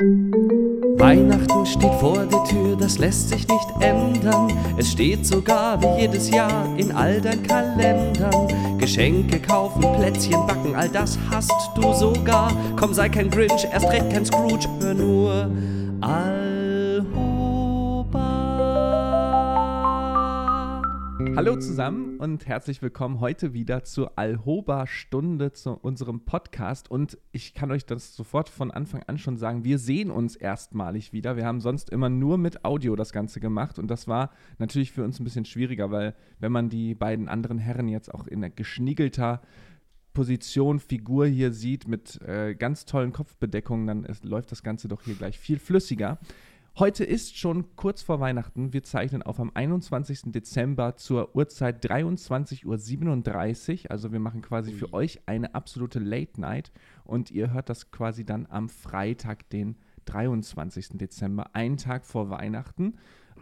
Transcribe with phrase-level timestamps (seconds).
[0.00, 4.52] Weihnachten steht vor der Tür, das lässt sich nicht ändern.
[4.76, 8.78] Es steht sogar wie jedes Jahr in all deinen Kalendern.
[8.78, 12.52] Geschenke kaufen, Plätzchen backen, all das hast du sogar.
[12.76, 15.50] Komm, sei kein Grinch, erst recht kein Scrooge, hör nur
[16.00, 16.37] Alhoba.
[21.38, 26.90] Hallo zusammen und herzlich willkommen heute wieder zur Alhoba-Stunde zu unserem Podcast.
[26.90, 31.12] Und ich kann euch das sofort von Anfang an schon sagen, wir sehen uns erstmalig
[31.12, 31.36] wieder.
[31.36, 35.04] Wir haben sonst immer nur mit Audio das Ganze gemacht und das war natürlich für
[35.04, 39.40] uns ein bisschen schwieriger, weil wenn man die beiden anderen Herren jetzt auch in geschniegelter
[40.14, 45.02] Position, Figur hier sieht mit äh, ganz tollen Kopfbedeckungen, dann ist, läuft das Ganze doch
[45.02, 46.18] hier gleich viel flüssiger.
[46.76, 48.72] Heute ist schon kurz vor Weihnachten.
[48.72, 50.22] Wir zeichnen auf am 21.
[50.26, 53.90] Dezember zur Uhrzeit 23.37 Uhr.
[53.90, 56.72] Also wir machen quasi für euch eine absolute Late Night
[57.04, 60.98] und ihr hört das quasi dann am Freitag, den 23.
[60.98, 62.94] Dezember, einen Tag vor Weihnachten.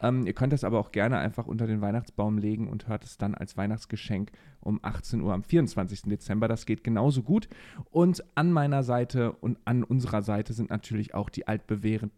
[0.02, 3.18] Ähm, ihr könnt das aber auch gerne einfach unter den Weihnachtsbaum legen und hört es
[3.18, 6.02] dann als Weihnachtsgeschenk um 18 Uhr am 24.
[6.02, 6.48] Dezember.
[6.48, 7.48] Das geht genauso gut.
[7.90, 12.10] Und an meiner Seite und an unserer Seite sind natürlich auch die altbewährten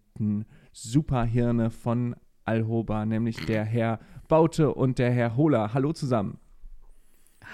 [0.73, 5.75] Superhirne von Alhoba, nämlich der Herr Baute und der Herr Hohler.
[5.75, 6.39] Hallo zusammen.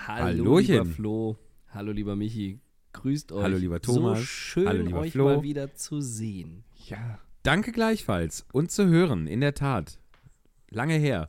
[0.06, 0.24] Hallo,
[0.56, 0.74] Hallöchen.
[0.74, 1.38] lieber Flo.
[1.70, 2.60] Hallo, lieber Michi.
[2.92, 3.42] Grüßt euch.
[3.42, 4.18] Hallo, lieber Thomas.
[4.20, 5.24] So schön, Hallo, lieber euch Flo.
[5.24, 6.64] mal wieder zu sehen.
[6.86, 9.98] Ja, Danke gleichfalls und zu hören, in der Tat.
[10.70, 11.28] Lange her.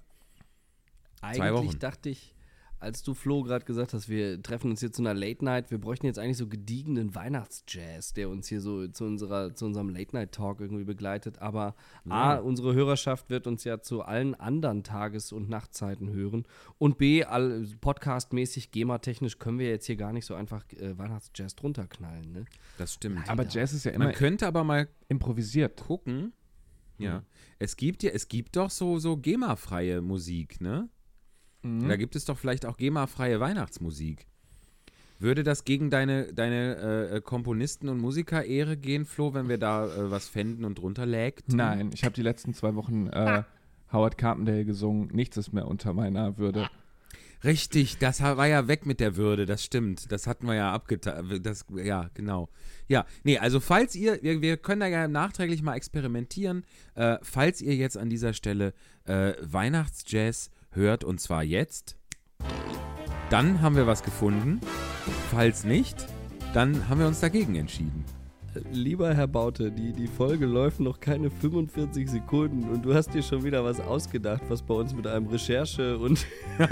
[1.21, 1.79] Eigentlich Wochen.
[1.79, 2.34] dachte ich,
[2.79, 5.77] als du Flo gerade gesagt hast, wir treffen uns hier zu einer Late Night, wir
[5.79, 10.15] bräuchten jetzt eigentlich so gediegenen Weihnachtsjazz, der uns hier so zu, unserer, zu unserem Late
[10.15, 11.39] Night Talk irgendwie begleitet.
[11.39, 11.75] Aber
[12.09, 16.43] A, unsere Hörerschaft wird uns ja zu allen anderen Tages- und Nachtzeiten hören.
[16.77, 21.55] Und B, all, podcastmäßig, GEMA-technisch können wir jetzt hier gar nicht so einfach äh, Weihnachtsjazz
[21.55, 22.31] drunter knallen.
[22.31, 22.45] Ne?
[22.77, 23.27] Das stimmt.
[23.29, 25.81] aber Jazz ist ja immer Man könnte aber mal improvisiert.
[25.81, 26.33] gucken.
[26.97, 27.23] Ja.
[27.59, 30.89] Es gibt ja, es gibt doch so, so GEMA-freie Musik, ne?
[31.65, 31.89] Mhm.
[31.89, 34.27] Da gibt es doch vielleicht auch GEMA-freie Weihnachtsmusik.
[35.17, 40.11] Würde das gegen deine, deine äh, Komponisten- und Musiker-Ehre gehen, Flo, wenn wir da äh,
[40.11, 41.53] was fänden und drunter lägt?
[41.53, 43.43] Nein, ich habe die letzten zwei Wochen äh,
[43.91, 45.09] Howard Carpendale gesungen.
[45.13, 46.69] Nichts ist mehr unter meiner Würde.
[47.43, 50.11] Richtig, das war ja weg mit der Würde, das stimmt.
[50.11, 51.41] Das hatten wir ja abgetan.
[51.43, 52.49] Das, ja, genau.
[52.87, 56.65] Ja, nee, also falls ihr, wir, wir können da ja nachträglich mal experimentieren,
[56.95, 58.73] äh, falls ihr jetzt an dieser Stelle
[59.05, 61.95] äh, Weihnachtsjazz hört und zwar jetzt,
[63.29, 64.59] dann haben wir was gefunden.
[65.31, 66.05] Falls nicht,
[66.53, 68.05] dann haben wir uns dagegen entschieden.
[68.71, 73.21] Lieber Herr Baute, die, die Folge läuft noch keine 45 Sekunden und du hast dir
[73.21, 76.25] schon wieder was ausgedacht, was bei uns mit einem Recherche- und,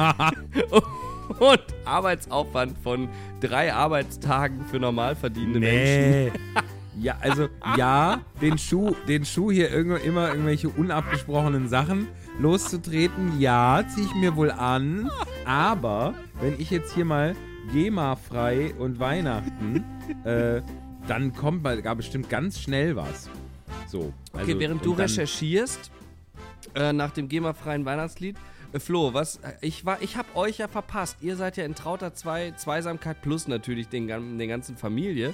[1.40, 3.10] und Arbeitsaufwand von
[3.42, 6.40] drei Arbeitstagen für normal verdienende Menschen.
[7.02, 12.08] Ja, also ja, den Schuh, den Schuh hier irgendwo immer irgendwelche unabgesprochenen Sachen
[12.40, 15.10] loszutreten, ja, ziehe ich mir wohl an.
[15.46, 17.36] Aber wenn ich jetzt hier mal
[17.72, 19.84] GEMA-frei und Weihnachten,
[20.24, 20.62] äh,
[21.08, 23.30] dann kommt mal gar bestimmt ganz schnell was.
[23.88, 24.14] So.
[24.32, 25.92] Okay, also, während du recherchierst
[26.76, 28.38] äh, nach dem GEMA-freien Weihnachtslied,
[28.74, 31.18] äh, Flo, was, äh, ich war, ich hab euch ja verpasst.
[31.22, 35.34] Ihr seid ja in trauter Zwei, Zweisamkeit plus natürlich den, den ganzen Familie.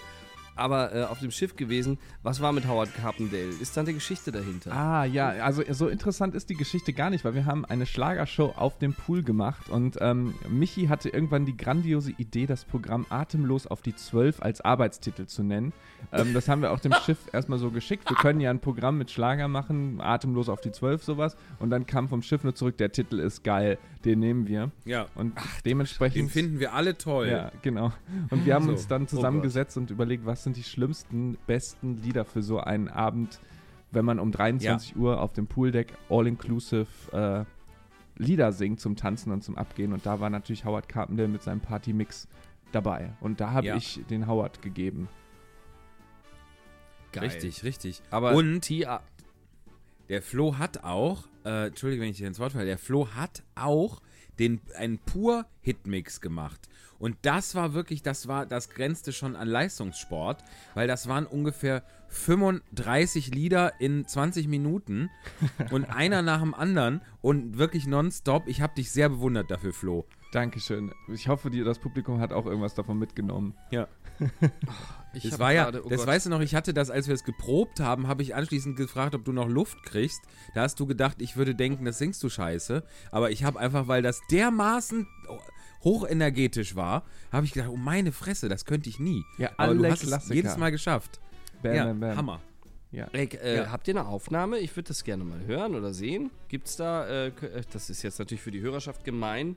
[0.59, 1.97] Aber äh, auf dem Schiff gewesen.
[2.21, 3.49] Was war mit Howard Carpendale?
[3.61, 4.71] Ist da eine Geschichte dahinter?
[4.71, 8.53] Ah, ja, also so interessant ist die Geschichte gar nicht, weil wir haben eine Schlagershow
[8.55, 13.67] auf dem Pool gemacht und ähm, Michi hatte irgendwann die grandiose Idee, das Programm Atemlos
[13.67, 15.73] auf die 12 als Arbeitstitel zu nennen.
[16.11, 18.09] Ähm, das haben wir auch dem Schiff erstmal so geschickt.
[18.09, 21.85] Wir können ja ein Programm mit Schlager machen, Atemlos auf die 12 sowas und dann
[21.85, 24.71] kam vom Schiff nur zurück, der Titel ist geil, den nehmen wir.
[24.85, 25.33] Ja, Und
[25.65, 27.27] dementsprechend den finden wir alle toll.
[27.27, 27.91] Ja, genau.
[28.29, 28.71] Und wir haben So.
[28.71, 32.87] uns dann Oh zusammengesetzt und überlegt, was sind die schlimmsten, besten Lieder für so einen
[32.87, 33.39] Abend,
[33.91, 37.45] wenn man um 23 Uhr auf dem Pooldeck all-inclusive äh,
[38.21, 39.93] Lieder singt zum Tanzen und zum Abgehen.
[39.93, 42.27] Und da war natürlich Howard Carpendale mit seinem Partymix
[42.71, 43.11] dabei.
[43.21, 43.75] Und da habe Ja.
[43.77, 45.07] ich den Howard gegeben.
[47.11, 47.25] Geil.
[47.25, 48.01] Richtig, richtig.
[48.09, 49.01] Aber Und Tia,
[50.09, 53.43] Der Flo hat auch, äh, Entschuldige, wenn ich dir ins Wort falle, der Flo hat
[53.55, 54.01] auch
[54.39, 56.67] den, einen pur Hitmix gemacht.
[56.97, 60.43] Und das war wirklich, das war, das grenzte schon an Leistungssport,
[60.73, 65.09] weil das waren ungefähr 35 Lieder in 20 Minuten
[65.71, 68.47] und einer nach dem anderen und wirklich nonstop.
[68.47, 70.05] Ich habe dich sehr bewundert dafür, Flo.
[70.31, 70.91] Dankeschön.
[71.07, 73.55] Ich hoffe, die, das Publikum hat auch irgendwas davon mitgenommen.
[73.71, 73.87] Ja.
[75.13, 76.07] ich Das war ja, gerade- oh das Gott.
[76.07, 79.15] weißt du noch, ich hatte das, als wir es geprobt haben, habe ich anschließend gefragt,
[79.15, 80.21] ob du noch Luft kriegst.
[80.53, 82.83] Da hast du gedacht, ich würde denken, das singst du scheiße.
[83.11, 85.07] Aber ich habe einfach, weil das dermaßen
[85.83, 89.23] hochenergetisch war, habe ich gedacht, oh meine Fresse, das könnte ich nie.
[89.37, 90.35] Ja, Aber du alle hast es Klassiker.
[90.35, 91.19] jedes Mal geschafft.
[91.63, 92.17] Bam, ja, bam, bam.
[92.17, 92.41] Hammer.
[92.91, 93.07] Ja.
[93.13, 93.71] Ey, äh, ja.
[93.71, 94.57] Habt ihr eine Aufnahme?
[94.59, 96.31] Ich würde das gerne mal hören oder sehen.
[96.47, 97.31] Gibt's da, äh, äh,
[97.71, 99.55] das ist jetzt natürlich für die Hörerschaft gemein,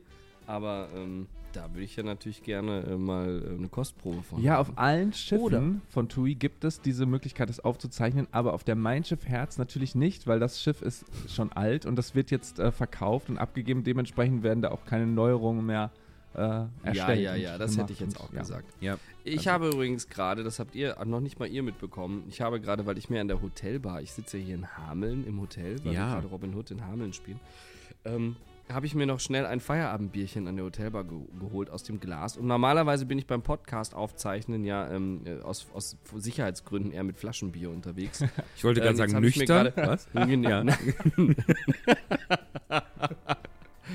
[0.53, 4.43] aber ähm, da würde ich ja natürlich gerne äh, mal äh, eine Kostprobe von.
[4.43, 5.63] Ja, auf allen Schiffen oder?
[5.89, 9.95] von TUI gibt es diese Möglichkeit, das aufzuzeichnen, aber auf der Mein Schiff Herz natürlich
[9.95, 13.83] nicht, weil das Schiff ist schon alt und das wird jetzt äh, verkauft und abgegeben.
[13.83, 15.91] Dementsprechend werden da auch keine Neuerungen mehr
[16.35, 17.21] äh, erstellt.
[17.21, 18.41] Ja, ja, ja, das hätte ich jetzt auch ja.
[18.41, 18.67] gesagt.
[18.81, 18.99] Ja.
[19.25, 19.51] Ich also.
[19.53, 22.99] habe übrigens gerade, das habt ihr noch nicht mal ihr mitbekommen, ich habe gerade, weil
[22.99, 26.09] ich mir an der Hotelbar, ich sitze hier in Hameln im Hotel, weil ja.
[26.09, 27.41] wir gerade Robin Hood in Hameln spielen,
[28.05, 28.37] ähm,
[28.70, 32.37] habe ich mir noch schnell ein Feierabendbierchen an der Hotelbar ge geholt aus dem Glas.
[32.37, 37.19] Und normalerweise bin ich beim Podcast aufzeichnen ja ähm, äh, aus, aus Sicherheitsgründen eher mit
[37.19, 38.25] Flaschenbier unterwegs.
[38.56, 39.73] Ich wollte gerade ähm, sagen, nüchtern.
[39.76, 40.09] Was?
[40.14, 40.64] ja.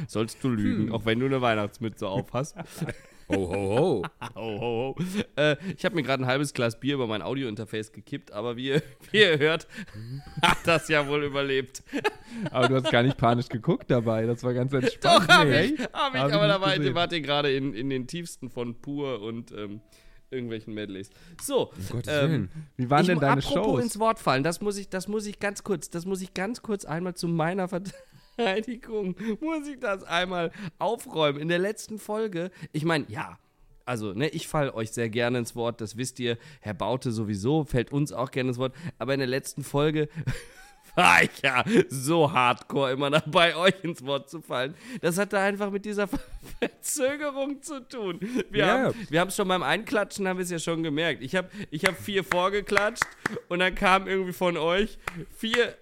[0.08, 0.94] Sollst du lügen, hm.
[0.94, 2.56] auch wenn du eine Weihnachtsmütze auf hast.
[3.30, 4.04] Ho, ho, ho.
[4.36, 4.96] ho, ho, ho.
[5.36, 8.70] Äh, ich habe mir gerade ein halbes Glas Bier über mein Audiointerface gekippt, aber wie
[8.70, 8.82] ihr,
[9.12, 9.68] wie ihr hört,
[10.42, 11.84] hat das ja wohl überlebt.
[12.52, 15.04] Aber du hast gar nicht panisch geguckt dabei, das war ganz entspannt.
[15.04, 15.62] Doch, habe nee.
[15.62, 19.22] ich, hab ich hab aber dabei wart ihr gerade in, in den tiefsten von Pur
[19.22, 19.82] und ähm,
[20.30, 21.10] irgendwelchen Medleys.
[21.42, 23.58] So, um ähm, wie waren denn deine apropos Shows?
[23.58, 26.34] Apropos ins Wort fallen, das muss ich, das muss ich ganz kurz, das muss ich
[26.34, 27.82] ganz kurz einmal zu meiner Ver
[28.38, 31.40] Verteidigung muss ich das einmal aufräumen.
[31.40, 33.38] In der letzten Folge, ich meine, ja,
[33.86, 36.38] also, ne, ich falle euch sehr gerne ins Wort, das wisst ihr.
[36.60, 38.76] Herr Baute sowieso, fällt uns auch gerne ins Wort.
[39.00, 40.10] Aber in der letzten Folge
[40.96, 44.76] war ich ja so hardcore immer dabei, euch ins Wort zu fallen.
[45.00, 46.08] Das hatte einfach mit dieser
[46.60, 48.20] Verzögerung zu tun.
[48.50, 48.86] Wir yeah.
[48.88, 51.24] haben wir es schon beim Einklatschen, haben wir es ja schon gemerkt.
[51.24, 53.08] Ich habe ich hab vier vorgeklatscht
[53.48, 54.98] und dann kam irgendwie von euch
[55.38, 55.76] vier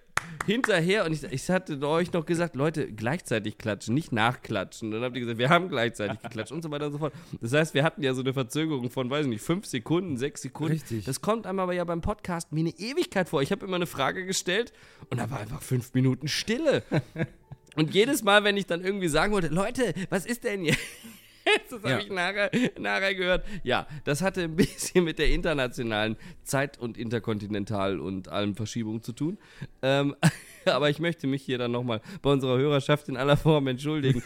[0.46, 4.88] hinterher und ich, ich hatte euch noch gesagt, Leute, gleichzeitig klatschen, nicht nachklatschen.
[4.88, 7.12] Und dann habt ihr gesagt, wir haben gleichzeitig geklatscht und so weiter und so fort.
[7.40, 10.42] Das heißt, wir hatten ja so eine Verzögerung von, weiß ich nicht, fünf Sekunden, sechs
[10.42, 10.74] Sekunden.
[10.74, 11.04] Richtig.
[11.04, 13.42] Das kommt einem aber ja beim Podcast wie eine Ewigkeit vor.
[13.42, 14.72] Ich habe immer eine Frage gestellt
[15.10, 16.82] und da war einfach fünf Minuten Stille.
[17.76, 20.80] Und jedes Mal, wenn ich dann irgendwie sagen wollte, Leute, was ist denn jetzt?
[21.70, 21.98] das habe ja.
[21.98, 23.44] ich nachher, nachher gehört.
[23.62, 29.12] Ja, das hatte ein bisschen mit der internationalen Zeit- und Interkontinental- und allen Verschiebungen zu
[29.12, 29.38] tun.
[29.82, 30.14] Ähm,
[30.66, 34.22] aber ich möchte mich hier dann nochmal bei unserer Hörerschaft in aller Form entschuldigen.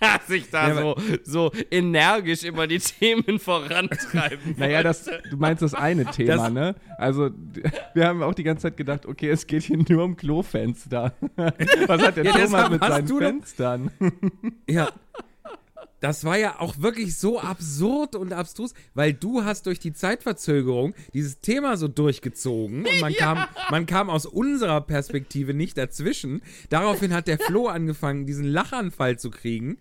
[0.00, 5.62] dass ich da ja, so, so energisch immer die Themen vorantreiben Naja, das, du meinst
[5.62, 6.74] das eine Thema, das, ne?
[6.96, 7.28] Also,
[7.92, 11.12] wir haben auch die ganze Zeit gedacht, okay, es geht hier nur um Klofenster.
[11.86, 13.90] Was hat der ja, Thomas mit seinen Fenstern?
[14.66, 14.88] Ja,
[16.00, 20.94] das war ja auch wirklich so absurd und abstrus, weil du hast durch die Zeitverzögerung
[21.12, 23.18] dieses Thema so durchgezogen und man, ja.
[23.18, 26.42] kam, man kam aus unserer Perspektive nicht dazwischen.
[26.68, 29.78] Daraufhin hat der Flo angefangen, diesen Lachanfall zu kriegen.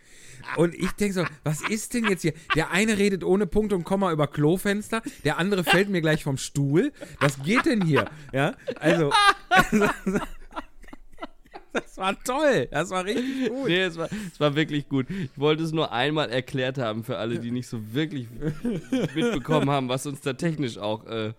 [0.56, 2.33] Und ich denke so, was ist denn jetzt hier?
[2.56, 6.38] Der eine redet ohne Punkt und Komma über Klofenster, der andere fällt mir gleich vom
[6.38, 6.92] Stuhl.
[7.19, 8.10] Was geht denn hier?
[8.33, 9.12] Ja, also.
[11.74, 12.68] Das war toll.
[12.71, 13.68] Das war richtig gut.
[13.68, 15.07] Nee, es war, es war wirklich gut.
[15.10, 18.27] Ich wollte es nur einmal erklärt haben für alle, die nicht so wirklich
[19.16, 21.33] mitbekommen haben, was uns da technisch auch äh,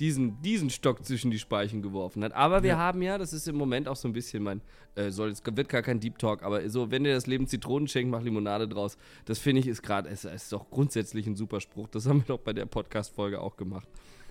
[0.00, 2.32] diesen, diesen Stock zwischen die Speichen geworfen hat.
[2.32, 2.78] Aber wir ja.
[2.78, 4.60] haben ja, das ist im Moment auch so ein bisschen mein,
[4.94, 7.88] äh, soll, es wird gar kein Deep Talk, aber so, wenn dir das Leben Zitronen
[7.88, 8.96] schenkt, mach Limonade draus.
[9.24, 11.88] Das finde ich ist gerade, es, ist doch grundsätzlich ein super Spruch.
[11.88, 13.88] Das haben wir doch bei der Podcast-Folge auch gemacht.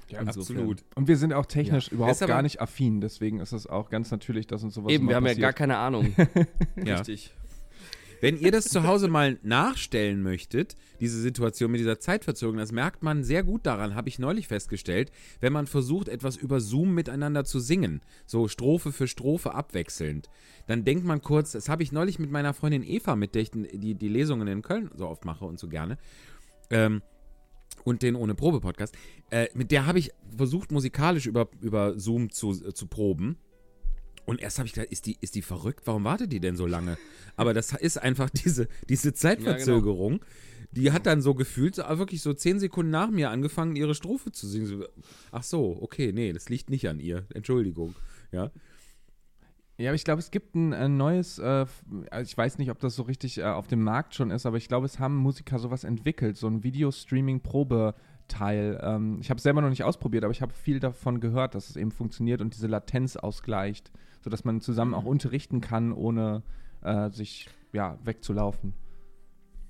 [0.10, 0.84] Ja, absolut.
[0.96, 1.94] Und wir sind auch technisch ja.
[1.94, 5.16] überhaupt gar nicht affin, deswegen ist es auch ganz natürlich, dass uns sowas Eben, wir
[5.16, 5.40] haben passiert.
[5.40, 6.14] ja gar keine Ahnung.
[6.78, 7.34] Richtig.
[8.24, 13.04] Wenn ihr das zu Hause mal nachstellen möchtet, diese Situation mit dieser Zeitverzögerung, das merkt
[13.04, 17.44] man sehr gut daran, habe ich neulich festgestellt, wenn man versucht, etwas über Zoom miteinander
[17.44, 20.30] zu singen, so Strophe für Strophe abwechselnd,
[20.68, 23.52] dann denkt man kurz, das habe ich neulich mit meiner Freundin Eva, mit der ich
[23.52, 25.98] die, die Lesungen in Köln so oft mache und so gerne,
[26.70, 27.02] ähm,
[27.84, 28.96] und den Ohne Probe Podcast.
[29.30, 33.38] Äh, mit der habe ich versucht, musikalisch über, über Zoom zu, äh, zu proben.
[34.26, 35.82] Und erst habe ich gedacht, ist die, ist die verrückt?
[35.86, 36.98] Warum wartet die denn so lange?
[37.36, 40.14] Aber das ist einfach diese, diese Zeitverzögerung.
[40.14, 40.28] Ja, genau.
[40.72, 44.32] Die hat dann so gefühlt, so, wirklich so zehn Sekunden nach mir angefangen, ihre Strophe
[44.32, 44.84] zu singen.
[45.32, 47.28] Ach so, okay, nee, das liegt nicht an ihr.
[47.34, 47.94] Entschuldigung.
[48.32, 48.52] Ja.
[49.78, 51.66] Ja, aber ich glaube, es gibt ein, ein neues, äh,
[52.12, 54.58] also ich weiß nicht, ob das so richtig äh, auf dem Markt schon ist, aber
[54.58, 58.80] ich glaube, es haben Musiker sowas entwickelt, so ein Video-Streaming-Probeteil.
[58.84, 61.72] Ähm, ich habe es selber noch nicht ausprobiert, aber ich habe viel davon gehört, dass
[61.72, 66.44] es eben funktioniert und diese Latenz ausgleicht, sodass man zusammen auch unterrichten kann, ohne
[66.82, 68.76] äh, sich ja, wegzulaufen.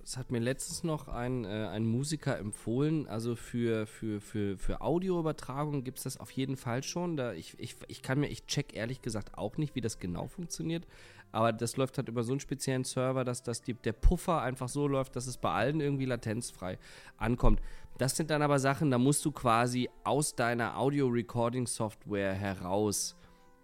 [0.06, 4.82] Es hat mir letztens noch ein, äh, ein Musiker empfohlen, also für, für, für, für
[4.82, 7.16] Audioübertragung gibt es das auf jeden Fall schon.
[7.16, 10.28] Da ich, ich, ich kann mir, ich check ehrlich gesagt auch nicht, wie das genau
[10.28, 10.86] funktioniert.
[11.32, 14.68] Aber das läuft halt über so einen speziellen Server, dass, dass die, der Puffer einfach
[14.68, 16.78] so läuft, dass es bei allen irgendwie latenzfrei
[17.18, 17.62] ankommt.
[17.98, 23.16] Das sind dann aber Sachen, da musst du quasi aus deiner Audio-Recording-Software heraus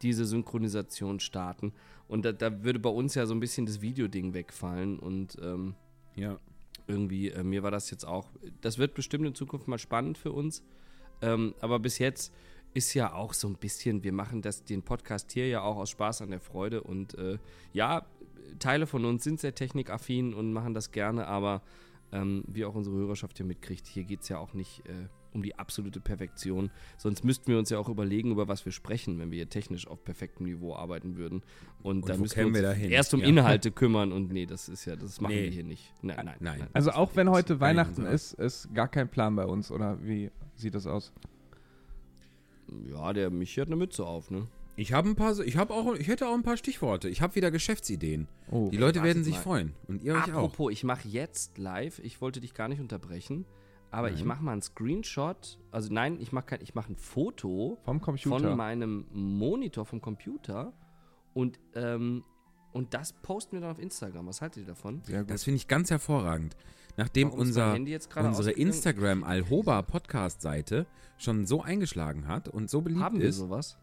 [0.02, 1.74] diese Synchronisation starten.
[2.08, 4.98] Und da, da würde bei uns ja so ein bisschen das Videoding wegfallen.
[4.98, 5.76] Und ähm,
[6.20, 6.40] Ja.
[6.88, 8.28] irgendwie, äh, mir war das jetzt auch,
[8.62, 10.64] das wird bestimmt in Zukunft mal spannend für uns.
[11.22, 12.34] Ähm, aber bis jetzt
[12.74, 15.90] ist ja auch so ein bisschen, wir machen das, den Podcast hier ja auch aus
[15.90, 16.82] Spaß an der Freude.
[16.82, 17.38] Und äh,
[17.74, 18.06] ja,
[18.60, 21.62] Teile von uns sind sehr technikaffin und machen das gerne, aber
[22.12, 25.44] ähm, wie auch unsere Hörerschaft hier mitkriegt, hier geht es ja auch nicht äh, um
[25.44, 26.72] die absolute Perfektion.
[26.98, 29.88] Sonst müssten wir uns ja auch überlegen, über was wir sprechen, wenn wir hier technisch
[29.88, 31.42] auf perfektem Niveau arbeiten würden.
[31.84, 33.28] Und, Und dann müssen wir uns wir erst um Ja.
[33.28, 35.44] Inhalte kümmern und nee, das ist ja, das machen Nee.
[35.44, 35.94] wir hier nicht.
[36.02, 36.68] Nein, nein, Nein.
[36.74, 40.32] Also das auch wenn heute Weihnachten ist, ist gar kein Plan bei uns, oder wie
[40.56, 41.14] sieht das aus?
[42.88, 44.46] Ja, der Michi hat eine Mütze auf, ne?
[44.76, 47.10] Ich habe ein paar, ich habe auch, ich hätte auch ein paar Stichworte.
[47.10, 48.28] Ich habe wieder Geschäftsideen.
[48.50, 48.70] Oh.
[48.72, 49.42] Die Leute werden sich mal.
[49.42, 50.46] freuen und ihr euch auch.
[50.46, 53.44] Apropos, ich mache jetzt live, ich wollte dich gar nicht unterbrechen,
[53.92, 54.28] aber ich Nein.
[54.28, 58.40] mache mal einen Screenshot, also nein, ich mache kein, ich mache ein Foto Vom Computer.
[58.40, 60.74] von meinem Monitor vom Computer
[61.34, 62.24] und ähm,
[62.72, 64.28] und das posten wir dann auf Instagram.
[64.28, 65.02] Was haltet ihr davon?
[65.28, 66.56] Das finde ich ganz hervorragend.
[66.98, 67.74] Nachdem Warum ist unser,
[68.28, 68.52] unsere?
[68.52, 70.86] Instagram Alhoba Podcast Seite
[71.18, 73.38] schon so eingeschlagen hat und so beliebt Haben wir ist.
[73.38, 73.78] sowas?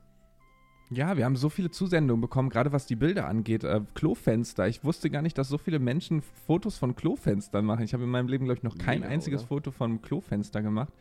[0.90, 3.64] Ja, wir haben so viele Zusendungen bekommen, gerade was die Bilder angeht.
[3.64, 4.69] Äh, Klofenster.
[4.69, 7.83] Ich wusste gar nicht, dass so viele Menschen Fotos von Klofenstern machen.
[7.85, 9.49] Ich habe in meinem Leben, glaube ich, noch kein Mega, einziges oder?
[9.49, 10.93] Foto von einem Klofenster gemacht.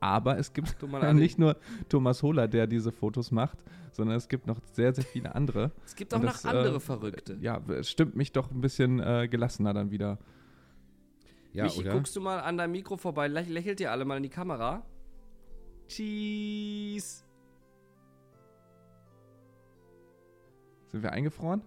[0.00, 1.16] Aber es gibt Tu mal an.
[1.16, 1.56] nicht nur
[1.88, 3.58] Thomas Hohler, der diese Fotos macht,
[3.92, 5.72] sondern es gibt noch sehr, sehr viele andere.
[5.84, 7.36] Es gibt auch Und noch das, andere äh, Verrückte.
[7.40, 10.18] Ja, es stimmt mich doch ein bisschen äh, gelassener dann wieder.
[11.52, 11.92] Ja, Michi, oder?
[11.92, 14.82] guckst du mal an deinem Mikro vorbei, läch lächelt ihr alle mal in die Kamera.
[15.88, 17.23] Cheese.
[20.94, 21.60] Sind wir eingefroren?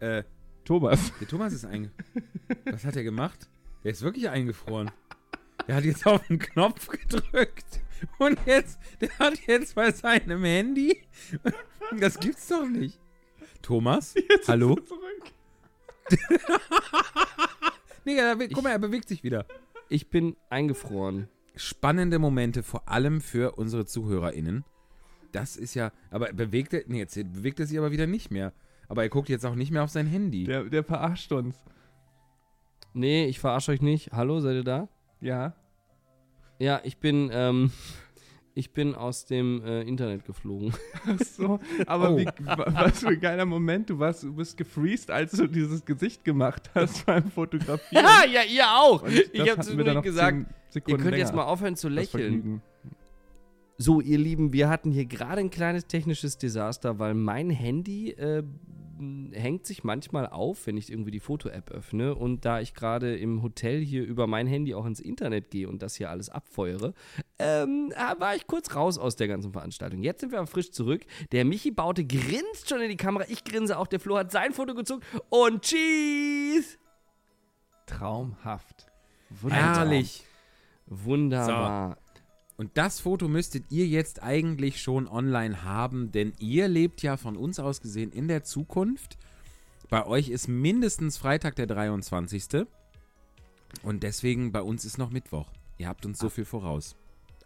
[0.00, 0.24] Äh,
[0.64, 1.12] Thomas.
[1.20, 2.04] der Thomas ist eingefroren.
[2.64, 3.48] Was hat er gemacht?
[3.84, 4.90] Der ist wirklich eingefroren.
[5.68, 7.78] Der hat jetzt auf den Knopf gedrückt.
[8.18, 11.00] Und jetzt, der hat jetzt bei seinem Handy.
[12.00, 12.98] Das gibt's doch nicht.
[13.62, 14.16] Thomas?
[14.48, 14.74] Hallo?
[14.74, 15.30] Zurück.
[18.04, 19.46] Nee, er, be- guck mal, er bewegt sich wieder.
[19.88, 21.28] Ich bin eingefroren.
[21.54, 24.64] Spannende Momente, vor allem für unsere ZuhörerInnen.
[25.32, 28.52] Das ist ja, aber bewegt er, nee, jetzt bewegt er sich aber wieder nicht mehr.
[28.88, 30.44] Aber er guckt jetzt auch nicht mehr auf sein Handy.
[30.44, 31.56] Der, der verarscht uns.
[32.92, 34.10] Nee, ich verarsche euch nicht.
[34.12, 34.88] Hallo, seid ihr da?
[35.20, 35.54] Ja.
[36.58, 37.70] Ja, ich bin, ähm,
[38.54, 40.74] ich bin aus dem äh, Internet geflogen.
[41.06, 42.18] Ach so, aber Oh.
[42.18, 43.88] wie, wa- was für ein geiler Moment.
[43.90, 48.04] Du, warst, du bist gefreezed, als du dieses Gesicht gemacht hast beim Fotografieren.
[48.04, 49.02] ja, ja, ihr auch.
[49.04, 51.88] Und ich das habe zu mir noch gesagt, ihr könnt jetzt länger, mal aufhören zu
[51.88, 52.60] das lächeln.
[53.82, 58.42] So, ihr Lieben, wir hatten hier gerade ein kleines technisches Desaster, weil mein Handy äh,
[59.32, 62.14] hängt sich manchmal auf, wenn ich irgendwie die Foto-App öffne.
[62.14, 65.80] Und da ich gerade im Hotel hier über mein Handy auch ins Internet gehe und
[65.80, 66.92] das hier alles abfeuere,
[67.38, 70.02] ähm, ah, war ich kurz raus aus der ganzen Veranstaltung.
[70.02, 71.00] Jetzt sind wir aber frisch zurück.
[71.32, 73.24] Der Michi Baute grinst schon in die Kamera.
[73.30, 73.86] Ich grinse auch.
[73.86, 75.00] Der Flo hat sein Foto gezogen.
[75.30, 76.76] Und Cheese!
[77.86, 78.88] Traumhaft.
[79.48, 80.22] Herrlich.
[80.84, 81.96] Wunderbar.
[82.60, 87.38] Und das Foto müsstet ihr jetzt eigentlich schon online haben, denn ihr lebt ja von
[87.38, 89.16] uns aus gesehen in der Zukunft.
[89.88, 92.66] Bei euch ist mindestens Freitag der 23.
[93.82, 95.50] Und deswegen bei uns ist noch Mittwoch.
[95.78, 96.96] Ihr habt uns so viel voraus.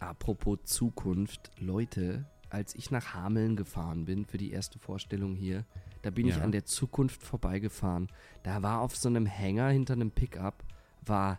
[0.01, 5.65] Apropos Zukunft, Leute, als ich nach Hameln gefahren bin für die erste Vorstellung hier,
[6.03, 6.43] da bin ich Ja.
[6.43, 8.09] an der Zukunft vorbeigefahren.
[8.43, 10.65] Da war auf so einem Hänger hinter einem Pickup
[11.07, 11.39] war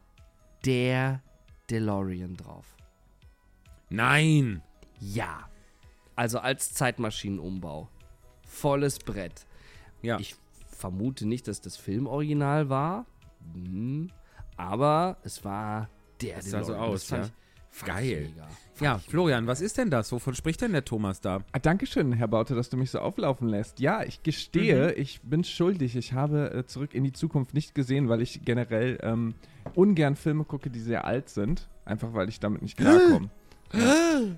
[0.64, 1.22] der
[1.70, 2.76] DeLorean drauf.
[3.90, 4.62] Nein!
[5.00, 5.50] Ja.
[6.16, 7.90] Also als Zeitmaschinenumbau.
[8.46, 9.46] Volles Brett.
[10.02, 10.20] Ja.
[10.20, 10.36] Ich
[10.68, 13.06] vermute nicht, dass das Filmoriginal war.
[13.54, 14.10] Hm.
[14.58, 15.90] Aber es war
[16.22, 17.32] der Das sah so aus, Das fand ja.
[17.86, 18.32] Geil.
[18.80, 20.10] Ja, Florian, was ist denn das?
[20.14, 21.44] Wovon spricht denn der Thomas da?
[21.52, 23.82] Ah, Dankeschön, Herr Baute, dass du mich so auflaufen lässt.
[23.82, 25.98] Ja, ich gestehe, ich bin schuldig.
[25.98, 29.36] Ich habe äh, zurück in die Zukunft nicht gesehen, weil ich generell ähm,
[29.76, 31.68] ungern Filme gucke, die sehr alt sind.
[31.84, 33.30] Einfach weil ich damit nicht klarkomme.
[33.72, 34.38] Hm.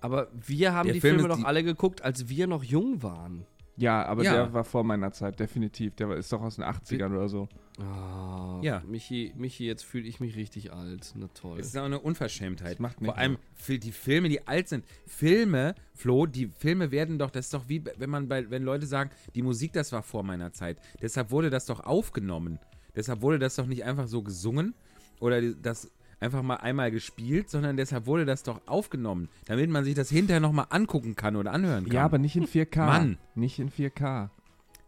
[0.00, 3.02] Aber wir haben Der die Film Filme doch die- alle geguckt, als wir noch jung
[3.02, 3.46] waren.
[3.76, 4.32] ja, aber Ja.
[4.34, 5.94] der war vor meiner Zeit, definitiv.
[5.96, 7.48] Der war- ist doch aus den 80ern oder so.
[7.78, 8.82] Oh, Ja.
[8.86, 11.12] Michi, Michi, jetzt fühle ich mich richtig alt.
[11.16, 11.58] Na toll.
[11.58, 12.74] Das ist auch eine Unverschämtheit.
[12.74, 14.84] Das macht Vor allem für die Filme, die alt sind.
[15.06, 18.86] Filme, Flo, die Filme werden doch, das ist doch wie, wenn man bei, wenn Leute
[18.86, 20.78] sagen, die Musik, das war vor meiner Zeit.
[21.00, 22.58] Deshalb wurde das doch aufgenommen.
[22.94, 24.74] Deshalb wurde das doch nicht einfach so gesungen
[25.20, 25.90] oder das
[26.20, 30.40] einfach mal einmal gespielt, sondern deshalb wurde das doch aufgenommen, damit man sich das hinterher
[30.40, 31.92] nochmal angucken kann oder anhören kann.
[31.94, 32.86] Ja, aber nicht in 4K.
[32.86, 33.18] Mann.
[33.34, 34.28] Nicht in 4K.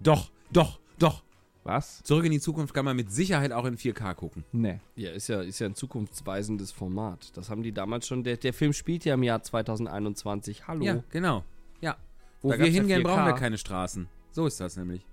[0.01, 1.23] Doch, doch, doch.
[1.65, 2.03] Was?
[2.03, 4.45] Zurück in die Zukunft kann man mit Sicherheit auch in 4K gucken.
[4.51, 4.81] Nee.
[4.97, 7.37] Ja, ist ja, ist ja ein zukunftsweisendes Format.
[7.37, 8.25] Das haben die damals schon.
[8.25, 10.67] Der, der Film spielt ja im Jahr 2021.
[10.67, 10.85] Hallo.
[10.85, 11.45] Ja, genau.
[11.81, 11.97] Ja.
[12.41, 13.05] Wo Da wir ja hingehen, 4K.
[13.05, 14.09] brauchen wir keine Straßen.
[14.33, 15.07] So ist das nämlich.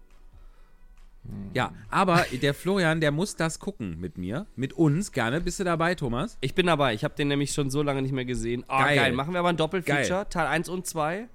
[1.53, 5.41] Ja, aber der Florian, der muss das gucken mit mir, mit uns gerne.
[5.41, 6.37] Bist du dabei, Thomas?
[6.41, 6.93] Ich bin dabei.
[6.93, 8.63] Ich habe den nämlich schon so lange nicht mehr gesehen.
[8.67, 8.95] Ah, Geil.
[8.95, 9.13] geil.
[9.13, 10.07] Machen wir aber ein Doppelfeature.
[10.09, 10.25] Geil.
[10.29, 11.27] Teil 1 und 2.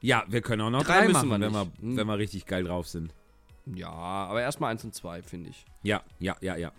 [0.00, 1.66] Ja, wir können auch noch Drei drei, müssen machen, wir wenn, wir.
[1.80, 1.96] Hm.
[1.96, 3.14] wenn wir richtig geil drauf sind.
[3.74, 5.64] Ja, aber erstmal 1 und 2, finde ich.
[5.82, 6.72] Ja, ja, ja, ja.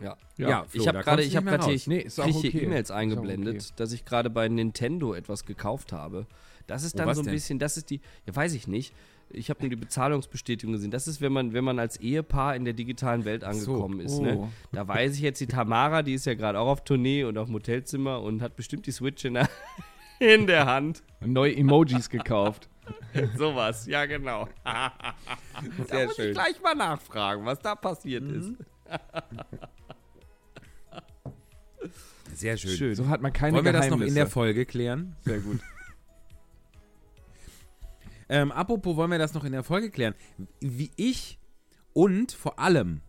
[0.00, 0.16] Ja.
[0.38, 1.80] Ja, Flo, ich habe da gerade kommst ich habe gerade hier, raus.
[1.82, 2.64] ich Nee, hier okay.
[2.64, 3.72] E-Mails eingeblendet, okay.
[3.76, 6.26] dass ich gerade bei Nintendo etwas gekauft habe.
[6.66, 7.34] Das ist Oh, dann was so ein denn?
[7.34, 8.94] bisschen, das ist die, ja weiß ich nicht.
[9.32, 10.90] Ich habe nur die Bezahlungsbestätigung gesehen.
[10.90, 14.18] Das ist, wenn man, wenn man als Ehepaar in der digitalen Welt angekommen ist.
[14.18, 14.22] Oh.
[14.22, 14.48] Ne?
[14.72, 17.46] Da weiß ich jetzt, die Tamara, die ist ja gerade auch auf Tournee und auf
[17.46, 19.48] dem Hotelzimmer und hat bestimmt die Switch in der,
[20.18, 21.02] in der Hand.
[21.20, 22.68] Neue Emojis gekauft.
[23.36, 24.48] Sowas, ja genau.
[24.64, 24.92] da
[25.86, 26.28] Sehr muss schön.
[26.28, 28.52] ich gleich mal nachfragen, was da passiert ist.
[32.34, 32.70] Sehr schön.
[32.70, 32.94] Schön.
[32.96, 34.00] So hat man keine Wollen wir das Geheimnisse.
[34.00, 35.14] noch in der Folge klären?
[35.20, 35.60] Sehr gut.
[38.30, 40.14] Ähm, apropos, wollen wir das noch in der Folge klären?
[40.60, 41.40] Wie ich
[41.92, 43.00] und vor allem,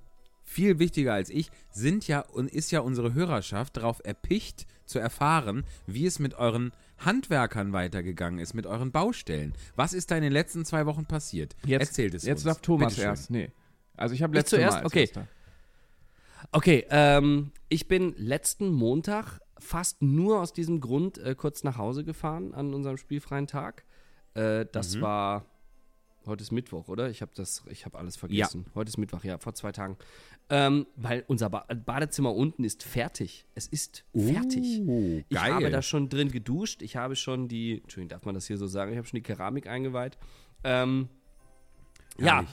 [0.44, 5.64] viel wichtiger als ich, sind ja und ist ja unsere Hörerschaft darauf erpicht zu erfahren,
[5.86, 9.54] wie es mit euren Handwerkern weitergegangen ist, mit euren Baustellen.
[9.76, 11.56] Was ist da in den letzten zwei Wochen passiert?
[11.66, 12.46] Jetzt, Erzählt es Jetzt uns.
[12.46, 13.30] darf Thomas erst.
[13.30, 13.52] Nee.
[13.96, 14.78] Also ich habe letztes zuerst?
[14.78, 15.02] Mal als Okay.
[15.02, 15.28] erster.
[16.52, 22.04] Okay, ähm, ich bin letzten Montag fast nur aus diesem Grund äh, kurz nach Hause
[22.04, 23.86] gefahren an unserem spielfreien Tag.
[24.34, 25.02] Äh, das Mhm.
[25.02, 25.46] war
[26.26, 27.10] heute ist Mittwoch, oder?
[27.10, 28.66] Ich habe das, ich habe alles vergessen.
[28.76, 29.98] Heute ist Mittwoch, ja, vor zwei Tagen.
[30.50, 33.46] Ähm, weil unser ba Badezimmer unten ist fertig.
[33.56, 34.82] Es ist fertig.
[34.86, 35.54] Oh, Ich geil.
[35.54, 36.82] habe da schon drin geduscht.
[36.82, 38.92] Ich habe schon die, Entschuldigung, darf man das hier so sagen?
[38.92, 40.18] Ich habe schon die Keramik eingeweiht.
[40.64, 41.10] Ähm,
[42.20, 42.46] ja,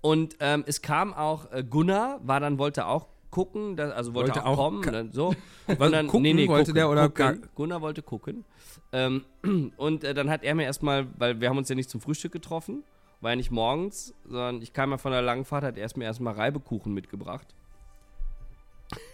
[0.00, 4.30] und ähm, es kam auch äh, Gunnar, war dann, wollte auch gucken, da, also wollte,
[4.34, 4.82] Wollte auch, auch kommen.
[4.92, 5.34] Dann so.
[5.66, 7.48] Und dann, gucken wollte der oder gucken.
[7.54, 8.44] Gunnar wollte gucken.
[8.92, 9.24] Ähm,
[9.76, 12.32] und äh, dann hat er mir erstmal, weil wir haben uns ja nicht zum Frühstück
[12.32, 12.82] getroffen,
[13.20, 16.04] war ja nicht morgens, sondern ich kam ja von der langen Fahrt, hat er mir
[16.04, 17.54] erstmal Reibekuchen mitgebracht.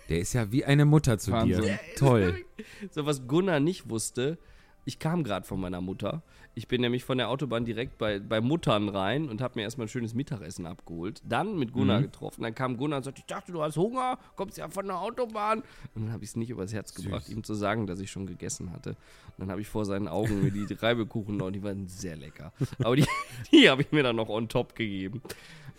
[0.08, 1.62] Der ist ja wie eine Mutter zu Wahnsinn.
[1.62, 1.78] dir.
[1.96, 2.44] Toll.
[2.90, 4.38] So, was Gunnar nicht wusste,
[4.86, 6.22] ich kam gerade von meiner Mutter.
[6.54, 9.86] Ich bin nämlich von der Autobahn direkt bei, bei Muttern rein und habe mir erstmal
[9.86, 11.20] ein schönes Mittagessen abgeholt.
[11.28, 12.04] Dann mit Gunnar Mhm.
[12.04, 12.42] getroffen.
[12.44, 15.58] Dann kam Gunnar und sagte, ich dachte, du hast Hunger, kommst ja von der Autobahn.
[15.94, 18.26] Und dann habe ich es nicht übers Herz gebracht, ihm zu sagen, dass ich schon
[18.26, 18.90] gegessen hatte.
[18.90, 18.96] Und
[19.40, 22.52] dann habe ich vor seinen Augen mir die Reibekuchen noch, die waren sehr lecker.
[22.78, 23.04] Aber die,
[23.52, 25.20] die habe ich mir dann noch on top gegeben.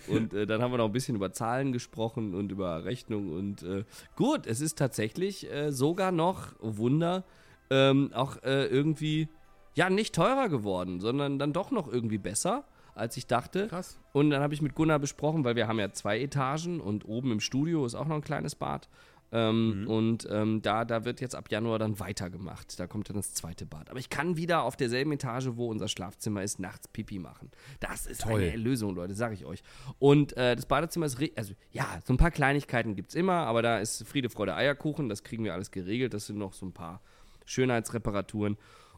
[0.09, 3.31] Und äh, dann haben wir noch ein bisschen über Zahlen gesprochen und über Rechnung.
[3.33, 3.83] Und äh,
[4.15, 7.23] gut, es ist tatsächlich äh, sogar noch, oh Wunder,
[7.69, 9.29] ähm, auch äh, irgendwie,
[9.75, 13.67] ja, nicht teurer geworden, sondern dann doch noch irgendwie besser, als ich dachte.
[13.67, 13.99] Krass.
[14.13, 17.31] Und dann habe ich mit Gunnar besprochen, weil wir haben ja zwei Etagen und oben
[17.31, 18.89] im Studio ist auch noch ein kleines Bad.
[19.31, 22.79] Ähm, Und ähm, da, da wird jetzt ab Januar dann weitergemacht.
[22.79, 23.89] Da kommt dann das zweite Bad.
[23.89, 27.51] Aber ich kann wieder auf derselben Etage, wo unser Schlafzimmer ist, nachts Pipi machen.
[27.81, 28.35] Das ist Toll.
[28.35, 29.63] eine Erlösung, Leute, sage ich euch.
[29.99, 33.61] Und äh, das Badezimmer ist, also ja, so ein paar Kleinigkeiten gibt es immer, aber
[33.61, 35.09] da ist Friede, Freude, Eierkuchen.
[35.09, 36.13] Das kriegen wir alles geregelt.
[36.13, 37.01] Das sind noch so ein paar
[37.47, 38.57] Schönheitsreparaturen.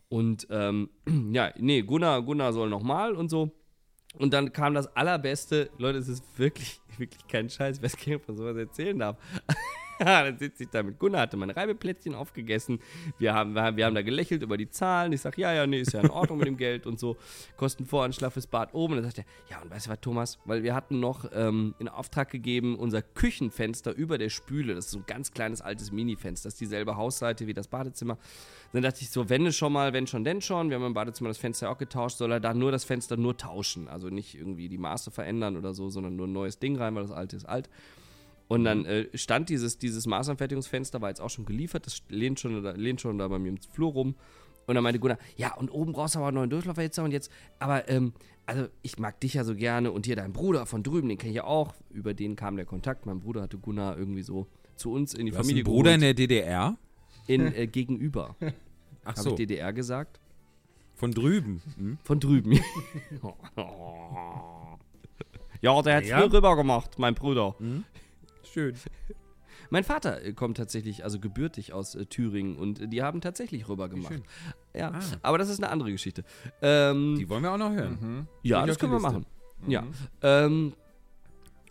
[0.10, 0.90] Und ähm,
[1.32, 3.52] ja, nee, Gunnar, Gunnar soll nochmal und so.
[4.18, 8.06] Und dann kam das allerbeste, Leute, es ist wirklich, wirklich kein Scheiß, ich weiß gar
[8.08, 9.18] nicht, ob man sowas erzählen darf.
[10.06, 12.80] dann sitze ich da mit Gunnar, hatte mein Reibeplätzchen aufgegessen.
[13.18, 15.12] Wir haben, wir haben, wir haben da gelächelt über die Zahlen.
[15.12, 17.18] Ich sage, ja, ja, nee, ist ja in Ordnung mit dem Geld und so.
[17.58, 18.94] Kostenvoranschlag fürs Bad oben.
[18.94, 20.40] Und dann sagt er, ja, und weißt du was, Thomas?
[20.46, 24.92] Weil wir hatten noch ähm, in Auftrag gegeben, unser Küchenfenster über der Spüle, das ist
[24.92, 28.18] so ein ganz kleines altes Mini-Fenster, das ist dieselbe Hausseite wie das Badezimmer.
[28.72, 30.70] Dann dachte ich so, wenn schon mal, wenn schon, denn schon.
[30.70, 33.36] Wir haben im Badezimmer das Fenster auch getauscht, soll er da nur das Fenster nur
[33.36, 33.88] tauschen.
[33.88, 37.04] Also nicht irgendwie die Maße verändern oder so, sondern nur ein neues Ding rein, weil
[37.04, 37.70] das alte ist alt.
[38.50, 42.62] Und dann äh, stand dieses, dieses Maßanfertigungsfenster, war jetzt auch schon geliefert, das lehnt schon,
[42.64, 44.16] da- lehnt schon da bei mir im Flur rum.
[44.66, 47.32] Und dann meinte Gunnar, ja, und oben brauchst du aber einen neuen Durchlauferhitzer und jetzt,
[47.60, 48.12] aber, ähm,
[48.48, 51.30] also ich mag dich ja so gerne und hier dein Bruder von drüben, den kenne
[51.32, 51.74] ich ja auch.
[51.92, 53.06] Über den kam der Kontakt.
[53.06, 55.94] Mein Bruder hatte Gunnar irgendwie so zu uns in die Du hast Familie einen Bruder
[55.96, 56.76] in der DDR?
[57.28, 58.36] in äh, gegenüber.
[59.04, 60.20] Ach Habe so, ich DDR gesagt?
[60.96, 61.62] von drüben.
[61.78, 61.98] Hm?
[62.04, 62.52] Von drüben.
[65.62, 66.20] ja, der hat Ja.
[66.20, 67.56] früher rüber gemacht, mein Bruder.
[68.54, 68.76] Schön.
[69.72, 73.68] Mein Vater äh, kommt tatsächlich, also gebürtig aus äh, Thüringen und äh, die haben tatsächlich
[73.70, 74.14] rüber gemacht.
[74.14, 74.24] schön.
[74.74, 75.00] Ja, Ah.
[75.22, 76.24] aber das ist eine andere Geschichte.
[76.62, 78.28] Ähm, Die wollen wir auch noch hören.
[78.44, 79.26] ja, Steht das auf können wir machen.
[79.68, 79.84] Ja.
[80.22, 80.74] Ähm,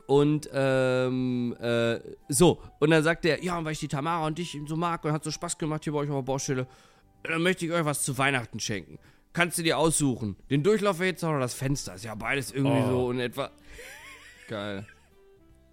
[0.07, 4.38] Und ähm, äh, so, und dann sagt er, ja, und weil ich die Tamara und
[4.38, 6.67] dich so mag und hat so Spaß gemacht hier bei euch auf der Baustelle,
[7.25, 8.99] dann möchte ich euch was zu Weihnachten schenken.
[9.35, 11.95] Kannst du dir aussuchen, den Durchlauferhitzer oder das Fenster?
[11.95, 12.88] Ist ja beides irgendwie Oh.
[12.91, 13.51] so in etwa.
[14.49, 14.87] Geil.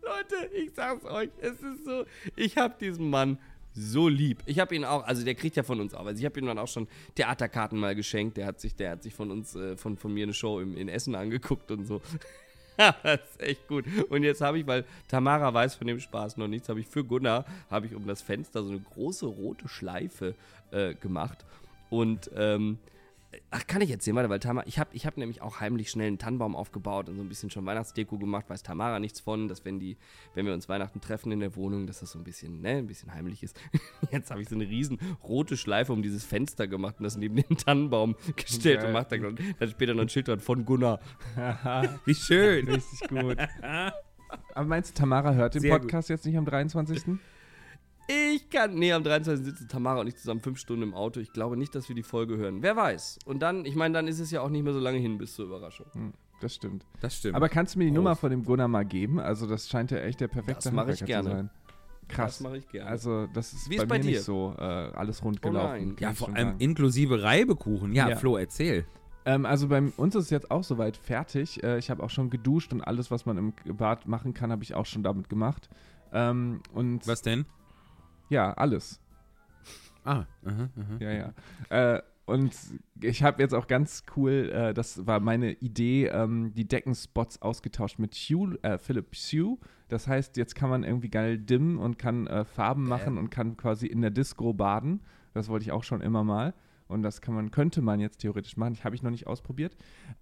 [0.05, 3.39] Leute, ich sag's euch, es ist so, ich hab diesen Mann
[3.73, 4.41] so lieb.
[4.45, 6.45] Ich hab ihn auch, also der kriegt ja von uns auch, also ich hab ihm
[6.45, 8.37] dann auch schon Theaterkarten mal geschenkt.
[8.37, 10.77] Der hat sich, der hat sich von uns, äh, von, von mir eine Show im,
[10.77, 12.01] in Essen angeguckt und so.
[12.77, 13.85] das ist echt gut.
[14.09, 17.03] Und jetzt habe ich, weil Tamara weiß von dem Spaß noch nichts, habe ich für
[17.03, 20.35] Gunnar, habe ich um das Fenster so eine große rote Schleife
[20.71, 21.45] äh, gemacht.
[21.89, 22.77] Und, ähm,
[23.51, 26.07] ach, kann ich erzählen, warte, weil Tamara, ich habe ich hab nämlich auch heimlich schnell
[26.07, 29.65] einen Tannenbaum aufgebaut und so ein bisschen schon Weihnachtsdeko gemacht, weiß Tamara nichts von, dass
[29.65, 29.97] wenn die,
[30.33, 32.87] wenn wir uns Weihnachten treffen in der Wohnung, dass das so ein bisschen, ne, ein
[32.87, 33.59] bisschen heimlich ist.
[34.11, 37.35] Jetzt habe ich so eine riesen rote Schleife um dieses Fenster gemacht und das neben
[37.35, 38.87] den Tannenbaum gestellt Geil.
[38.87, 40.99] und macht dann, dann später noch ein Schild dran von Gunnar.
[42.05, 42.67] Wie schön.
[42.67, 43.37] Richtig gut.
[44.53, 47.19] Aber meinst du, Tamara hört den Sehr Podcast jetzt nicht am 23.?
[48.07, 48.75] Ich kann.
[48.75, 49.45] Nee, am 23.
[49.45, 51.19] sitzen Tamara und ich zusammen fünf Stunden im Auto.
[51.19, 52.61] Ich glaube nicht, dass wir die Folge hören.
[52.61, 53.19] Wer weiß.
[53.25, 55.33] Und dann, ich meine, dann ist es ja auch nicht mehr so lange hin bis
[55.33, 55.87] zur Überraschung.
[55.93, 56.85] Hm, das stimmt.
[57.01, 57.35] Das stimmt.
[57.35, 57.95] Aber kannst du mir die Prost.
[57.97, 59.19] Nummer von dem Gunnar mal geben?
[59.19, 61.29] Also, das scheint ja echt der perfekte Das mach ich Handwerker gerne.
[61.29, 61.49] zu sein.
[62.07, 62.33] Krass.
[62.37, 62.89] Das mache ich gerne.
[62.89, 64.11] Also, das ist Wie bei, ist bei mir dir?
[64.11, 65.95] nicht so äh, alles rund Oh gelaufen.
[65.95, 66.59] kann ja, ich vor allem sagen.
[66.59, 67.93] inklusive Reibekuchen.
[67.93, 68.15] Ja, Ja.
[68.17, 68.85] Flo, erzähl.
[69.27, 71.63] Ähm, also bei uns ist es jetzt auch soweit fertig.
[71.63, 74.61] Äh, ich habe auch schon geduscht und alles, was man im Bad machen kann, habe
[74.61, 75.67] ich auch schon damit gemacht.
[76.13, 77.47] Ähm, und Was denn?
[78.29, 78.99] Ja, alles.
[80.03, 80.97] Ah, aha, aha.
[80.99, 81.33] Ja, ja.
[81.69, 82.55] Äh, und
[83.01, 87.99] ich habe jetzt auch ganz cool, äh, das war meine Idee, ähm, die Deckenspots ausgetauscht
[87.99, 89.57] mit Hue, äh, Philips Hue.
[89.89, 93.57] Das heißt, jetzt kann man irgendwie geil dimmen und kann äh, Farben machen und kann
[93.57, 95.01] quasi in der Disco baden.
[95.33, 96.55] Das wollte ich auch schon immer mal.
[96.87, 98.73] Und das kann man, könnte man jetzt theoretisch machen.
[98.73, 99.75] Ich habe ich noch nicht ausprobiert.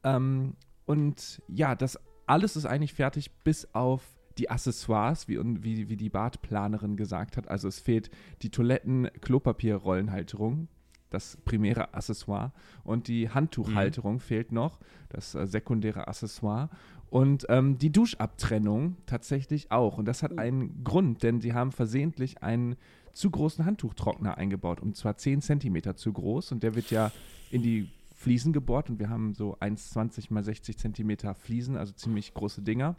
[0.03, 4.01] Ähm, und ja, das alles ist eigentlich fertig, bis auf
[4.37, 7.47] die Accessoires, wie, wie, wie die Badplanerin gesagt hat.
[7.47, 8.09] Also es fehlt
[8.41, 10.67] die Toiletten-Klopapierrollenhalterung,
[11.09, 12.51] das primäre Accessoire.
[12.83, 16.71] Und die Handtuchhalterung fehlt noch, das äh, sekundäre Accessoire.
[17.09, 19.99] Und ähm, die Duschabtrennung tatsächlich auch.
[19.99, 22.75] Und das hat einen Grund, denn sie haben versehentlich einen
[23.13, 24.81] zu großen Handtuchtrockner eingebaut.
[24.81, 26.51] Und zwar 10 Zentimeter zu groß.
[26.51, 27.11] Und der wird ja
[27.51, 28.89] in die Fliesen gebohrt.
[28.89, 32.95] Und wir haben so 1,20 mal 60 Zentimeter Fliesen, also ziemlich große Dinger.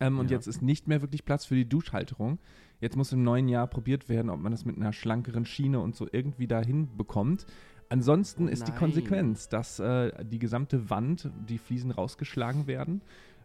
[0.00, 0.36] Ähm, Und Ja.
[0.36, 2.38] jetzt ist nicht mehr wirklich Platz für die Duschhalterung.
[2.80, 5.94] Jetzt muss im neuen Jahr probiert werden, ob man das mit einer schlankeren Schiene und
[5.96, 7.46] so irgendwie dahin bekommt.
[7.88, 8.72] Ansonsten Oh ist die.
[8.72, 13.02] Konsequenz, dass äh, die gesamte Wand, die Fliesen rausgeschlagen werden,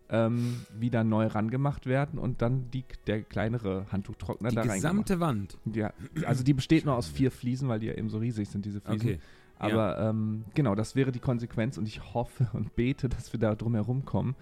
[0.10, 4.82] ähm, wieder neu rangemacht werden und dann die, der kleinere Handtuchtrockner Die da reingemacht.
[4.82, 5.58] gesamte Wand.
[5.73, 5.91] Ja,
[6.26, 8.80] also die besteht nur aus vier Fliesen, weil die ja eben so riesig sind, diese
[8.80, 9.10] Fliesen.
[9.10, 9.19] Okay.
[9.60, 13.54] Aber ähm, genau, das wäre die Konsequenz und ich hoffe und bete, dass wir da
[13.56, 14.36] drum herum kommen,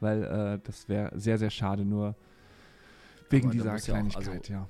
[0.00, 2.14] weil äh, das wäre sehr, sehr schade, nur
[3.30, 4.68] wegen dieser muss ja auch- Kleinigkeit, also- ja.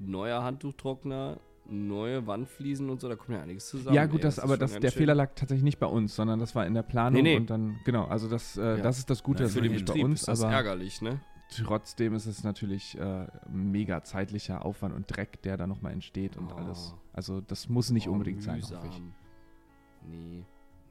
[0.00, 3.94] Neuer Handtuchtrockner, neue Wandfliesen und so, da kommt ja einiges zusammen.
[3.96, 4.22] Ja, gut, ey.
[4.22, 6.66] das, ist aber das, der schön- Fehler lag tatsächlich nicht bei uns, sondern das war
[6.66, 7.36] in der Planung Nee, nee.
[7.36, 8.76] und dann, genau, also das, äh, Ja.
[8.76, 10.52] das ist das Gute, das Für ist den nicht bei Betrieb uns, ist das aber
[10.52, 11.20] ärgerlich, ne?
[11.64, 16.52] trotzdem ist es natürlich äh, mega zeitlicher Aufwand und Dreck, der da nochmal entsteht und
[16.52, 16.56] Oh.
[16.56, 16.94] alles.
[17.12, 19.14] Also das muss nicht Oh, unbedingt sein, hoffe mühsam.
[20.06, 20.44] Nee,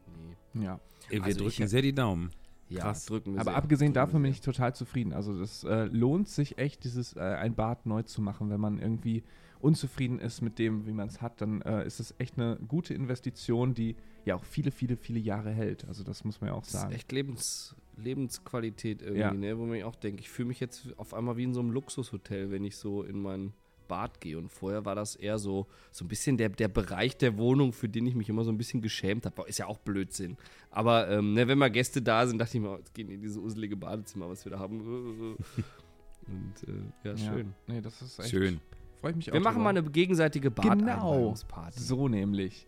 [0.08, 0.34] nee.
[0.56, 0.62] ich.
[0.64, 0.80] Ja.
[1.10, 2.32] Ey, wir Also ich- drücken sehr die Daumen.
[2.70, 3.06] Ja, Krass.
[3.06, 5.14] drücken wir Aber sehr, abgesehen drücken davon wir bin ich total zufrieden.
[5.14, 8.50] Also das äh, lohnt sich echt, dieses äh, ein Bad neu zu machen.
[8.50, 9.24] Wenn man irgendwie
[9.60, 12.94] unzufrieden ist mit dem, wie man es hat, dann äh, ist es echt eine gute
[12.94, 15.88] Investition, die ja auch viele, viele, viele Jahre hält.
[15.88, 16.94] Also das muss man ja auch Das ist sagen.
[16.94, 19.34] echt Lebens, Lebensqualität irgendwie, Ja.
[19.34, 19.58] ne?
[19.58, 22.52] wo man auch denkt, ich fühle mich jetzt auf einmal wie in so einem Luxushotel,
[22.52, 23.54] wenn ich so in mein
[23.88, 24.38] Bad gehe.
[24.38, 27.90] Und vorher war das eher so, so ein bisschen der, der Bereich der Wohnung, für
[27.90, 29.48] den ich mich immer so ein bisschen geschämt habe.
[29.48, 30.38] Ist ja auch Blödsinn.
[30.72, 33.22] Aber ähm, ne, wenn mal Gäste da sind, dachte ich mir, oh, jetzt gehen in
[33.22, 35.36] dieses uselige Badezimmer, was wir da haben.
[36.28, 37.54] Und äh, ja, schön.
[37.68, 38.60] Nee, das ist echt Schön.
[39.00, 39.34] Freue ich mich auch.
[39.34, 39.64] Wir machen drüber.
[39.74, 40.70] mal eine gegenseitige Genau.
[40.70, 41.80] Badeinweihungsparty.
[41.80, 42.68] So nämlich.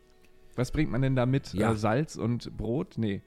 [0.55, 1.53] Was bringt man denn da mit?
[1.53, 1.71] Ja.
[1.71, 2.97] Äh, Salz und Brot?
[2.97, 3.21] Nee.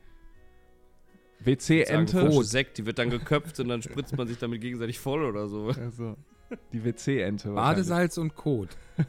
[1.41, 2.21] WC-Ente.
[2.21, 5.49] frische Sekt, die wird dann geköpft und dann spritzt man sich damit gegenseitig voll oder
[5.49, 5.69] so.
[5.69, 6.17] Also,
[6.73, 7.51] die WC-Ente.
[7.53, 8.71] Badesalz und Kot.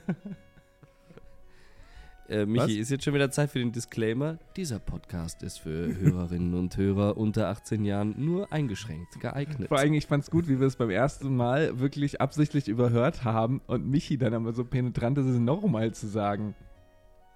[2.30, 2.72] Äh, Michi, Was?
[2.72, 4.40] ist jetzt schon wieder Zeit für den Disclaimer.
[4.56, 9.68] Dieser Podcast ist für Hörerinnen und Hörer unter 18 Jahren nur eingeschränkt geeignet.
[9.68, 13.62] Vor allem, ich fand's gut, wie wir es beim ersten Mal wirklich absichtlich überhört haben
[13.68, 16.56] und Michi dann aber so penetrant ist, es nochmal zu sagen.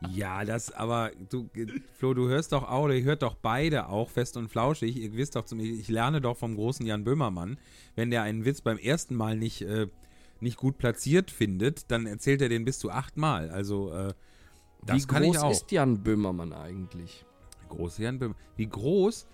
[0.02, 1.50] Ja, das, aber du,
[1.98, 4.96] Flo, du hörst doch auch, oder ihr hört doch beide auch fest und flauschig.
[4.96, 7.58] Ihr wisst doch zum ich lerne doch vom großen Jan Böhmermann,
[7.96, 9.88] wenn der einen Witz beim ersten Mal nicht, äh,
[10.40, 13.50] nicht gut platziert findet, dann erzählt er den bis zu achtmal.
[13.50, 14.14] Also, äh,
[14.86, 15.52] das Wie kann groß ich auch.
[15.52, 17.26] ist Jan Böhmermann eigentlich?
[17.70, 18.42] Groß Jan Böhmermann.
[18.56, 19.28] Wie groß?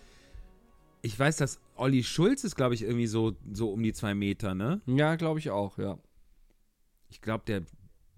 [1.04, 4.56] ich weiß, dass Olli Schulz ist, glaube ich, irgendwie so, so um die zwei Meter,
[4.56, 4.82] ne?
[4.86, 6.00] Ja, glaube ich auch, ja.
[7.10, 7.64] Ich glaube, der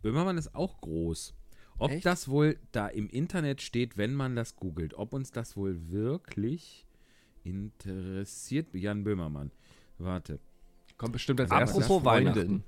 [0.04, 1.35] Böhmermann ist auch groß.
[1.78, 2.06] Ob Echt?
[2.06, 6.86] das wohl da im Internet steht, wenn man das googelt, ob uns das wohl wirklich
[7.44, 9.52] interessiert, Jan Böhmermann.
[9.98, 10.40] Warte.
[10.98, 12.64] Kommt bestimmt als Apropos erstes Weihnachten.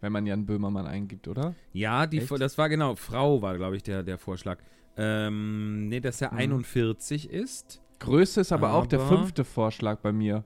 [0.00, 1.54] wenn man Jan Böhmermann eingibt, oder?
[1.72, 2.30] Ja, die, Echt?
[2.40, 4.58] das war genau, Frau war, glaube ich, der, der Vorschlag.
[4.96, 6.38] Ähm, nee, dass er Mhm.
[6.38, 7.80] 41 ist.
[7.98, 10.44] Größte ist aber, auch der Aber- fünfte Vorschlag bei mir.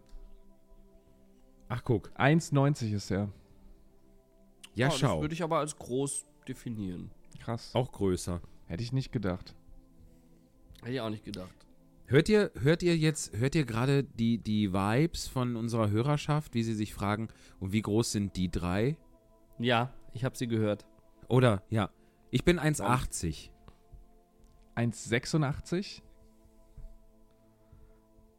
[1.69, 2.11] Ach, guck.
[2.17, 3.31] 1,90 ist er.
[4.75, 5.21] Ja, Oh, Das schau.
[5.21, 7.11] würde ich aber als groß definieren.
[7.45, 7.75] Krass.
[7.75, 8.41] Auch größer.
[8.67, 9.55] Hätte ich nicht gedacht.
[10.81, 11.55] Hätte ich auch nicht gedacht.
[12.07, 16.63] Hört ihr, hört ihr jetzt, hört ihr gerade die, die Vibes von unserer Hörerschaft, wie
[16.63, 17.29] sie sich fragen,
[17.61, 18.97] und wie groß sind die drei?
[19.59, 20.87] Ja, ich habe sie gehört.
[21.29, 21.91] Oder, ja,
[22.31, 23.51] ich bin 1,80.
[24.77, 26.03] 1,86?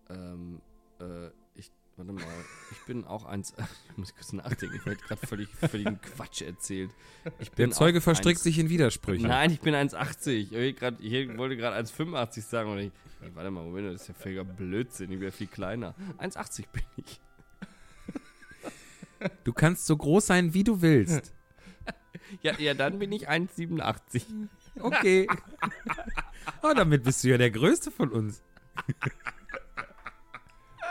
[0.09, 0.61] Ähm,
[0.99, 1.29] äh,
[1.97, 2.23] warte mal,
[2.71, 3.53] ich bin auch eins,
[3.91, 6.91] ich muss kurz nachdenken, ich habe gerade völlig, völligen Quatsch erzählt.
[7.39, 9.25] Ich Der Zeuge verstrickt eins- sich in Widersprüche.
[9.27, 10.51] Nein, ich bin 1,80.
[10.53, 12.71] Ich, grad- ich wollte gerade 1,85 sagen.
[12.71, 12.91] Und ich,
[13.33, 15.11] warte mal, Moment, das ist ja völliger Blödsinn.
[15.11, 15.95] Ich wäre viel kleiner.
[16.19, 17.19] 1,80 bin ich.
[19.43, 21.33] Du kannst so groß sein, wie du willst.
[22.41, 24.23] Ja, ja dann bin ich 1,87.
[24.79, 25.27] Okay.
[26.63, 28.41] oh, damit bist du ja der Größte von uns.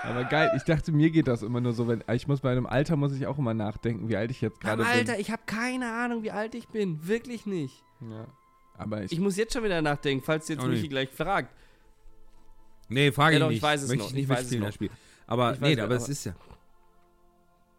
[0.05, 2.67] Aber geil, ich dachte, mir geht das immer nur so, wenn ich muss bei einem
[2.67, 4.87] Alter muss ich auch immer nachdenken, wie alt ich jetzt gerade bin.
[4.93, 7.07] Alter, ich habe keine Ahnung, wie alt ich bin.
[7.07, 7.83] Wirklich nicht.
[8.01, 8.27] Ja.
[8.77, 10.91] Aber ich, Ich muss jetzt schon wieder nachdenken, falls jetzt Michi nicht.
[10.91, 11.55] gleich fragt.
[12.89, 13.57] Nee, frage Ja, ich doch, nicht.
[13.59, 14.73] ich weiß es Möchte noch, Ich nicht ich weiß es das noch.
[14.73, 14.91] Spiel.
[15.27, 16.35] Aber Ich nee, aber es ist ja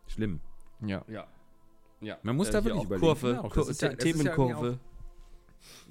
[0.08, 0.40] schlimm.
[0.82, 1.04] ja.
[1.08, 1.28] Ja.
[2.02, 2.18] ja.
[2.24, 3.06] Man muss da hier wirklich auch überlegen.
[3.06, 3.54] Kurve, Ja, auch.
[3.54, 4.80] Kur Das ist ja- das ist ja Themenkurve.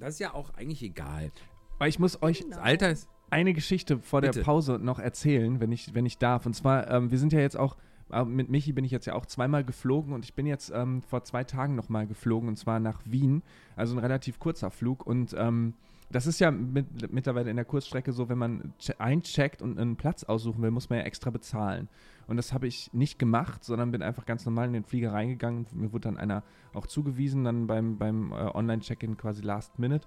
[0.00, 1.30] Das ist ja auch eigentlich egal.
[1.76, 3.08] Aber ich muss euch Das Alter ist.
[3.34, 4.44] Eine Geschichte vor der Bitte.
[4.44, 6.46] Pause noch erzählen, wenn ich, wenn ich darf.
[6.46, 7.76] Und zwar, ähm, wir sind ja jetzt auch,
[8.12, 11.02] äh, mit Michi bin ich jetzt ja auch zweimal geflogen und ich bin jetzt ähm,
[11.02, 13.42] vor zwei Tagen nochmal geflogen und zwar nach Wien.
[13.76, 15.74] Also ein relativ kurzer Flug und ähm,
[16.10, 19.96] das ist ja mit, mittlerweile in der Kurzstrecke so, wenn man che- eincheckt und einen
[19.96, 21.88] Platz aussuchen will, muss man ja extra bezahlen.
[22.26, 25.66] Und das habe ich nicht gemacht, sondern bin einfach ganz normal in den Flieger reingegangen.
[25.72, 30.06] Mir wurde dann einer auch zugewiesen, dann beim, beim äh, Online-Check-In quasi Last Minute.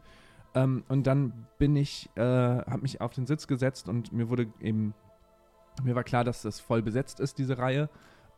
[0.58, 4.48] Ähm, und dann bin ich, äh, habe mich auf den Sitz gesetzt und mir wurde
[4.60, 4.96] eben,
[5.84, 7.90] mir war klar, dass das voll besetzt ist, diese Reihe.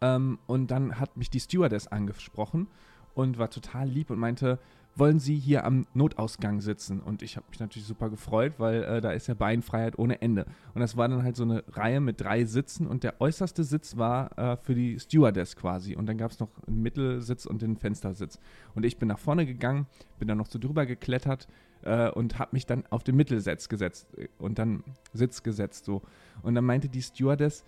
[0.01, 2.67] Ähm, und dann hat mich die Stewardess angesprochen
[3.13, 4.59] und war total lieb und meinte,
[4.95, 6.99] wollen Sie hier am Notausgang sitzen?
[6.99, 10.45] Und ich habe mich natürlich super gefreut, weil äh, da ist ja Beinfreiheit ohne Ende.
[10.73, 13.95] Und das war dann halt so eine Reihe mit drei Sitzen und der äußerste Sitz
[13.95, 15.95] war äh, für die Stewardess quasi.
[15.95, 18.39] Und dann gab es noch einen Mittelsitz und den Fenstersitz.
[18.75, 19.85] Und ich bin nach vorne gegangen,
[20.17, 21.47] bin dann noch so drüber geklettert
[21.83, 26.01] äh, und habe mich dann auf den Mittelsitz gesetzt äh, und dann Sitz gesetzt so.
[26.41, 27.65] Und dann meinte die Stewardess,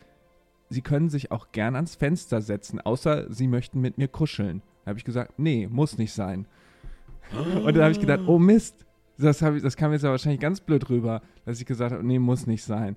[0.69, 4.62] Sie können sich auch gern ans Fenster setzen, außer Sie möchten mit mir kuscheln.
[4.86, 6.47] Da habe ich gesagt, nee, muss nicht sein.
[7.34, 8.86] Und dann habe ich gedacht, oh Mist,
[9.17, 12.19] das, ich, das kam jetzt ja wahrscheinlich ganz blöd rüber, dass ich gesagt habe, nee,
[12.19, 12.95] muss nicht sein.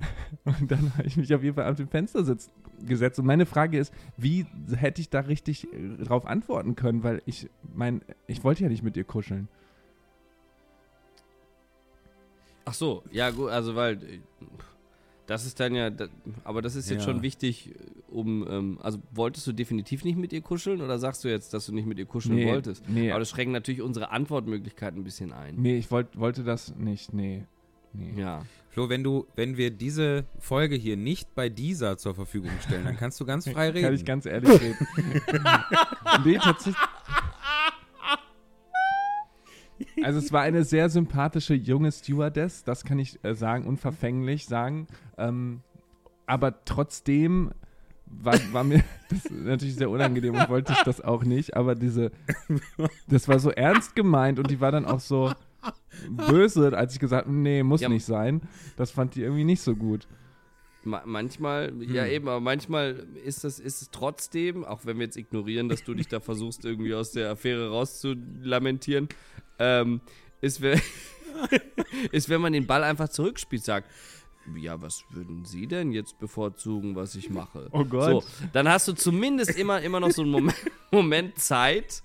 [0.44, 2.50] Und dann habe ich mich auf jeden Fall auf den Fenstersitz
[2.86, 3.18] gesetzt.
[3.18, 7.02] Und meine Frage ist, wie hätte ich da richtig äh, drauf antworten können?
[7.02, 9.48] Weil ich mein, ich wollte ja nicht mit ihr kuscheln.
[12.66, 14.20] Ach so, ja gut, also weil äh,
[15.26, 15.90] das ist dann ja,
[16.44, 17.12] aber das ist jetzt Ja.
[17.12, 17.74] schon wichtig, äh,
[18.12, 21.66] um, ähm, also wolltest du definitiv nicht mit ihr kuscheln oder sagst du jetzt, dass
[21.66, 22.88] du nicht mit ihr kuscheln Nee, wolltest?
[22.88, 23.10] nee.
[23.10, 25.54] Aber das schränkt natürlich unsere Antwortmöglichkeiten ein bisschen ein.
[25.56, 27.44] Nee, ich wollt, wollte das nicht, nee.
[27.92, 28.20] nee.
[28.20, 28.42] Ja.
[28.70, 32.96] Flo, wenn du, wenn wir diese Folge hier nicht bei dieser zur Verfügung stellen, dann
[32.96, 33.84] kannst du ganz frei reden.
[33.86, 34.86] Kann ich ganz ehrlich reden.
[36.24, 36.76] nee, tatsächlich.
[40.02, 44.86] Also es war eine sehr sympathische junge Stewardess, das kann ich äh, sagen, unverfänglich sagen.
[45.18, 45.60] Ähm,
[46.26, 47.52] aber trotzdem
[48.06, 51.56] war, war mir das natürlich sehr unangenehm und wollte ich das auch nicht.
[51.56, 52.10] Aber diese,
[53.08, 55.32] das war so ernst gemeint und die war dann auch so
[56.08, 58.42] böse, als ich gesagt habe, nee, muss Ja, nicht sein.
[58.76, 60.06] Das fand die irgendwie nicht so gut.
[60.86, 62.10] Ma manchmal, ja Hm.
[62.12, 65.94] eben, aber manchmal ist das, ist es trotzdem, auch wenn wir jetzt ignorieren, dass du
[65.94, 69.08] dich da versuchst, irgendwie aus der Affäre rauszulamentieren,
[69.58, 70.00] ähm,
[70.40, 70.80] ist, wenn,
[72.12, 73.90] ist, wenn man den Ball einfach zurückspielt, sagt,
[74.56, 77.68] ja, was würden Sie denn jetzt bevorzugen, was ich mache?
[77.72, 78.22] Oh Gott.
[78.22, 80.56] So, dann hast du zumindest immer, immer noch so einen Moment,
[80.92, 82.02] Moment Zeit,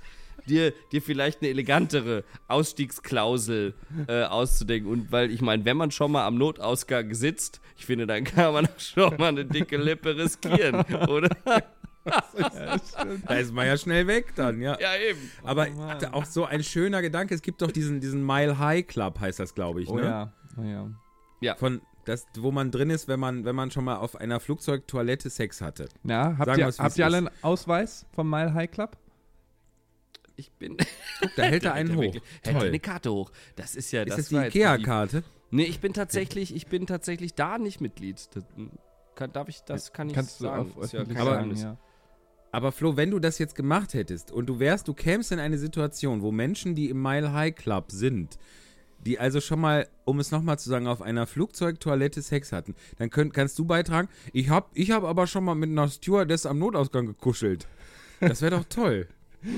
[0.47, 3.73] dir, dir vielleicht eine elegantere Ausstiegsklausel
[4.07, 4.91] äh, auszudenken.
[4.91, 8.53] Und weil ich meine, wenn man schon mal am Notausgang sitzt, ich finde, dann kann
[8.53, 11.29] man auch schon mal eine dicke Lippe riskieren, oder?
[12.03, 14.77] Da ist man ja schnell weg dann, ja.
[14.79, 15.19] Ja, eben.
[15.43, 16.03] Aber Mann.
[16.13, 19.53] auch so ein schöner Gedanke, es gibt doch diesen, diesen Mile High Club, heißt das,
[19.53, 20.03] glaube ich, Oh ne?
[20.03, 20.89] ja, oh
[21.41, 21.55] ja.
[21.55, 25.29] Von, das, wo man drin ist, wenn man, wenn man schon mal auf einer Flugzeugtoilette
[25.29, 25.89] Sex hatte.
[26.03, 28.97] Na, habt Sagen ihr, habt ihr alle einen Ausweis vom Mile High Club?
[30.41, 30.77] Ich bin.
[31.21, 32.01] Guck, da hält er einen hoch.
[32.43, 32.67] Hält Toll.
[32.67, 33.31] eine Karte hoch.
[33.55, 34.17] Das ist ja Ist das.
[34.17, 35.23] das die Ikea-Karte?
[35.51, 38.27] Nee, ich bin tatsächlich, ich bin tatsächlich da nicht Mitglied.
[38.33, 38.43] Das,
[39.15, 40.71] kann, darf ich, das kann ich Kannst du sagen.
[40.75, 41.77] auf Ist ja Aber- sagen, ja.
[42.53, 45.57] Aber Flo, wenn du das jetzt gemacht hättest und du wärst, du kämst in eine
[45.57, 48.37] Situation, wo Menschen, die im Mile High Club sind,
[48.99, 53.09] die also schon mal, um es nochmal zu sagen, auf einer Flugzeugtoilette Sex hatten, dann
[53.09, 56.59] könnt, kannst du beitragen, ich hab, ich hab aber schon mal mit einer Stewardess am
[56.59, 57.67] Notausgang gekuschelt.
[58.19, 59.07] Das wäre doch toll.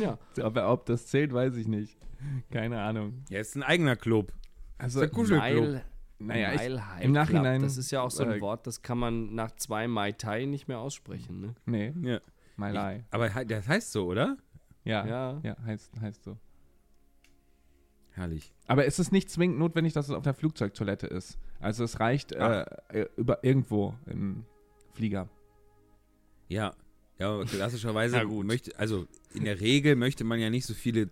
[0.02, 0.17] Ja.
[0.41, 1.98] Aber ob das zählt, weiß ich nicht.
[2.52, 3.24] Keine Ahnung.
[3.30, 4.32] Ja, ist ein eigener Club.
[4.78, 5.63] Also, Ist der Kuschelclub.
[5.65, 5.86] Mile,
[6.19, 8.98] Naja, ich- im Nachhinein, Club, das ist ja auch so ein äh, Wort, das kann
[8.98, 11.41] man nach zwei Mai Tai nicht mehr aussprechen.
[11.41, 11.56] Ne?
[11.65, 12.19] nee, Ja.
[12.56, 13.04] Mile High.
[13.12, 14.38] Aber das heißt so, oder?
[14.86, 15.39] Ja, Ja.
[15.43, 16.38] ja, heißt, heißt so.
[18.12, 18.54] Herrlich.
[18.67, 21.39] Aber es ist nicht zwingend notwendig, dass es auf der Flugzeugtoilette ist.
[21.60, 22.65] Also es reicht äh,
[23.17, 24.46] über irgendwo im
[24.93, 25.30] Flieger.
[26.48, 26.74] Ja.
[27.19, 28.45] Ja, aber klassischerweise gut.
[28.45, 31.10] möchte, also in der Regel möchte man ja nicht so viele,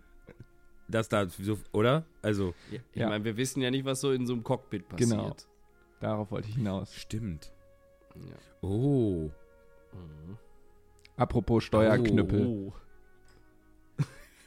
[0.88, 2.04] dass da so, oder?
[2.22, 3.08] Also, Ich Ja.
[3.08, 5.10] meine, wir wissen ja nicht, was so in so einem Cockpit passiert.
[5.10, 5.36] Genau.
[6.00, 6.94] Darauf wollte ich hinaus.
[6.94, 7.52] stimmt.
[8.16, 8.68] Ja.
[8.68, 9.30] Oh.
[9.92, 10.36] Mhm.
[11.16, 12.46] Apropos Steuerknüppel.
[12.46, 12.72] Oh.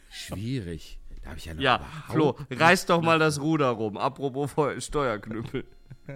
[0.10, 1.00] Schwierig.
[1.24, 3.98] Da habe ich ja noch Ja, Flo, reiß doch mal das Ruder rum.
[3.98, 4.52] Apropos
[4.84, 5.64] Steuerknüppel.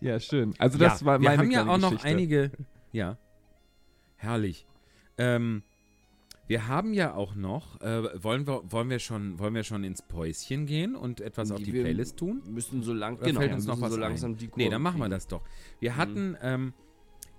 [0.00, 0.54] Ja, schön.
[0.58, 2.06] Also das ja, war wir meine haben ja auch noch Geschichte.
[2.06, 2.52] einige.
[2.92, 3.18] Ja.
[4.16, 4.66] Herrlich.
[5.18, 5.62] Ähm,
[6.46, 7.80] wir haben ja auch noch.
[7.80, 11.60] Äh, wollen wir wollen wir schon wollen wir schon ins Päuschen gehen und etwas auf
[11.60, 12.42] die Playlist tun?
[12.48, 14.36] Müssen so lang, Oder genau, fällt uns wir noch müssen was so langsam ein?
[14.36, 15.42] die Nee, dann Kurve machen wir das doch.
[15.80, 16.72] Wir hatten ähm,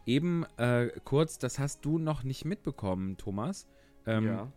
[0.06, 3.68] eben äh, kurz, das hast du noch nicht mitbekommen, Thomas.
[4.06, 4.52] Ähm, ja.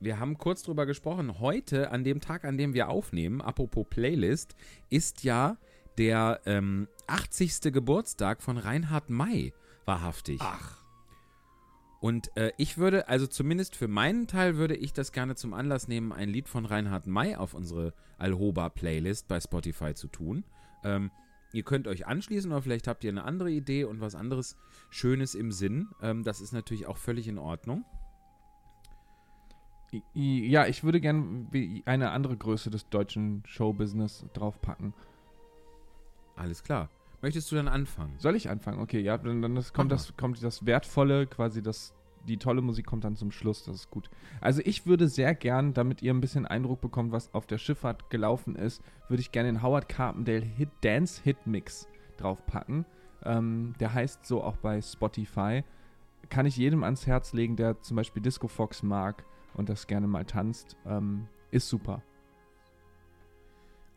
[0.00, 1.38] Wir haben kurz drüber gesprochen.
[1.38, 4.56] Heute, an dem Tag, an dem wir aufnehmen, apropos Playlist,
[4.90, 5.56] ist ja
[5.98, 7.72] der ähm, 80.
[7.72, 10.40] Geburtstag von Reinhard May wahrhaftig.
[10.42, 10.83] Ach.
[12.04, 15.88] Und äh, ich würde, also zumindest für meinen Teil, würde ich das gerne zum Anlass
[15.88, 20.44] nehmen, ein Lied von Reinhard May auf unsere Alhoba-Playlist bei Spotify zu tun.
[20.82, 21.10] Ähm,
[21.54, 24.58] ihr könnt euch anschließen oder vielleicht habt ihr eine andere Idee und was anderes
[24.90, 25.88] Schönes im Sinn.
[26.02, 27.86] Ähm, das ist natürlich auch völlig in Ordnung.
[30.12, 31.48] Ja, ich würde gerne
[31.86, 34.92] eine andere Größe des deutschen Showbusiness draufpacken.
[36.36, 36.90] Alles klar.
[37.24, 38.12] Möchtest du dann anfangen?
[38.18, 38.80] Soll ich anfangen?
[38.80, 41.94] Okay, ja, dann, dann das kommt, das, kommt das Wertvolle, quasi das,
[42.28, 44.10] die tolle Musik kommt dann zum Schluss, das ist gut.
[44.42, 48.10] Also ich würde sehr gern, damit ihr ein bisschen Eindruck bekommt, was auf der Schifffahrt
[48.10, 52.84] gelaufen ist, würde ich gerne den Howard Carpendale Hit Dance Hit Mix draufpacken.
[53.24, 55.64] Ähm, der heißt so auch bei Spotify.
[56.28, 60.08] Kann ich jedem ans Herz legen, der zum Beispiel Disco Fox mag und das gerne
[60.08, 60.76] mal tanzt.
[60.84, 62.02] Ähm, ist super.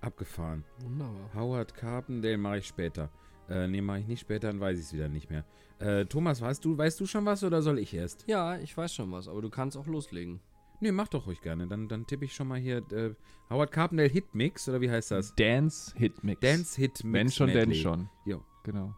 [0.01, 0.63] Abgefahren.
[0.79, 1.29] Wunderbar.
[1.33, 3.10] Howard Carpendale mache ich später.
[3.49, 5.43] Äh, nee, mache ich nicht später, dann weiß ich es wieder nicht mehr.
[5.79, 8.25] Äh, Thomas, weißt du, weißt du schon was oder soll ich erst?
[8.27, 10.39] Ja, ich weiß schon was, aber du kannst auch loslegen.
[10.79, 11.65] Nee, mach doch ruhig gerne.
[11.67, 13.15] Dann, dann tippe ich schon mal hier äh,
[13.49, 15.33] Howard Carpendale Hit Mix oder wie heißt das?
[15.36, 16.39] Dance Hit Mix.
[16.41, 17.13] Dance Hit Mix.
[17.13, 18.10] Wenn schon, denn schon.
[18.25, 18.43] Jo.
[18.63, 18.93] Genau.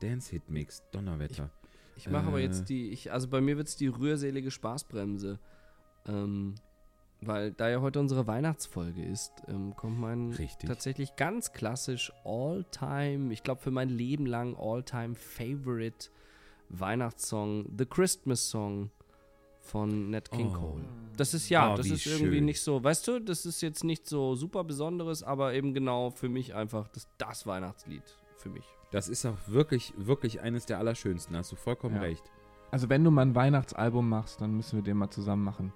[0.00, 0.82] Dance Hit Mix.
[0.90, 1.50] Donnerwetter.
[1.96, 2.44] Ich mache aber Äh.
[2.44, 5.38] jetzt die, ich, also bei mir wird es die rührselige Spaßbremse.
[6.06, 6.56] Ähm,
[7.26, 10.68] weil da ja heute unsere Weihnachtsfolge ist, ähm, kommt mein Richtig.
[10.68, 16.08] tatsächlich ganz klassisch All-Time, ich glaube für mein Leben lang All-Time Favorite
[16.68, 18.90] Weihnachtssong, The Christmas Song
[19.60, 20.58] von Nat King Oh.
[20.58, 20.84] Cole.
[21.16, 22.44] Das ist ja, Oh, das ist irgendwie schön.
[22.44, 26.28] nicht so, weißt du, das ist jetzt nicht so super Besonderes, aber eben genau für
[26.28, 28.02] mich einfach das, das Weihnachtslied
[28.36, 28.64] für mich.
[28.90, 31.36] Das ist auch wirklich, wirklich eines der allerschönsten.
[31.36, 32.02] Hast du vollkommen Ja.
[32.02, 32.24] recht.
[32.70, 35.72] Also wenn du mal ein Weihnachtsalbum machst, dann müssen wir den mal zusammen machen.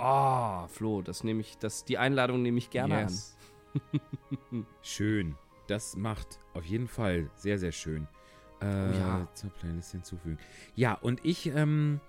[0.00, 3.36] Ah, Flo, das nehme ich, das, die Einladung nehme ich gerne Yes.
[4.82, 5.36] Schön.
[5.66, 8.08] Das macht auf jeden Fall sehr, sehr schön.
[8.60, 9.28] Äh, Oh ja.
[9.34, 10.38] Zur Playlist hinzufügen.
[10.74, 12.00] Ja, und ich, ähm,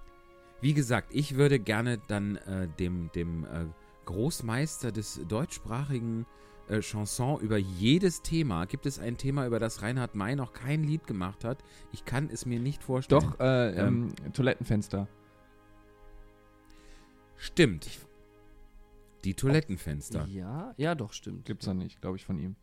[0.62, 3.66] wie gesagt, ich würde gerne dann äh, dem, dem äh,
[4.06, 6.26] Großmeister des deutschsprachigen
[6.68, 10.84] äh, Chanson über jedes Thema, gibt es ein Thema, über das Reinhard May noch kein
[10.84, 11.60] Lied gemacht hat?
[11.92, 13.22] Ich kann es mir nicht vorstellen.
[13.22, 15.08] Doch, äh, ähm, Toilettenfenster.
[17.42, 17.90] Stimmt.
[19.24, 19.34] Die.
[19.34, 20.28] Toilettenfenster.
[20.28, 21.46] Ja, ja, doch, stimmt.
[21.46, 22.56] Gibt's da nicht, glaube ich, von ihm.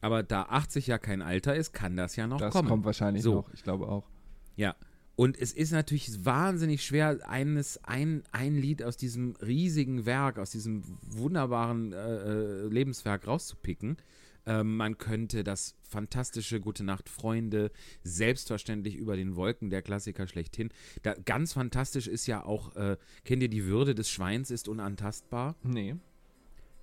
[0.00, 2.68] Aber da 80 ja kein Alter ist, kann das ja noch das kommen.
[2.68, 3.34] kommt wahrscheinlich So.
[3.34, 4.08] noch, ich glaube auch.
[4.56, 4.74] Ja.
[5.16, 10.50] Und es ist natürlich wahnsinnig schwer, eines, ein, ein Lied aus diesem riesigen Werk, aus
[10.50, 13.98] diesem wunderbaren äh, äh, Lebenswerk rauszupicken.
[14.46, 17.70] Ähm, man könnte das fantastische Gute Nacht, Freunde,
[18.02, 20.70] selbstverständlich über den Wolken, der Klassiker schlechthin.
[21.02, 25.56] Da, ganz fantastisch ist ja auch, äh, kennt ihr die Würde des Schweins ist unantastbar?
[25.62, 25.96] Nee.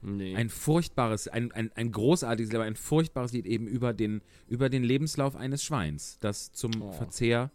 [0.02, 0.36] Nee.
[0.36, 4.84] Ein furchtbares, ein, ein, ein großartiges, aber ein furchtbares Lied eben über den, über den
[4.84, 6.94] Lebenslauf eines Schweins, das zum oh.
[6.94, 7.52] Verzehr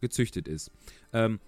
[0.00, 0.70] gezüchtet ist.
[1.14, 1.40] Ähm,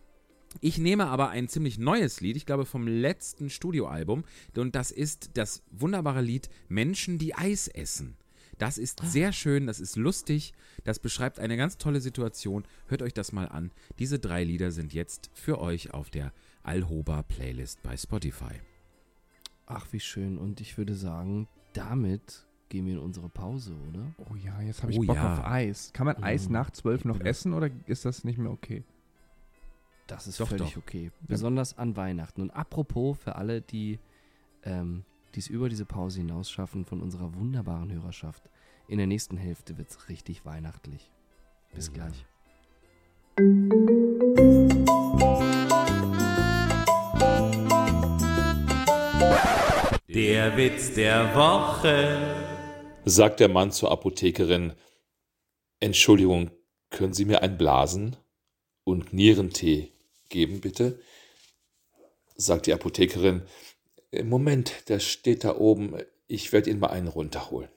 [0.60, 4.24] ich nehme aber ein ziemlich neues Lied, ich glaube vom letzten Studioalbum,
[4.56, 8.16] und das ist das wunderbare Lied Menschen, die Eis essen.
[8.58, 9.06] Das ist ah.
[9.06, 10.54] sehr schön, das ist lustig,
[10.84, 12.64] das beschreibt eine ganz tolle Situation.
[12.86, 13.70] Hört euch das mal an.
[13.98, 16.32] Diese drei Lieder sind jetzt für euch auf der
[16.62, 18.60] Alhoba Playlist bei Spotify.
[19.66, 20.38] Ach, wie schön.
[20.38, 24.14] Und ich würde sagen, damit gehen wir in unsere Pause, oder?
[24.30, 25.34] Oh ja, jetzt habe ich oh Bock ja.
[25.34, 25.90] auf Eis.
[25.92, 26.54] Kann man Eis mhm.
[26.54, 28.84] nach zwölf noch essen oder ist das nicht mehr okay?
[30.06, 30.82] Das ist doch, völlig doch.
[30.82, 31.10] okay.
[31.22, 32.42] Besonders an Weihnachten.
[32.42, 33.98] Und apropos für alle, die
[34.62, 35.04] ähm,
[35.36, 38.48] es über diese Pause hinaus schaffen von unserer wunderbaren Hörerschaft.
[38.88, 41.10] In der nächsten Hälfte wird es richtig weihnachtlich.
[41.74, 42.24] Bis oh, gleich.
[50.08, 52.34] Der Witz der Woche.
[53.04, 54.72] Sagt der Mann zur Apothekerin.
[55.80, 56.50] Entschuldigung,
[56.88, 58.16] können Sie mir ein Blasen
[58.84, 59.92] und Nierentee
[60.28, 61.00] geben, bitte?
[62.36, 63.42] Sagt die Apothekerin.
[64.22, 65.96] Moment, der steht da oben.
[66.26, 67.68] Ich werde ihn mal einen runterholen.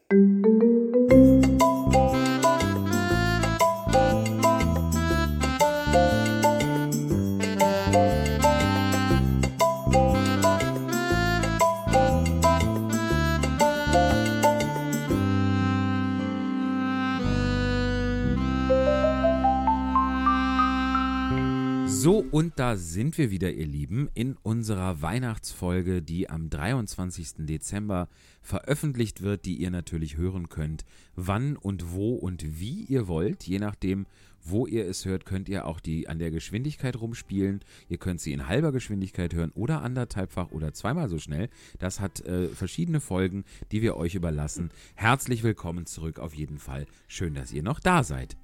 [22.80, 27.45] Sind wir wieder, ihr Lieben, in unserer Weihnachtsfolge, die am 23.
[27.45, 28.07] Dezember
[28.41, 33.43] veröffentlicht wird, die ihr natürlich hören könnt, wann und wo und wie ihr wollt.
[33.43, 34.05] Je nachdem,
[34.41, 37.59] wo ihr es hört, könnt ihr auch die an der Geschwindigkeit rumspielen.
[37.89, 41.49] Ihr könnt sie in halber Geschwindigkeit hören oder anderthalbfach oder zweimal so schnell.
[41.77, 44.71] Das hat äh, verschiedene Folgen, die wir euch überlassen.
[44.95, 46.86] Herzlich willkommen zurück auf jeden Fall.
[47.07, 48.38] Schön, dass ihr noch da seid.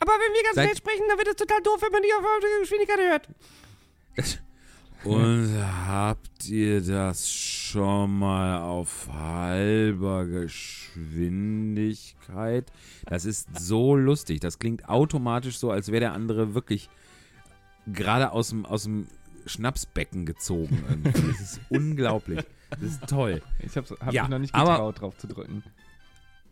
[0.00, 2.24] Aber wenn wir ganz schnell sprechen, dann wird es total doof, wenn man die auf
[2.40, 3.28] der Geschwindigkeit hört.
[5.04, 12.66] Und habt ihr das schon mal auf halber Geschwindigkeit?
[13.06, 14.40] Das ist so lustig.
[14.40, 16.90] Das klingt automatisch so, als wäre der andere wirklich
[17.86, 19.06] gerade aus dem, aus dem
[19.46, 20.84] Schnapsbecken gezogen.
[20.88, 21.32] Irgendwie.
[21.32, 22.44] Das ist unglaublich.
[22.70, 23.40] Das ist toll.
[23.60, 25.62] Ich habe hab ja, mich noch nicht getraut, drauf zu drücken.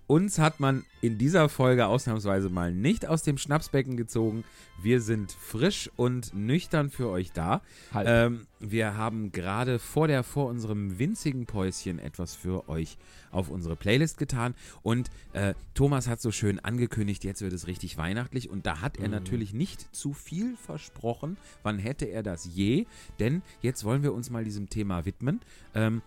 [0.07, 4.45] Uns hat man in dieser Folge ausnahmsweise mal nicht aus dem Schnapsbecken gezogen.
[4.81, 7.61] Wir sind frisch und nüchtern für euch da.
[7.93, 8.07] Halt.
[8.09, 12.99] Ähm, wir haben gerade vor der vor unserem winzigen Päuschen etwas für euch
[13.33, 17.99] auf unsere Playlist getan und äh, Thomas hat so schön angekündigt, jetzt wird es richtig
[17.99, 19.15] weihnachtlich und da hat er mhm.
[19.15, 21.37] natürlich nicht zu viel versprochen.
[21.63, 22.87] Wann hätte er das je?
[23.19, 25.41] Denn jetzt wollen wir uns mal diesem Thema widmen.
[25.75, 26.01] Ähm,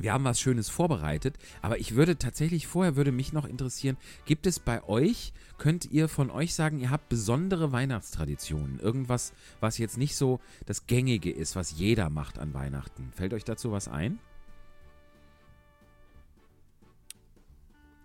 [0.00, 4.46] wir haben was Schönes vorbereitet, aber ich würde tatsächlich vorher würde mich noch interessieren, gibt
[4.46, 9.98] es bei euch, könnt ihr von euch sagen, ihr habt besondere Weihnachtstraditionen, irgendwas, was jetzt
[9.98, 13.12] nicht so das gängige ist, was jeder macht an Weihnachten.
[13.14, 14.18] Fällt euch dazu was ein?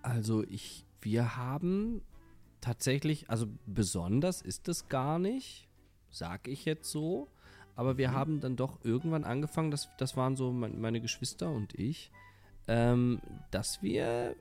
[0.01, 2.01] Also ich wir haben
[2.61, 5.67] tatsächlich, also besonders ist es gar nicht,
[6.09, 7.27] sag ich jetzt so.
[7.75, 8.13] Aber wir mhm.
[8.13, 12.11] haben dann doch irgendwann angefangen, das, das waren so mein, meine Geschwister und ich,
[12.67, 13.21] ähm,
[13.51, 14.35] dass wir,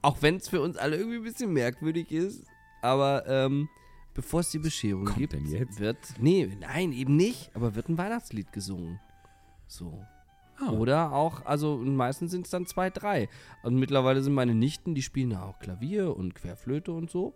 [0.00, 2.44] auch wenn es für uns alle irgendwie ein bisschen merkwürdig ist,
[2.80, 3.68] aber ähm,
[4.14, 8.52] bevor es die Bescherung Kommt gibt, wird, nee, nein, eben nicht, aber wird ein Weihnachtslied
[8.52, 9.00] gesungen.
[9.66, 10.04] So.
[10.60, 10.72] Oh.
[10.72, 13.28] Oder auch, also meistens sind es dann zwei, drei.
[13.62, 17.34] Und mittlerweile sind meine Nichten, die spielen ja auch Klavier und Querflöte und so.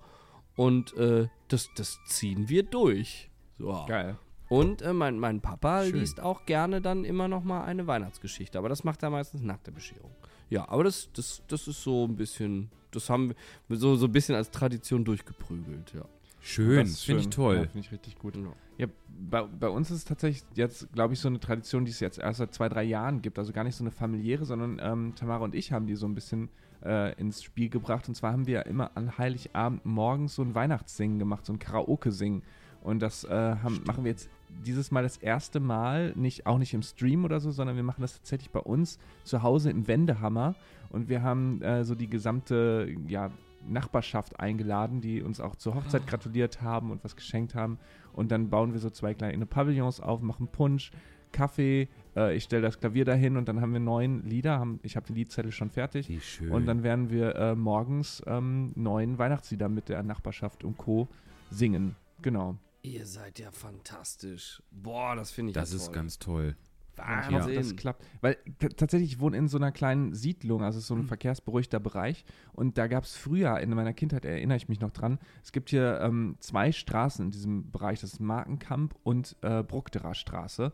[0.55, 3.31] Und äh, das, das ziehen wir durch.
[3.59, 3.85] So.
[3.87, 4.19] Geil.
[4.49, 6.01] Und äh, mein, mein Papa Schön.
[6.01, 9.59] liest auch gerne dann immer noch mal eine Weihnachtsgeschichte, aber das macht er meistens nach
[9.59, 10.11] der Bescherung.
[10.51, 13.35] Ja, aber das, das, das ist so ein bisschen, das haben
[13.69, 16.05] wir so, so ein bisschen als Tradition durchgeprügelt, ja.
[16.47, 17.57] Schön, finde ich toll.
[17.57, 18.37] Ja, finde ich richtig gut.
[18.37, 18.53] Ja.
[18.79, 21.99] ja, bei, bei, uns ist es tatsächlich jetzt, glaube ich, so eine Tradition, die es
[21.99, 23.41] jetzt erst seit zwei, drei Jahren gibt.
[23.41, 26.15] Also gar nicht so eine familiäre, sondern ähm, Tamara und ich haben die so ein
[26.15, 26.49] bisschen
[26.85, 28.07] äh, ins Spiel gebracht.
[28.07, 32.45] Und zwar haben wir immer an Heiligabend morgens so ein Weihnachtssingen gemacht, so ein Karaoke-Singen.
[32.87, 34.31] Und das äh, haben, machen wir jetzt
[34.65, 38.01] dieses Mal das erste Mal, nicht, auch nicht im Stream oder so, sondern wir machen
[38.01, 40.55] das tatsächlich bei uns zu Hause im Wendehammer.
[40.91, 43.33] Und wir haben äh, so die gesamte ja,
[43.69, 46.11] Nachbarschaft eingeladen, die uns auch zur Hochzeit oh.
[46.11, 47.79] gratuliert haben und was geschenkt haben.
[48.13, 50.93] Und dann bauen wir so zwei kleine Pavillons auf, machen Punsch,
[51.33, 51.89] Kaffee.
[52.15, 54.61] Äh, ich stelle das Klavier dahin und dann haben wir neun Lieder.
[54.61, 56.09] Haben, ich habe die Liedzettel schon fertig.
[56.09, 56.53] Wie schön.
[56.53, 61.09] Und dann werden wir äh, morgens ähm, neun Weihnachtslieder mit der Nachbarschaft und Co.
[61.51, 61.97] singen.
[62.23, 62.57] Genau.
[62.87, 64.63] Ihr seid ja fantastisch.
[64.71, 66.55] Boah, das finde ich Das ja ist ganz toll.
[66.97, 68.07] Ich hoffe, das klappt.
[68.23, 68.39] Weil
[68.77, 71.09] tatsächlich, ich wohne in so einer kleinen Siedlung, also so ein mhm.
[71.09, 72.25] verkehrsberuhigter Bereich.
[72.53, 75.69] Und da gab es früher, in meiner Kindheit erinnere ich mich noch dran, es gibt
[75.69, 78.01] hier ähm, zwei Straßen in diesem Bereich.
[78.01, 80.73] Das ist Markenkamp und äh, Bruckderer Straße.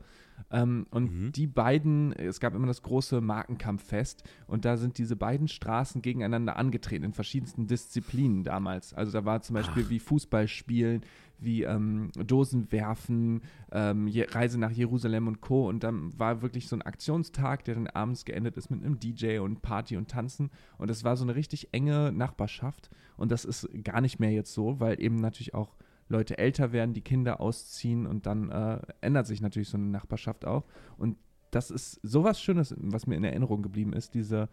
[0.50, 1.32] Ähm, und mhm.
[1.32, 6.56] die beiden, es gab immer das große Markenkampffest und da sind diese beiden Straßen gegeneinander
[6.56, 8.94] angetreten in verschiedensten Disziplinen damals.
[8.94, 9.90] Also da war zum Beispiel Ach.
[9.90, 11.02] wie Fußballspielen,
[11.44, 15.68] wie ähm, Dosenwerfen, ähm, Reise nach Jerusalem und Co.
[15.68, 19.38] Und dann war wirklich so ein Aktionstag, der dann abends geendet ist mit einem DJ
[19.38, 20.50] und Party und Tanzen.
[20.78, 22.90] Und das war so eine richtig enge Nachbarschaft.
[23.16, 25.76] Und das ist gar nicht mehr jetzt so, weil eben natürlich auch
[26.08, 30.44] Leute älter werden, die Kinder ausziehen und dann äh, ändert sich natürlich so eine Nachbarschaft
[30.44, 30.64] auch.
[30.98, 31.16] Und
[31.50, 34.48] das ist sowas Schönes, was mir in Erinnerung geblieben ist, diese,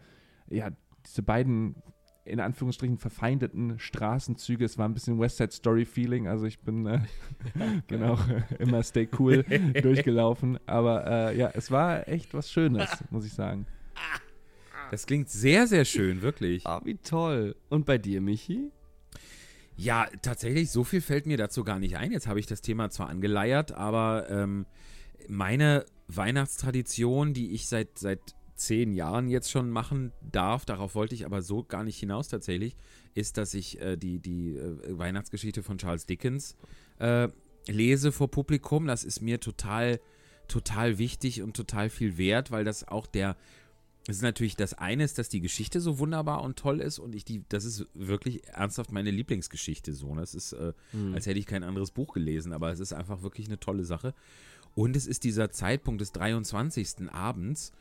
[0.48, 0.70] ja,
[1.06, 1.76] diese beiden
[2.24, 4.64] in Anführungsstrichen verfeindeten Straßenzüge.
[4.64, 6.28] Es war ein bisschen West Side Story Feeling.
[6.28, 7.00] Also ich bin äh,
[7.86, 8.18] genau
[8.58, 9.42] immer Stay Cool
[9.82, 10.58] durchgelaufen.
[10.66, 13.66] Aber äh, ja, es war echt was Schönes, muss ich sagen.
[14.90, 16.66] Das klingt sehr, sehr schön, wirklich.
[16.66, 17.54] Ah, wie toll.
[17.68, 18.70] Und bei dir, Michi?
[19.76, 22.12] Ja, tatsächlich, so viel fällt mir dazu gar nicht ein.
[22.12, 24.66] Jetzt habe ich das Thema zwar angeleiert, aber ähm,
[25.28, 31.24] meine Weihnachtstradition, die ich seit, seit zehn Jahren jetzt schon machen darf, darauf wollte ich
[31.24, 32.76] aber so gar nicht hinaus tatsächlich,
[33.14, 36.56] ist, dass ich äh, die, die äh, Weihnachtsgeschichte von Charles Dickens
[36.98, 37.28] äh,
[37.66, 38.86] lese vor Publikum.
[38.86, 40.00] Das ist mir total,
[40.46, 43.36] total wichtig und total viel wert, weil das auch der
[44.06, 47.14] es ist natürlich das eine ist, dass die Geschichte so wunderbar und toll ist und
[47.14, 50.14] ich die, das ist wirklich ernsthaft meine Lieblingsgeschichte so.
[50.14, 51.14] Das ist, äh, mhm.
[51.14, 54.14] als hätte ich kein anderes Buch gelesen, aber es ist einfach wirklich eine tolle Sache.
[54.74, 57.10] Und es ist dieser Zeitpunkt des 23.
[57.12, 57.72] Abends,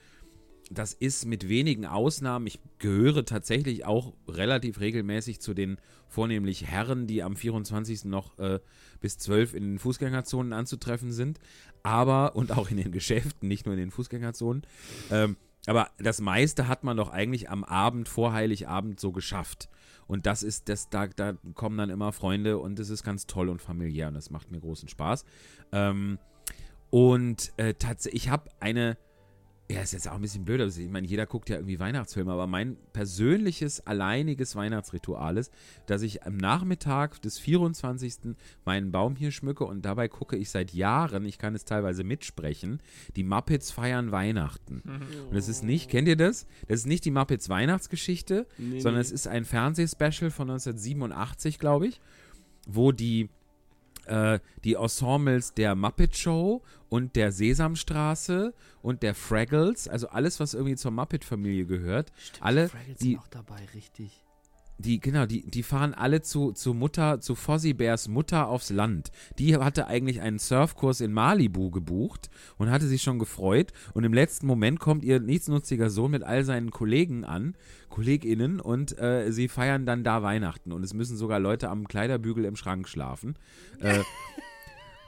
[0.70, 7.08] das ist mit wenigen Ausnahmen, ich gehöre tatsächlich auch relativ regelmäßig zu den vornehmlich Herren,
[7.08, 8.06] die am 24.
[8.06, 8.60] noch äh,
[9.00, 11.40] bis 12 in den Fußgängerzonen anzutreffen sind,
[11.84, 14.64] aber und auch in den Geschäften, nicht nur in den Fußgängerzonen.
[15.12, 19.70] Ähm, aber das meiste hat man doch eigentlich am Abend vor Heiligabend so geschafft.
[20.08, 23.50] Und das ist, das, da, da kommen dann immer Freunde und es ist ganz toll
[23.50, 25.26] und familiär und das macht mir großen Spaß.
[25.72, 26.18] Ähm,
[26.90, 28.98] und äh, tatsächlich, ich habe eine
[29.72, 30.62] ja, ist jetzt auch ein bisschen blöd.
[30.62, 35.54] Also ich meine, jeder guckt ja irgendwie Weihnachtsfilme, aber mein persönliches, alleiniges Weihnachtsritual ist,
[35.86, 38.36] dass ich am Nachmittag des 24.
[38.66, 42.82] meinen Baum hier schmücke und dabei gucke ich seit Jahren, ich kann es teilweise mitsprechen,
[43.16, 44.82] die Muppets feiern Weihnachten.
[45.30, 46.48] Und es ist nicht, kennt ihr das?
[46.68, 49.06] Das ist nicht die Muppets Weihnachtsgeschichte, nee, sondern nee.
[49.06, 52.02] es ist ein Fernsehspecial von 1987, glaube ich,
[52.66, 53.30] wo die
[54.10, 60.54] äh, die Ensembles der Muppet Show und der Sesamstraße und der Fraggles, also alles, was
[60.54, 62.12] irgendwie zur Muppet-Familie gehört.
[62.18, 64.24] Stimmt, alle, die Fraggles die, sind auch dabei, richtig
[64.80, 69.12] die, genau, die, die fahren alle zu, zu Mutter, zu Fozzie Bears Mutter aufs Land.
[69.38, 73.74] Die hatte eigentlich einen Surfkurs in Malibu gebucht und hatte sich schon gefreut.
[73.94, 77.56] Und im letzten Moment kommt ihr nichtsnutziger Sohn mit all seinen Kollegen an,
[77.90, 80.72] KollegInnen, und äh, sie feiern dann da Weihnachten.
[80.72, 83.36] Und es müssen sogar Leute am Kleiderbügel im Schrank schlafen.
[83.82, 84.00] Äh,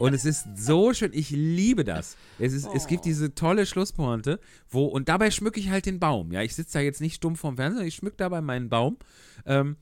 [0.01, 2.17] Und es ist so schön, ich liebe das.
[2.39, 2.73] Es, ist, oh.
[2.75, 6.31] es gibt diese tolle Schlusspointe, wo, und dabei schmücke ich halt den Baum.
[6.31, 8.97] Ja, ich sitze da jetzt nicht stumm vorm Fernseher, ich schmücke dabei meinen Baum.
[9.45, 9.77] Ähm,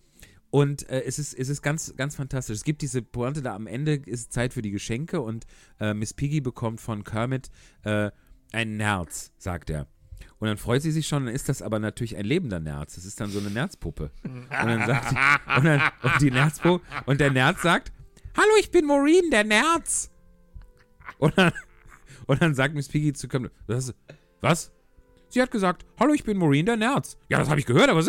[0.50, 2.58] und äh, es ist, es ist ganz, ganz fantastisch.
[2.58, 5.46] Es gibt diese Pointe da am Ende, ist Zeit für die Geschenke und
[5.80, 7.50] äh, Miss Piggy bekommt von Kermit
[7.84, 8.12] äh,
[8.52, 9.88] ein Nerz, sagt er.
[10.40, 12.96] Und dann freut sie sich schon, dann ist das aber natürlich ein lebender Nerz.
[12.96, 14.12] Das ist dann so eine Nerzpuppe.
[14.24, 15.16] Und dann sagt sie,
[15.56, 17.94] und, dann, und die Nerzpuppe, und der Nerz sagt,
[18.40, 20.10] Hallo, ich bin Maureen, der Nerz.
[21.18, 21.52] Und dann,
[22.26, 23.94] und dann sagt Miss Piggy zu Kermit, was?
[24.40, 24.72] was?
[25.28, 27.18] Sie hat gesagt, hallo, ich bin Maureen, der Nerz.
[27.28, 28.00] Ja, das habe ich gehört, aber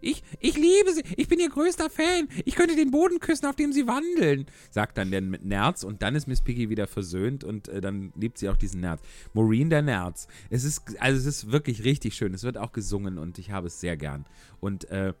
[0.00, 2.26] ich, ich liebe sie, ich bin ihr größter Fan.
[2.46, 6.14] Ich könnte den Boden küssen, auf dem sie wandeln, sagt dann der Nerz und dann
[6.14, 9.02] ist Miss Piggy wieder versöhnt und äh, dann liebt sie auch diesen Nerz.
[9.34, 10.26] Maureen, der Nerz.
[10.48, 12.32] Es ist, also es ist wirklich richtig schön.
[12.32, 14.24] Es wird auch gesungen und ich habe es sehr gern.
[14.58, 15.12] Und äh,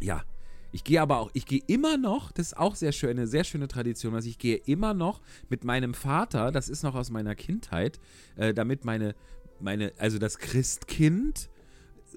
[0.00, 0.22] ja,
[0.74, 3.44] ich gehe aber auch, ich gehe immer noch, das ist auch sehr schön, eine sehr
[3.44, 7.36] schöne Tradition, also ich gehe immer noch mit meinem Vater, das ist noch aus meiner
[7.36, 8.00] Kindheit,
[8.34, 9.14] äh, damit meine,
[9.60, 11.48] meine, also das Christkind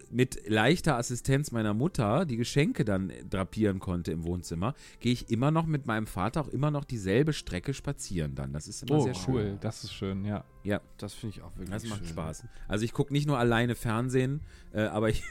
[0.09, 5.51] mit leichter Assistenz meiner Mutter die Geschenke dann drapieren konnte im Wohnzimmer, gehe ich immer
[5.51, 8.53] noch mit meinem Vater auch immer noch dieselbe Strecke spazieren dann.
[8.53, 9.33] Das ist immer oh, sehr schön.
[9.33, 9.57] cool.
[9.61, 10.43] Das ist schön, ja.
[10.63, 10.81] Ja.
[10.97, 12.09] Das finde ich auch wirklich Das macht schön.
[12.09, 12.45] Spaß.
[12.67, 14.41] Also ich gucke nicht nur alleine Fernsehen,
[14.73, 15.23] äh, aber ich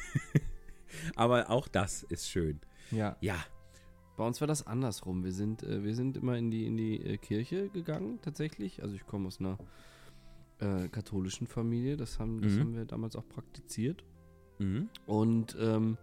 [1.17, 2.61] aber auch das ist schön.
[2.91, 3.17] Ja.
[3.21, 3.37] Ja.
[4.17, 5.25] Bei uns war das andersrum.
[5.25, 8.83] Wir sind, äh, wir sind immer in die, in die äh, Kirche gegangen, tatsächlich.
[8.83, 9.59] Also ich komme aus einer
[10.59, 11.97] äh, katholischen Familie.
[11.97, 12.61] Das, haben, das mhm.
[12.61, 14.05] haben wir damals auch praktiziert.
[14.59, 14.89] Mhm.
[15.07, 15.99] Und ähm,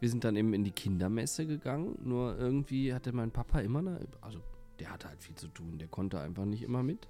[0.00, 1.96] wir sind dann eben in die Kindermesse gegangen.
[2.02, 4.40] Nur irgendwie hatte mein Papa immer eine, also
[4.80, 5.78] der hatte halt viel zu tun.
[5.78, 7.06] Der konnte einfach nicht immer mit.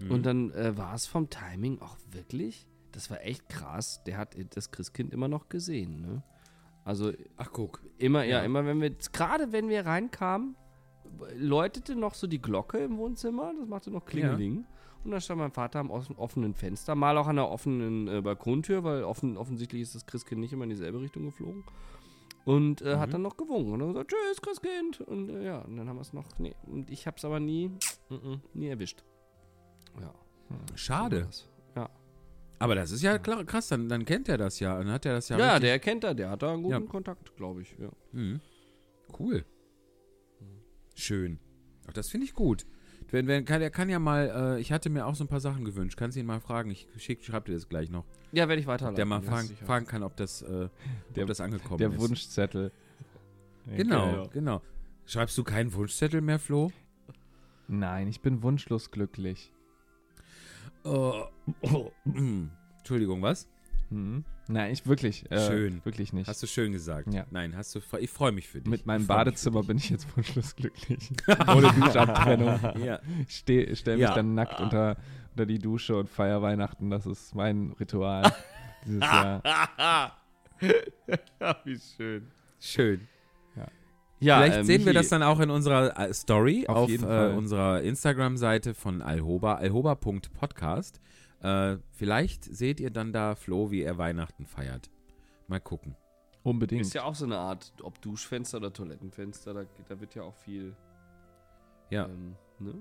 [0.00, 0.10] Mhm.
[0.12, 4.02] Und dann äh, war es vom Timing auch wirklich, das war echt krass.
[4.04, 6.22] Der hat das Christkind immer noch gesehen, ne?
[6.84, 7.80] Also Ach, guck.
[7.98, 8.44] immer, ja, Ja.
[8.44, 10.54] immer wenn wir, gerade wenn wir reinkamen,
[11.36, 14.66] läutete noch so die Glocke im Wohnzimmer, das machte noch Klingeling.
[15.04, 18.20] Und dann stand mein Vater am offen- offenen Fenster, mal auch an der offenen äh,
[18.22, 21.62] Balkontür, weil offen, offensichtlich ist das Christkind nicht immer in dieselbe Richtung geflogen.
[22.46, 25.00] Und äh, hat dann noch gewunken und dann gesagt, tschüss, Christkind.
[25.02, 27.68] Und äh, ja, und dann haben wir es noch, nee, und ich hab's aber nie,
[28.10, 29.02] mm, mm, nie erwischt.
[30.00, 30.12] Ja.
[30.74, 31.28] Schade.
[31.30, 31.53] Ja.
[32.58, 34.78] Aber das ist ja klar, krass, dann, dann kennt er das ja.
[34.78, 35.38] Dann hat er das ja.
[35.38, 36.88] Ja, der kennt er, der hat da einen guten Ja.
[36.88, 37.74] Kontakt, glaube ich.
[37.78, 37.90] Ja.
[38.12, 38.40] Mhm.
[39.18, 39.44] Cool.
[40.94, 41.38] Schön.
[41.88, 42.64] Ach, das finde ich gut.
[43.10, 45.40] Wenn, wenn, kann, er kann ja mal, äh, ich hatte mir auch so ein paar
[45.40, 45.96] Sachen gewünscht.
[45.98, 46.70] Kannst du ihn mal fragen?
[46.70, 48.04] Ich schick, schreib dir das gleich noch.
[48.32, 48.96] Ja, werde ich weiterleiten.
[48.96, 49.66] Der mal ja, fragen, sicher.
[49.66, 50.68] fragen kann, ob das, äh,
[51.14, 51.98] Der- ob das angekommen Der ist.
[52.00, 52.72] Wunschzettel.
[53.76, 54.26] Genau, Ja.
[54.28, 54.62] genau.
[55.06, 56.72] Schreibst du keinen Wunschzettel mehr, Flo?
[57.68, 59.52] Nein, ich bin wunschlos glücklich.
[60.84, 61.24] Oh.
[62.78, 63.48] Entschuldigung, was?
[63.90, 64.24] Hm?
[64.48, 65.30] Nein, ich wirklich.
[65.30, 65.80] Äh, Schön.
[65.84, 66.28] Wirklich nicht.
[66.28, 67.12] Hast du schön gesagt.
[67.14, 67.24] Ja.
[67.30, 67.80] Nein, hast du.
[67.98, 68.70] Ich freue mich für dich.
[68.70, 71.10] Mit meinem Badezimmer bin ich jetzt wunschlos glücklich.
[71.48, 72.60] Ohne Duschabtrennung.
[72.84, 73.00] Ja.
[73.26, 74.14] Ich steh- stell mich Ja.
[74.14, 74.96] dann nackt unter,
[75.30, 76.90] unter die Dusche und feier Weihnachten.
[76.90, 78.30] Das ist mein Ritual
[78.84, 79.42] dieses Jahr.
[81.64, 82.26] Wie schön.
[82.60, 83.08] Schön.
[84.24, 87.04] Ja, Vielleicht ähm, sehen wir das dann auch in unserer äh, Story Auf auf, jeden
[87.04, 90.98] äh, unserer Instagram-Seite von Alhoba, alhoba.podcast.
[91.42, 94.88] Äh, vielleicht seht ihr dann da Flo, wie er Weihnachten feiert.
[95.46, 95.94] Mal gucken.
[96.42, 96.82] Unbedingt.
[96.82, 100.34] Ist ja auch so eine Art, ob Duschfenster oder Toilettenfenster, da, da wird ja auch
[100.36, 100.74] viel.
[101.90, 102.06] Ja.
[102.06, 102.74] Ähm, ne?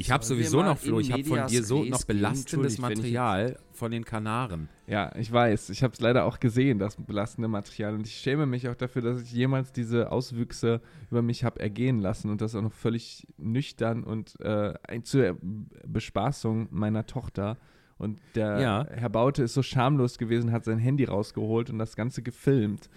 [0.00, 4.04] Ich habe sowieso noch, Flo, ich habe von dir so noch belastendes Material von den
[4.04, 4.68] Kanaren.
[4.86, 5.70] Ja, ich weiß.
[5.70, 7.94] Ich habe es leider auch gesehen, das belastende Material.
[7.94, 10.80] Und ich schäme mich auch dafür, dass ich jemals diese Auswüchse
[11.10, 15.36] über mich habe ergehen lassen und das auch noch völlig nüchtern und äh, zur
[15.84, 17.56] Bespaßung meiner Tochter.
[17.98, 18.86] Und der Ja.
[18.90, 22.88] Herr Baute ist so schamlos gewesen, hat sein Handy rausgeholt und das Ganze gefilmt.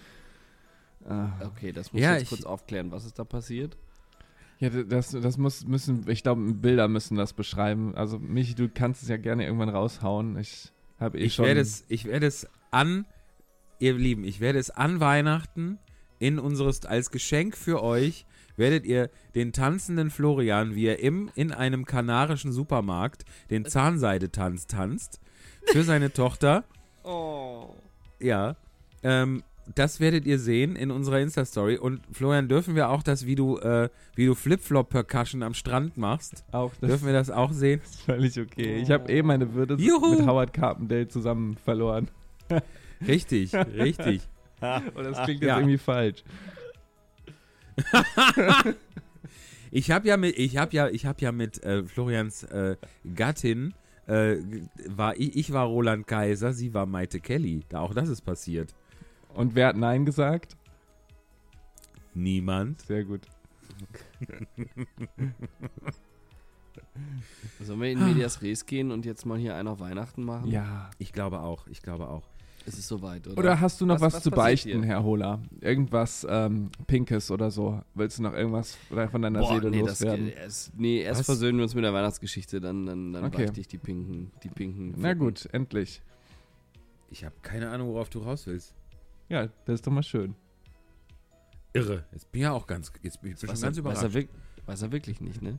[1.04, 2.92] Äh, Okay, das muss Ja, ich jetzt ich- kurz aufklären.
[2.92, 3.76] Was ist da passiert?
[4.62, 7.96] Ja, das, das muss, müssen, ich glaube, Bilder müssen das beschreiben.
[7.96, 10.38] Also, Michi, du kannst es ja gerne irgendwann raushauen.
[10.38, 11.46] Ich habe eh Ich schon.
[11.46, 13.04] werde es, ich werde es an,
[13.80, 15.80] ihr Lieben, ich werde es an Weihnachten
[16.20, 18.24] in unseres, als Geschenk für euch,
[18.56, 25.18] werdet ihr den tanzenden Florian, wie er im, in einem kanarischen Supermarkt den Zahnseidetanz tanzt,
[25.64, 26.62] für seine Tochter.
[27.02, 27.74] Oh.
[28.20, 28.54] Ja.
[29.02, 29.42] Ähm,
[29.74, 31.76] das werdet ihr sehen in unserer Insta-Story.
[31.78, 36.44] Und Florian, dürfen wir auch das, wie du, äh, wie du Flip-Flop-Percussion am Strand machst?
[36.52, 37.80] auch das Dürfen wir das auch sehen?
[37.84, 38.80] ist völlig okay.
[38.82, 40.16] Ich habe eh meine Würde Juhu.
[40.16, 42.08] mit Howard Carpendale zusammen verloren.
[43.06, 44.22] Richtig, richtig.
[44.60, 45.56] Und das klingt jetzt Ja.
[45.58, 46.22] irgendwie falsch.
[49.70, 52.76] Ich habe ja mit, ich habe ja, ich habe ja mit äh, Florians äh,
[53.14, 53.74] Gattin
[54.06, 54.36] äh,
[54.86, 57.62] war ich, ich war Roland Kaiser, sie war Maite Kelly.
[57.70, 58.74] Da auch das ist passiert.
[59.34, 60.56] Und wer hat Nein gesagt?
[62.14, 62.80] Niemand.
[62.82, 63.22] Sehr gut.
[67.60, 70.50] Sollen wir in Medias Res gehen und jetzt mal hier einen auf Weihnachten machen?
[70.50, 70.90] Ja.
[70.98, 71.66] Ich glaube auch.
[71.68, 72.22] Ich glaube auch.
[72.64, 73.38] Es ist soweit, oder?
[73.38, 74.84] Oder hast du noch was, Was- was zu beichten, hier?
[74.84, 75.40] Herr Hola?
[75.60, 77.82] Irgendwas ähm, Pinkes oder so?
[77.94, 78.76] Willst du noch irgendwas
[79.10, 80.28] von deiner Boah, Seele nee, das, loswerden?
[80.28, 81.26] erst, nee, erst Was?
[81.26, 83.46] versöhnen wir uns mit der Weihnachtsgeschichte, dann, dann, dann Okay.
[83.46, 84.94] beichte ich die pinken, die pinken.
[84.96, 86.02] Na gut, endlich.
[87.10, 88.74] Ich habe keine Ahnung, worauf du raus willst.
[89.32, 90.34] Ja, das ist doch mal schön.
[91.72, 92.04] Irre.
[92.12, 94.02] Jetzt bin ich ja auch ganz, jetzt bin ich Weiß schon ganz er, weiß, überrascht.
[94.02, 94.28] er wirk-
[94.66, 95.58] weiß er wirklich nicht, ne?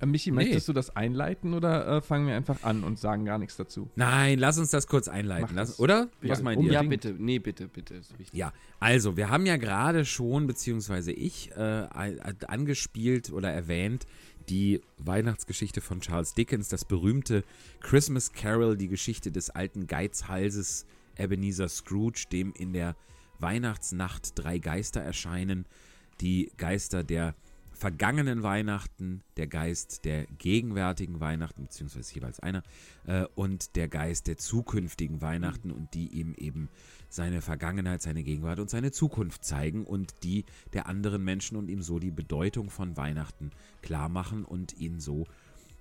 [0.00, 0.34] Äh, Michi, Nee.
[0.36, 3.88] möchtest du das einleiten oder äh, fangen wir einfach an und sagen gar nichts dazu?
[3.94, 5.54] Nein, lass uns das kurz einleiten.
[5.54, 6.08] Lass, oder?
[6.22, 6.72] Ja, Was meint um- ihr?
[6.72, 7.14] Ja, bitte.
[7.16, 7.94] Nee, bitte, bitte.
[7.94, 8.36] Ist wichtig.
[8.36, 11.86] Ja, also wir haben ja gerade schon, beziehungsweise ich, äh,
[12.48, 14.06] angespielt oder erwähnt,
[14.48, 17.44] die Weihnachtsgeschichte von Charles Dickens, das berühmte
[17.80, 20.84] Christmas Carol, die Geschichte des alten Geizhalses
[21.18, 22.96] Ebenezer Scrooge, dem in der
[23.38, 25.66] Weihnachtsnacht drei Geister erscheinen.
[26.20, 27.34] Die Geister der
[27.78, 32.64] vergangenen Weihnachten, der Geist der gegenwärtigen Weihnachten, beziehungsweise jeweils einer,
[33.06, 36.68] äh, und der Geist der zukünftigen Weihnachten und die ihm eben
[37.08, 41.80] seine Vergangenheit, seine Gegenwart und seine Zukunft zeigen und die der anderen Menschen und ihm
[41.80, 45.26] so die Bedeutung von Weihnachten klar machen und ihn so,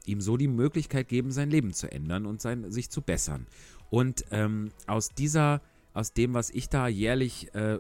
[0.06, 3.48] ihm so die Möglichkeit geben, sein Leben zu ändern und sein, sich zu bessern.
[3.90, 5.62] Und ähm, aus dieser,
[5.94, 7.80] aus dem, was ich da jährlich äh,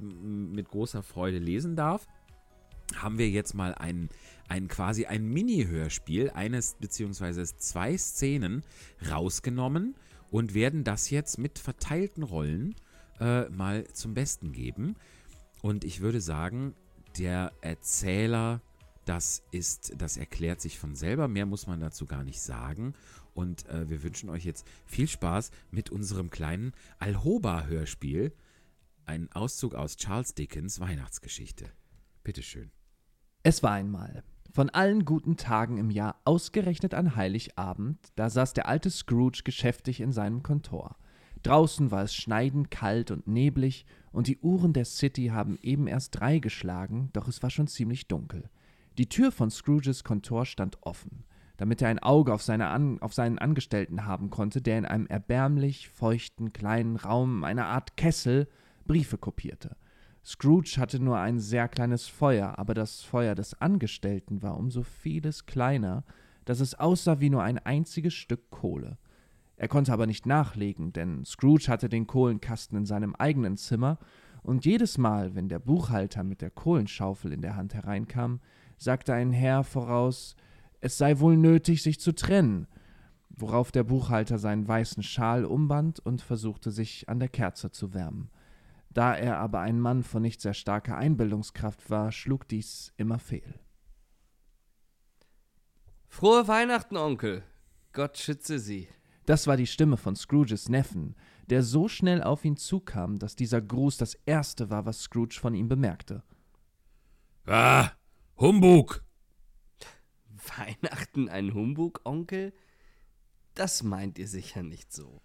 [0.00, 2.06] mit großer Freude lesen darf,
[2.96, 4.08] haben wir jetzt mal ein,
[4.48, 8.62] ein quasi ein Mini-Hörspiel, eines beziehungsweise zwei Szenen
[9.10, 9.94] rausgenommen
[10.30, 12.74] und werden das jetzt mit verteilten Rollen
[13.20, 14.96] äh, mal zum Besten geben.
[15.62, 16.74] Und ich würde sagen,
[17.18, 18.60] der Erzähler
[19.06, 21.26] Das ist, das erklärt sich von selber.
[21.26, 22.94] Mehr muss man dazu gar nicht sagen.
[23.34, 28.32] Und äh, wir wünschen euch jetzt viel Spaß mit unserem kleinen Alhoba-Hörspiel.
[29.06, 31.66] Ein Auszug aus Charles Dickens Weihnachtsgeschichte.
[32.22, 32.70] Bitteschön.
[33.42, 34.22] Es war einmal.
[34.52, 40.00] Von allen guten Tagen im Jahr ausgerechnet an Heiligabend, da saß der alte Scrooge geschäftig
[40.00, 40.96] in seinem Kontor.
[41.42, 46.18] Draußen war es schneidend kalt und neblig, und die Uhren der City haben eben erst
[46.18, 48.50] drei geschlagen, doch es war schon ziemlich dunkel.
[48.98, 51.24] Die Tür von Scrooges Kontor stand offen,
[51.60, 55.06] damit er ein Auge auf, seine An auf seinen Angestellten haben konnte, der in einem
[55.06, 58.48] erbärmlich feuchten kleinen Raum, einer Art Kessel,
[58.86, 59.76] Briefe kopierte.
[60.24, 64.82] Scrooge hatte nur ein sehr kleines Feuer, aber das Feuer des Angestellten war um so
[64.82, 66.04] vieles kleiner,
[66.46, 68.96] dass es aussah wie nur ein einziges Stück Kohle.
[69.56, 73.98] Er konnte aber nicht nachlegen, denn Scrooge hatte den Kohlenkasten in seinem eigenen Zimmer,
[74.42, 78.40] und jedes Mal, wenn der Buchhalter mit der Kohlenschaufel in der Hand hereinkam,
[78.78, 80.36] sagte ein Herr voraus,
[80.80, 82.66] es sei wohl nötig, sich zu trennen,
[83.28, 88.30] worauf der Buchhalter seinen weißen Schal umband und versuchte, sich an der Kerze zu wärmen.
[88.90, 93.60] Da er aber ein Mann von nicht sehr starker Einbildungskraft war, schlug dies immer fehl.
[96.08, 97.44] Frohe Weihnachten, Onkel.
[97.92, 98.88] Gott schütze Sie.
[99.26, 101.14] Das war die Stimme von Scrooges Neffen,
[101.50, 105.54] der so schnell auf ihn zukam, dass dieser Gruß das erste war, was Scrooge von
[105.54, 106.24] ihm bemerkte.
[107.46, 107.90] Ah,
[108.36, 109.04] Humbug!
[110.56, 112.52] Weihnachten ein Humbug, Onkel?
[113.54, 115.20] Das meint ihr sicher nicht so.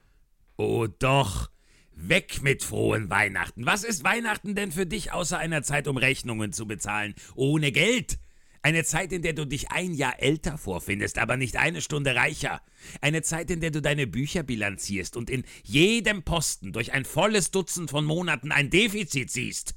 [0.57, 1.49] Oh doch,
[1.95, 3.66] Weg mit frohen Weihnachten.
[3.66, 7.16] Was ist Weihnachten denn für dich außer einer Zeit, um Rechnungen zu bezahlen?
[7.36, 8.20] Ohne Geld.
[8.61, 12.61] Eine Zeit, in der du dich ein Jahr älter vorfindest, aber nicht eine Stunde reicher.
[12.99, 17.51] Eine Zeit, in der du deine Bücher bilanzierst und in jedem Posten durch ein volles
[17.51, 19.76] Dutzend von Monaten ein Defizit siehst.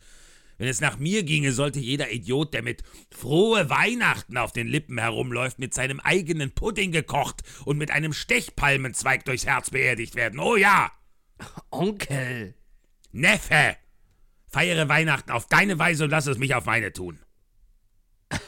[0.58, 4.98] Wenn es nach mir ginge, sollte jeder Idiot, der mit frohe Weihnachten auf den Lippen
[4.98, 10.40] herumläuft, mit seinem eigenen Pudding gekocht und mit einem Stechpalmenzweig durchs Herz beerdigt werden.
[10.40, 10.90] Oh ja!
[11.70, 12.54] Onkel!
[13.12, 13.76] Neffe!
[14.48, 17.20] Feiere Weihnachten auf deine Weise und lass es mich auf meine tun.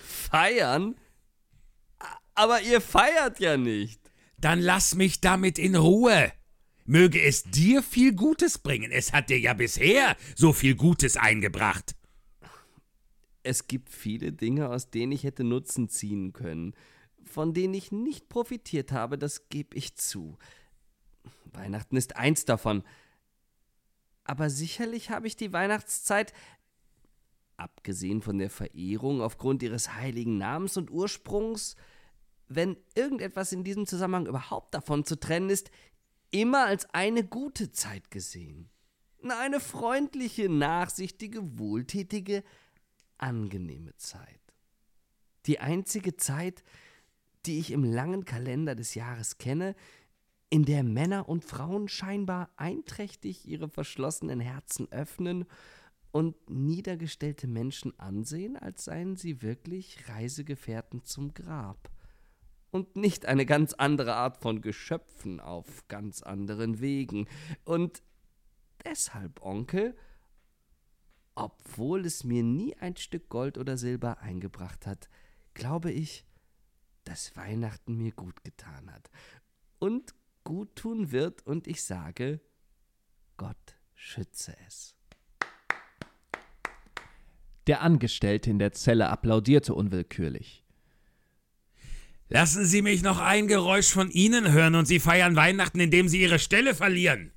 [0.02, 0.96] Feiern?
[2.34, 4.00] Aber ihr feiert ja nicht.
[4.36, 6.32] Dann lass mich damit in Ruhe.
[6.86, 8.90] Möge es dir viel Gutes bringen.
[8.90, 11.94] Es hat dir ja bisher so viel Gutes eingebracht.
[13.42, 16.74] Es gibt viele Dinge, aus denen ich hätte Nutzen ziehen können,
[17.24, 20.36] von denen ich nicht profitiert habe, das gebe ich zu.
[21.44, 22.82] Weihnachten ist eins davon.
[24.24, 26.32] Aber sicherlich habe ich die Weihnachtszeit,
[27.56, 31.76] abgesehen von der Verehrung aufgrund ihres heiligen Namens und Ursprungs,
[32.48, 35.70] wenn irgendetwas in diesem Zusammenhang überhaupt davon zu trennen ist,
[36.30, 38.70] immer als eine gute Zeit gesehen.
[39.22, 42.42] Eine freundliche, nachsichtige, wohltätige,
[43.20, 44.40] angenehme Zeit.
[45.46, 46.62] Die einzige Zeit,
[47.46, 49.74] die ich im langen Kalender des Jahres kenne,
[50.50, 55.46] in der Männer und Frauen scheinbar einträchtig ihre verschlossenen Herzen öffnen
[56.10, 61.88] und niedergestellte Menschen ansehen, als seien sie wirklich Reisegefährten zum Grab
[62.70, 67.28] und nicht eine ganz andere Art von Geschöpfen auf ganz anderen Wegen.
[67.64, 68.02] Und
[68.84, 69.96] deshalb, Onkel,
[71.34, 75.08] obwohl es mir nie ein Stück Gold oder Silber eingebracht hat,
[75.54, 76.24] glaube ich,
[77.04, 79.10] dass Weihnachten mir gut getan hat.
[79.78, 80.14] Und
[80.44, 82.40] gut tun wird und ich sage,
[83.36, 84.94] Gott schütze es.
[87.66, 90.64] Der Angestellte in der Zelle applaudierte unwillkürlich.
[92.28, 96.20] Lassen Sie mich noch ein Geräusch von Ihnen hören und Sie feiern Weihnachten, indem Sie
[96.20, 97.32] Ihre Stelle verlieren.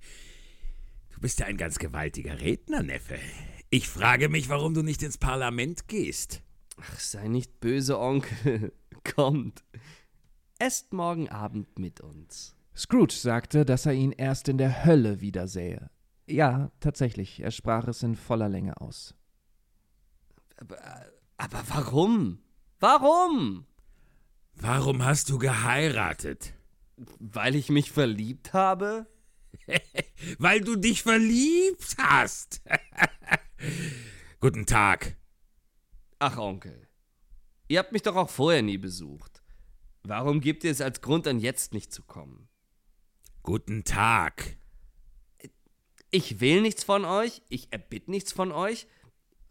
[1.14, 3.18] Du bist ja ein ganz gewaltiger Redner, Neffe.
[3.74, 6.44] Ich frage mich, warum du nicht ins Parlament gehst.
[6.80, 8.72] Ach, sei nicht böse, Onkel.
[9.16, 9.64] Kommt.
[10.60, 12.56] Esst morgen Abend mit uns.
[12.78, 15.90] Scrooge sagte, dass er ihn erst in der Hölle wiedersähe.
[16.28, 19.16] Ja, tatsächlich, er sprach es in voller Länge aus.
[20.58, 20.78] Aber,
[21.38, 22.44] aber warum?
[22.80, 23.66] Warum?
[24.54, 26.54] Warum hast du geheiratet?
[27.18, 29.08] Weil ich mich verliebt habe?
[30.38, 32.62] Weil du dich verliebt hast.
[34.40, 35.16] Guten Tag.
[36.20, 36.88] Ach, Onkel.
[37.68, 39.42] Ihr habt mich doch auch vorher nie besucht.
[40.04, 42.50] Warum gebt ihr es als Grund an, jetzt nicht zu kommen?
[43.42, 44.58] Guten Tag.
[46.12, 48.88] Ich will nichts von euch, ich erbitte nichts von euch.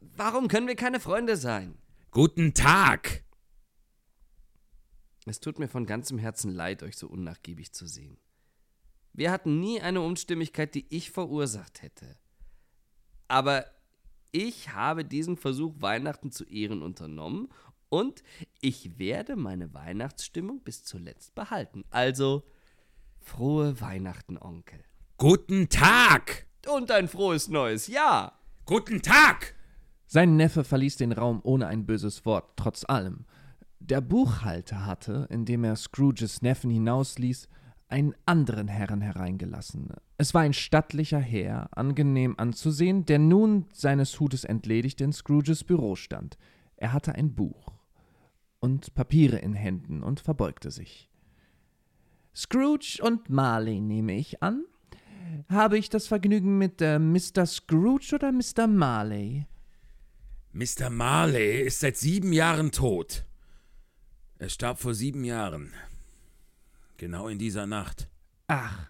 [0.01, 1.79] Warum können wir keine Freunde sein?
[2.11, 3.25] Guten Tag.
[5.25, 8.19] Es tut mir von ganzem Herzen leid, euch so unnachgiebig zu sehen.
[9.13, 12.19] Wir hatten nie eine Unstimmigkeit, die ich verursacht hätte.
[13.29, 13.67] Aber
[14.33, 17.49] ich habe diesen Versuch, Weihnachten zu ehren, unternommen
[17.89, 18.23] Und
[18.61, 21.85] ich werde meine Weihnachtsstimmung bis zuletzt behalten.
[21.91, 22.43] Also,
[23.21, 24.83] frohe Weihnachten, Onkel.
[25.19, 26.47] Guten Tag!
[26.67, 28.41] Und ein frohes neues Jahr.
[28.65, 29.55] Guten Tag!
[30.07, 33.27] Sein Neffe verließ den Raum ohne ein böses Wort, trotz allem.
[33.81, 37.49] Der Buchhalter hatte, indem er Scrooges Neffen hinausließ,
[37.93, 39.91] einen anderen Herrn hereingelassen.
[40.19, 45.95] Es war ein stattlicher Herr, angenehm anzusehen, der nun seines Hutes entledigt in Scrooges Büro
[45.95, 46.39] stand.
[46.77, 47.75] Er hatte ein Buch
[48.61, 51.11] und Papiere in Händen und verbeugte sich.
[52.35, 54.65] Scrooge und Marley nehme ich an.
[55.49, 57.47] Habe ich das Vergnügen mit äh, Mr.
[57.47, 58.67] Scrooge oder Mr.
[58.67, 59.47] Marley?
[60.53, 60.91] Mr.
[60.91, 63.27] Marley ist seit sieben Jahren tot.
[64.39, 65.73] Er starb vor sieben Jahren.
[67.03, 68.09] Genau in dieser Nacht.
[68.47, 68.87] Ach,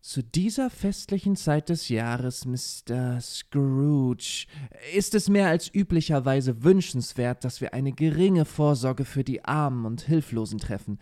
[0.00, 3.20] zu dieser festlichen Zeit des Jahres, Mr.
[3.20, 4.46] Scrooge,
[4.94, 10.02] ist es mehr als üblicherweise wünschenswert, dass wir eine geringe Vorsorge für die Armen und
[10.02, 11.00] Hilflosen treffen,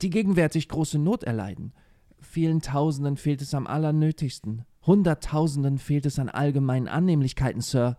[0.00, 1.74] die gegenwärtig große Not erleiden.
[2.18, 4.64] Vielen Tausenden fehlt es am allernötigsten.
[4.86, 7.98] Hunderttausenden fehlt es an allgemeinen Annehmlichkeiten, Sir.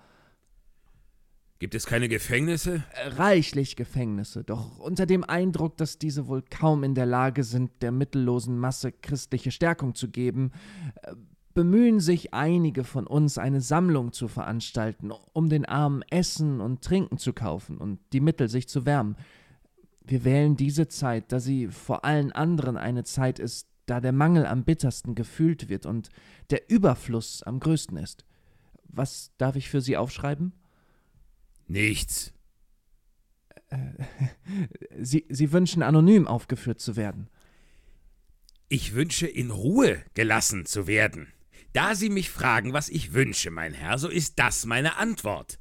[1.60, 2.84] Gibt es keine Gefängnisse?
[3.18, 7.92] Reichlich Gefängnisse, doch unter dem Eindruck, dass diese wohl kaum in der Lage sind, der
[7.92, 10.52] mittellosen Masse christliche Stärkung zu geben,
[11.02, 11.16] äh,
[11.56, 17.18] bemühen sich einige von uns, eine Sammlung zu veranstalten, um den Armen Essen und Trinken
[17.18, 19.16] zu kaufen und die Mittel, sich zu wärmen.
[20.06, 24.46] Wir wählen diese Zeit, da sie vor allen anderen eine Zeit ist, da der Mangel
[24.46, 26.10] am bittersten gefühlt wird und
[26.52, 28.24] der Überfluss am größten ist.
[28.84, 30.54] Was darf ich für Sie aufschreiben?
[31.68, 32.34] Nichts.
[35.00, 37.30] Sie, Sie wünschen anonym aufgeführt zu werden.
[38.70, 41.28] Ich wünsche in Ruhe gelassen zu werden.
[41.74, 45.60] Da Sie mich fragen, was ich wünsche, mein Herr, so ist das meine Antwort.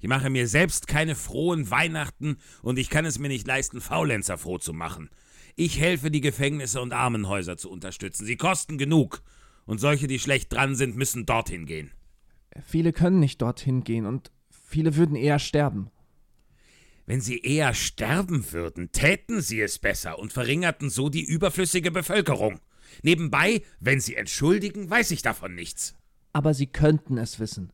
[0.00, 4.38] Ich mache mir selbst keine frohen Weihnachten und ich kann es mir nicht leisten, Faulenzer
[4.38, 5.10] froh zu machen.
[5.56, 8.24] Ich helfe, die Gefängnisse und Armenhäuser zu unterstützen.
[8.24, 9.22] Sie kosten genug.
[9.66, 11.90] Und solche, die schlecht dran sind, müssen dorthin gehen.
[12.64, 14.30] Viele können nicht dorthin gehen und
[14.68, 15.90] viele würden eher sterben.
[17.06, 22.60] Wenn sie eher sterben würden, täten sie es besser und verringerten so die überflüssige Bevölkerung.
[23.02, 25.94] Nebenbei, wenn sie entschuldigen, weiß ich davon nichts.
[26.34, 27.72] Aber sie könnten es wissen.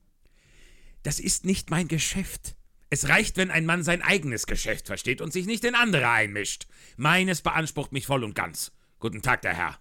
[1.02, 2.54] Das ist nicht mein Geschäft.
[2.90, 6.68] Es reicht, wenn ein Mann sein eigenes Geschäft versteht und sich nicht in andere einmischt.
[6.96, 8.70] Meines beansprucht mich voll und ganz.
[9.00, 9.78] Guten Tag, der Herr.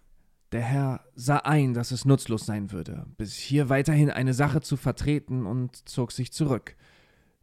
[0.51, 4.77] Der Herr sah ein, dass es nutzlos sein würde, bis hier weiterhin eine Sache zu
[4.77, 6.75] vertreten und zog sich zurück.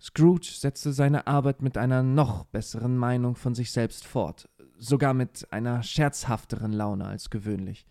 [0.01, 4.49] Scrooge setzte seine Arbeit mit einer noch besseren Meinung von sich selbst fort,
[4.79, 7.87] sogar mit einer scherzhafteren Laune als gewöhnlich.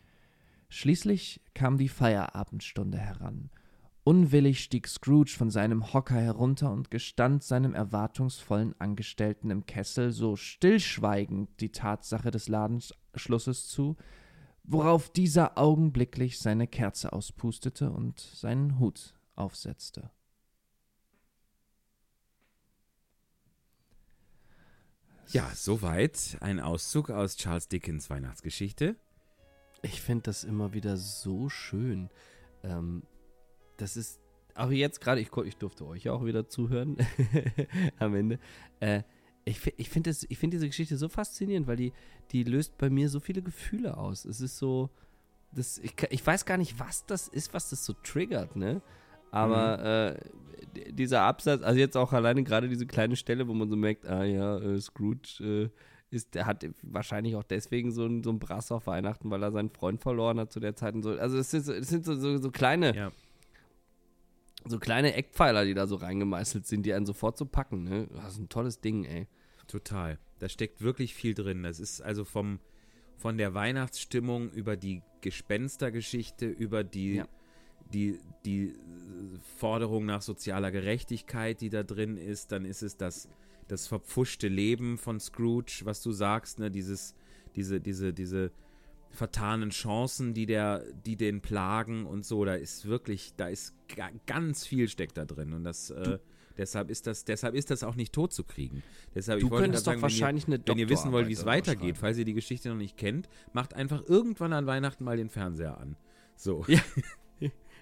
[0.69, 3.51] Schließlich kam die Feierabendstunde heran.
[4.03, 10.35] Unwillig stieg Scrooge von seinem Hocker herunter und gestand seinem erwartungsvollen Angestellten im Kessel so
[10.35, 13.97] stillschweigend die Tatsache des Ladenschlusses zu,
[14.63, 20.09] worauf dieser augenblicklich seine Kerze auspustete und seinen Hut aufsetzte.
[25.31, 28.95] Ja, soweit ein Auszug aus Charles Dickens Weihnachtsgeschichte.
[29.83, 32.09] Ich finde das immer wieder so schön.
[32.63, 33.03] Ähm,
[33.77, 34.19] das ist,
[34.55, 36.97] auch jetzt gerade, ich, ich durfte euch auch wieder zuhören
[37.99, 38.39] am Ende.
[38.79, 39.03] Äh,
[39.45, 41.93] ich ich finde find diese Geschichte so faszinierend, weil die,
[42.31, 44.25] die löst bei mir so viele Gefühle aus.
[44.25, 44.89] Es ist so,
[45.51, 48.81] das, ich, ich weiß gar nicht, was das ist, was das so triggert, ne?
[49.31, 50.17] Aber mhm.
[50.17, 54.07] äh, dieser Absatz, also jetzt auch alleine gerade diese kleine Stelle, wo man so merkt,
[54.07, 55.69] ah ja, äh, Scrooge äh,
[56.11, 59.51] ist, der hat wahrscheinlich auch deswegen so ein, so ein Brass auf Weihnachten, weil er
[59.51, 61.11] seinen Freund verloren hat zu der Zeit und so.
[61.11, 63.11] Also es sind, es sind so, so, so kleine, ja.
[64.65, 68.07] so kleine Eckpfeiler, die da so reingemeißelt sind, die einen sofort so packen, ne?
[68.15, 69.27] Das ist ein tolles Ding, ey.
[69.67, 70.17] Total.
[70.39, 71.61] Da steckt wirklich viel drin.
[71.61, 72.59] Das ist also vom,
[73.17, 77.27] von der Weihnachtsstimmung über die Gespenstergeschichte, über die ja
[77.93, 78.73] die, die
[79.57, 83.29] Forderung nach sozialer Gerechtigkeit, die da drin ist, dann ist es das,
[83.67, 87.15] das verpfuschte Leben von Scrooge, was du sagst, ne, dieses,
[87.55, 88.51] diese, diese, diese
[89.11, 93.73] vertanen Chancen, die der, die den plagen und so, da ist wirklich, da ist
[94.25, 96.19] ganz viel steckt da drin und das, äh,
[96.57, 98.83] deshalb ist das, deshalb ist das auch nicht tot zu kriegen.
[99.15, 101.97] Deshalb, du ich wollte sagen, wahrscheinlich wenn ihr, wenn ihr wissen wollt, wie es weitergeht,
[101.97, 105.79] falls ihr die Geschichte noch nicht kennt, macht einfach irgendwann an Weihnachten mal den Fernseher
[105.79, 105.95] an.
[106.35, 106.63] So.
[106.67, 106.79] Ja.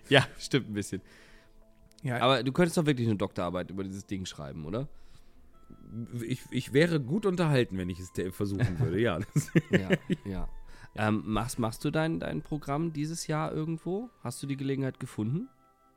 [0.10, 1.01] Ja, stimmt ein bisschen.
[2.03, 2.20] Ja.
[2.20, 4.88] Aber du könntest doch wirklich eine Doktorarbeit über dieses Ding schreiben, oder?
[6.22, 9.20] Ich, ich wäre gut unterhalten, wenn ich es versuchen würde, ja.
[9.72, 9.89] ja,
[10.26, 10.49] ja.
[10.95, 14.10] Ähm, machst, machst du dein, dein Programm dieses Jahr irgendwo?
[14.24, 15.49] Hast du die Gelegenheit gefunden?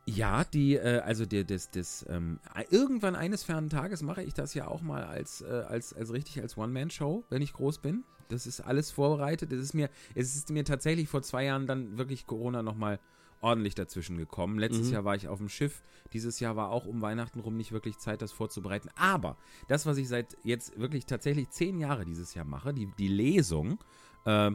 [0.06, 2.40] Ja, die, äh, also der, das, das, ähm,
[2.70, 6.40] irgendwann eines fernen Tages mache ich das ja auch mal als, äh, als, als richtig
[6.42, 8.04] als One-Man-Show, wenn ich groß bin.
[8.28, 9.52] Das ist alles vorbereitet.
[9.52, 12.98] Es ist mir, es ist mir tatsächlich vor zwei Jahren dann wirklich Corona nochmal
[13.40, 14.58] ordentlich dazwischen gekommen.
[14.58, 14.92] Letztes Mhm.
[14.94, 15.82] Jahr war ich auf dem Schiff.
[16.12, 18.90] Dieses Jahr war auch um Weihnachten rum nicht wirklich Zeit, das vorzubereiten.
[18.96, 19.36] Aber
[19.68, 23.78] das, was ich seit jetzt wirklich tatsächlich zehn Jahre dieses Jahr mache, die, die Lesung,
[24.26, 24.50] äh,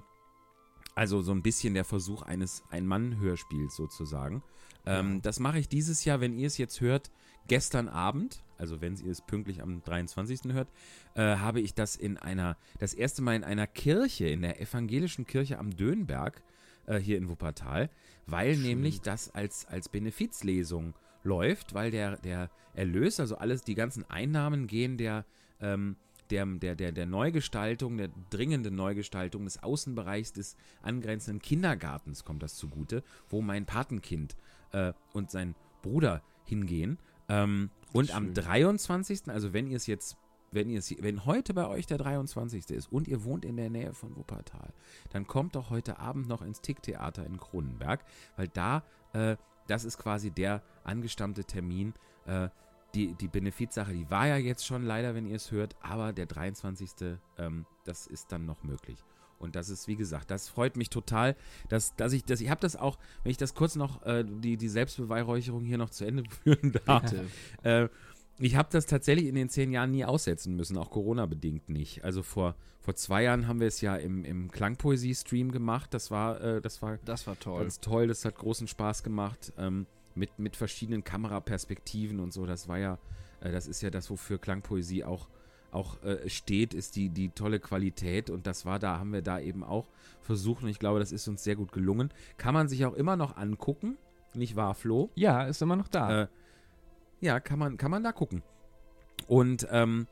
[0.93, 4.43] also so ein bisschen der Versuch eines Ein-Mann-Hörspiels sozusagen.
[4.85, 7.11] Ähm, Das mache ich dieses Jahr, wenn ihr es jetzt hört,
[7.47, 10.53] gestern Abend, also wenn ihr es pünktlich am 23.
[10.53, 10.69] hört,
[11.15, 15.25] äh, habe ich das in einer, das erste Mal in einer Kirche, in der evangelischen
[15.25, 16.41] Kirche am Dönberg,
[16.87, 17.89] äh, hier in Wuppertal,
[18.25, 24.09] weil nämlich das als, als Benefizlesung läuft, weil der, der Erlös, also alles, die ganzen
[24.09, 25.25] Einnahmen gehen der,
[25.59, 25.95] ähm,
[26.29, 32.55] der, der, der, der Neugestaltung, der dringenden Neugestaltung des Außenbereichs des angrenzenden Kindergartens kommt das
[32.55, 34.35] zugute, wo mein Patenkind
[34.71, 36.97] äh, und sein Bruder hingehen.
[37.29, 40.17] Ähm, und am 23., also wenn ihr es jetzt,
[40.55, 42.71] wenn ihr wenn heute bei euch der 23.
[42.71, 44.73] ist und ihr wohnt in der Nähe von Wuppertal,
[45.11, 48.03] dann kommt doch heute Abend noch ins Ticktheater in Kronenberg,
[48.37, 48.83] weil da,
[49.13, 49.35] äh,
[49.67, 51.93] das ist quasi der angestammte Termin,
[52.25, 52.49] äh,
[52.95, 56.25] die, die Benefizsache, die war ja jetzt schon leider, wenn ihr es hört, aber der
[56.25, 57.17] 23.
[57.37, 59.03] Ähm, das ist dann noch möglich.
[59.37, 61.35] Und das ist, wie gesagt, das freut mich total,
[61.67, 64.55] dass, dass ich das, ich habe das auch, wenn ich das kurz noch, äh, die,
[64.55, 67.03] die Selbstbeweihräucherung hier noch zu Ende führen darf.
[67.03, 67.25] Bitte.
[67.63, 67.89] Äh,
[68.37, 72.03] ich habe das tatsächlich in den zehn Jahren nie aussetzen müssen, auch Corona-bedingt nicht.
[72.03, 75.93] Also vor, vor zwei Jahren haben wir es ja im, im Klangpoesie-Stream gemacht.
[75.93, 77.61] Das war, äh, das war Das war toll.
[77.61, 79.53] ganz toll, das hat großen Spaß gemacht.
[79.57, 82.45] Ähm, mit, mit verschiedenen Kameraperspektiven und so.
[82.45, 82.97] Das war ja,
[83.41, 85.27] äh, das ist ja das, wofür Klangpoesie auch,
[85.71, 88.29] auch äh, steht, ist die, die tolle Qualität.
[88.29, 89.89] Und das war da, haben wir da eben auch
[90.21, 90.63] versucht.
[90.63, 92.11] Und ich glaube, das ist uns sehr gut gelungen.
[92.37, 93.97] Kann man sich auch immer noch angucken.
[94.33, 95.09] Nicht wahr, Flo?
[95.15, 96.23] Ja, ist immer noch da.
[96.23, 96.27] Äh,
[97.21, 98.43] ja, kann man, kann man da gucken.
[99.27, 100.07] Und ähm,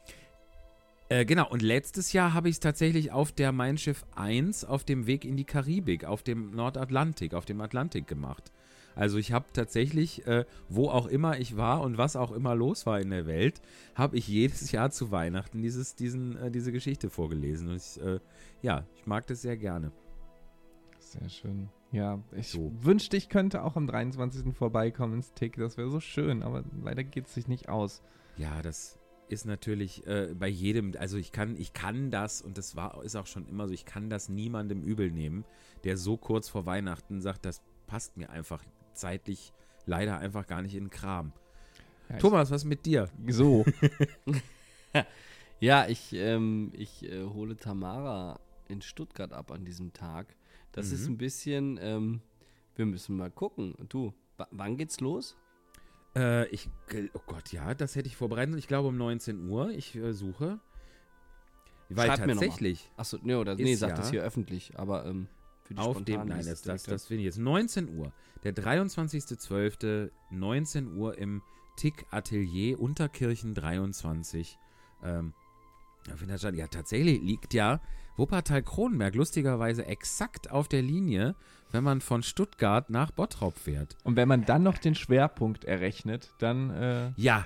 [1.09, 4.83] äh, genau, und letztes Jahr habe ich es tatsächlich auf der Mein Schiff 1 auf
[4.83, 8.51] dem Weg in die Karibik, auf dem Nordatlantik, auf dem Atlantik gemacht.
[8.95, 12.85] Also ich habe tatsächlich, äh, wo auch immer ich war und was auch immer los
[12.85, 13.61] war in der Welt,
[13.95, 17.69] habe ich jedes Jahr zu Weihnachten dieses, diesen, äh, diese Geschichte vorgelesen.
[17.69, 18.19] Und ich, äh,
[18.61, 19.91] ja, ich mag das sehr gerne.
[20.99, 21.69] Sehr schön.
[21.93, 22.71] Ja, ich So.
[22.81, 24.53] wünschte, ich könnte auch am 23.
[24.53, 25.55] vorbeikommen ins Tick.
[25.55, 28.01] Das wäre so schön, aber leider geht es sich nicht aus.
[28.35, 32.75] Ja, das ist natürlich äh, bei jedem, also ich kann, ich kann das, und das
[32.75, 35.45] war, ist auch schon immer so, ich kann das niemandem übel nehmen,
[35.83, 38.63] der so kurz vor Weihnachten sagt, das passt mir einfach
[38.93, 39.53] zeitlich
[39.85, 41.31] leider einfach gar nicht in den Kram.
[42.09, 43.07] Ja, Thomas, was mit dir?
[43.27, 43.65] So.
[45.59, 50.35] Ja, ich, ähm, ich äh, hole Tamara in Stuttgart ab an diesem Tag.
[50.73, 51.13] Das ist Mhm.
[51.13, 52.21] ein bisschen, ähm,
[52.75, 53.75] wir müssen mal gucken.
[53.89, 55.35] Du, wa- wann geht's los?
[56.15, 56.69] Äh, ich,
[57.13, 58.55] oh Gott, ja, das hätte ich vorbereitet.
[58.57, 59.69] Ich glaube um 19 Uhr.
[59.71, 60.59] Ich äh, suche.
[61.89, 65.27] Weil Schreib tatsächlich Achso, nee, oder nee, Ist sagt das ja- hier öffentlich, aber ähm,
[65.63, 68.11] für die auf dem, nein, ist das, das, das finde ich jetzt 19 Uhr.
[68.43, 70.11] Der 23.12.
[70.31, 71.41] 19 Uhr im
[71.77, 74.57] Tick Atelier Unterkirchen 23.
[75.03, 75.33] Ähm.
[76.55, 77.79] Ja, tatsächlich liegt ja
[78.17, 81.35] Wuppertal-Kronenberg lustigerweise exakt auf der Linie,
[81.71, 83.97] wenn man von Stuttgart nach Bottrop fährt.
[84.03, 87.43] Und wenn man dann noch den Schwerpunkt errechnet, dann äh, Ja.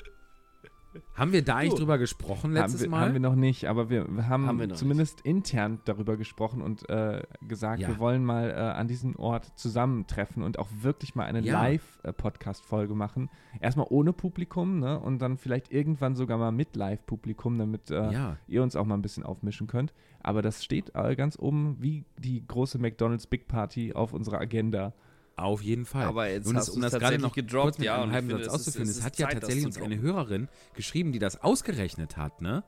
[1.16, 3.06] Haben wir da eigentlich Du, drüber gesprochen letztes haben, wir, Mal?
[3.06, 7.22] haben wir noch nicht, aber wir haben, Haben wir zumindest intern darüber gesprochen und äh,
[7.48, 7.88] gesagt, Ja.
[7.88, 11.62] wir wollen mal äh, an diesem Ort zusammentreffen und auch wirklich mal eine Ja.
[11.62, 13.30] Live-Podcast-Folge machen.
[13.60, 15.00] Erstmal ohne Publikum, ne?
[15.00, 18.38] Und dann vielleicht irgendwann sogar mal mit Live-Publikum, damit äh, ja.
[18.48, 19.94] ihr uns auch mal ein bisschen aufmischen könnt.
[20.22, 24.94] Aber das steht äh, ganz oben wie die große McDonald's Big Party auf unserer Agenda.
[25.38, 26.06] Auf jeden Fall.
[26.06, 28.28] Aber jetzt Und hast das, um das gerade noch gedroppt, kurz mit ja, einem halben
[28.30, 30.00] finde, Satz es ist- auszuführen, es es ist hat ja Zeit, tatsächlich uns eine.
[30.02, 32.64] Hörerin geschrieben, die das ausgerechnet hat, ne?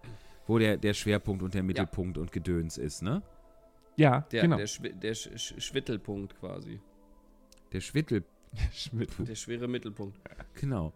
[0.45, 3.22] Wo der, der Schwerpunkt und der Mittelpunkt und Gedöns ist, ne?
[3.97, 4.57] Ja, der, genau.
[4.57, 6.80] der, Schwi der Sch Sch Schwittelpunkt quasi.
[7.74, 8.24] Der Schwittel.
[9.20, 10.17] Der schwere Mittelpunkt.
[10.55, 10.93] genau.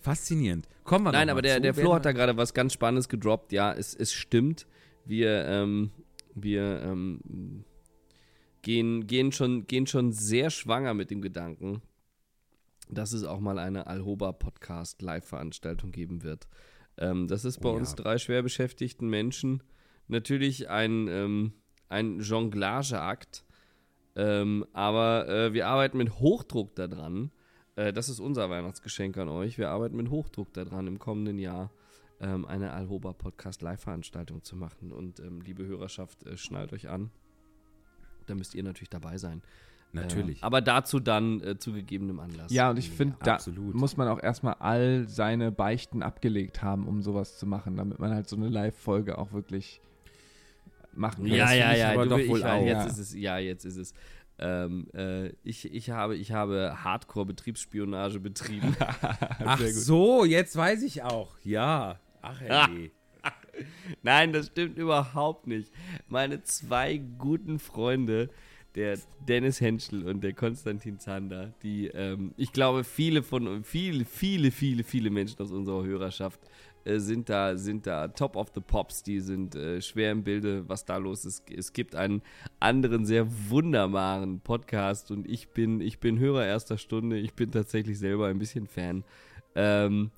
[0.00, 0.66] Faszinierend.
[0.84, 2.72] Kommen wir Nein, noch aber mal der, zu, der Flo hat da gerade was ganz
[2.72, 3.52] Spannendes gedroppt.
[3.52, 4.66] Ja, es, es stimmt.
[5.04, 5.90] Wir, ähm,
[6.34, 7.64] wir ähm,
[8.62, 11.82] gehen, gehen, schon, gehen schon sehr schwanger mit dem Gedanken,
[12.88, 16.48] dass es auch mal eine Alhoba-Podcast-Live-Veranstaltung geben wird.
[16.98, 17.78] Ähm, das ist bei Oh ja.
[17.78, 19.62] uns drei schwer beschäftigten Menschen
[20.08, 21.52] natürlich ein, ähm,
[21.88, 23.44] ein Jonglageakt.
[24.16, 27.30] Ähm, aber äh, wir arbeiten mit Hochdruck daran.
[27.76, 29.56] Äh, das ist unser Weihnachtsgeschenk an euch.
[29.56, 31.70] Wir arbeiten mit Hochdruck daran, im kommenden Jahr
[32.20, 34.92] ähm, eine Alhoba Podcast Live-Veranstaltung zu machen.
[34.92, 37.10] Und ähm, liebe Hörerschaft, äh, schnallt euch an.
[38.30, 39.42] Da müsst ihr natürlich dabei sein.
[39.92, 40.40] Natürlich.
[40.40, 40.46] Ja.
[40.46, 42.52] Aber dazu dann äh, zu gegebenem Anlass.
[42.52, 43.74] Ja, und ich finde, da absolut.
[43.74, 48.14] muss man auch erstmal all seine Beichten abgelegt haben, um sowas zu machen, damit man
[48.14, 49.80] halt so eine Live-Folge auch wirklich
[50.92, 51.34] machen kann.
[51.34, 51.90] Ja, Das ja, ich ja.
[51.92, 52.64] aber Du, doch ich, wohl weiß, auch.
[52.64, 52.86] jetzt Ja.
[52.86, 53.14] ist es.
[53.14, 53.94] Ja, jetzt ist es.
[54.38, 58.76] Ähm, äh, ich, ich habe, ich habe Hardcore-Betriebsspionage betrieben.
[59.44, 61.34] Ach so, jetzt weiß ich auch.
[61.42, 61.98] Ja.
[62.22, 62.92] Ach, ey.
[64.02, 65.72] Nein, das stimmt überhaupt nicht.
[66.08, 68.30] Meine zwei guten Freunde,
[68.74, 74.50] der Dennis Henschel und der Konstantin Zander, die, ähm, ich glaube, viele von viele, viele,
[74.50, 76.40] viele, viele Menschen aus unserer Hörerschaft
[76.84, 80.68] äh, sind da, sind da top of the pops, die sind äh, schwer im Bilde,
[80.68, 81.50] was da los ist.
[81.50, 82.22] Es gibt einen
[82.58, 87.98] anderen sehr wunderbaren Podcast und ich bin, ich bin Hörer erster Stunde, ich bin tatsächlich
[87.98, 89.04] selber ein bisschen Fan.
[89.54, 90.10] Ähm,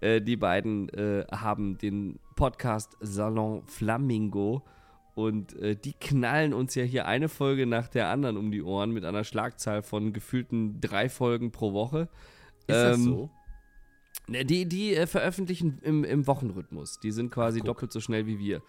[0.00, 4.62] äh, die beiden äh, haben den Podcast Salon Flamingo
[5.14, 8.92] und äh, die knallen uns ja hier eine Folge nach der anderen um die Ohren
[8.92, 12.08] mit einer Schlagzahl von gefühlten drei Folgen pro Woche.
[12.68, 13.30] Ist das Ähm, so?
[14.28, 17.00] Ne, Die, die äh, veröffentlichen im, im Wochenrhythmus.
[17.00, 17.66] Die sind quasi guck.
[17.66, 18.62] doppelt so schnell wie wir.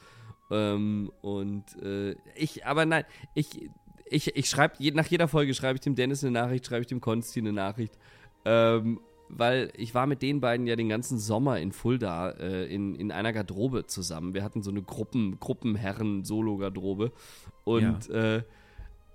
[0.50, 3.04] Ähm, und äh, ich, aber nein,
[3.36, 3.70] ich,
[4.10, 6.88] ich, ich schreibe, je, nach jeder Folge schreibe ich dem Dennis eine Nachricht, schreibe ich
[6.88, 7.94] dem Konsti eine Nachricht.
[8.46, 9.00] Ähm,
[9.30, 13.12] weil ich war mit den beiden ja den ganzen Sommer in Fulda äh, in, in
[13.12, 14.34] einer Garderobe zusammen.
[14.34, 17.12] Wir hatten so eine Gruppen, Gruppenherren-Solo-Garderobe.
[17.64, 18.44] Und, äh,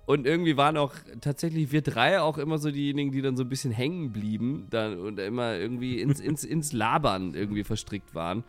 [0.05, 3.49] und irgendwie waren auch tatsächlich wir drei auch immer so diejenigen, die dann so ein
[3.49, 8.43] bisschen hängen blieben dann, und immer irgendwie ins, ins, ins Labern irgendwie verstrickt waren.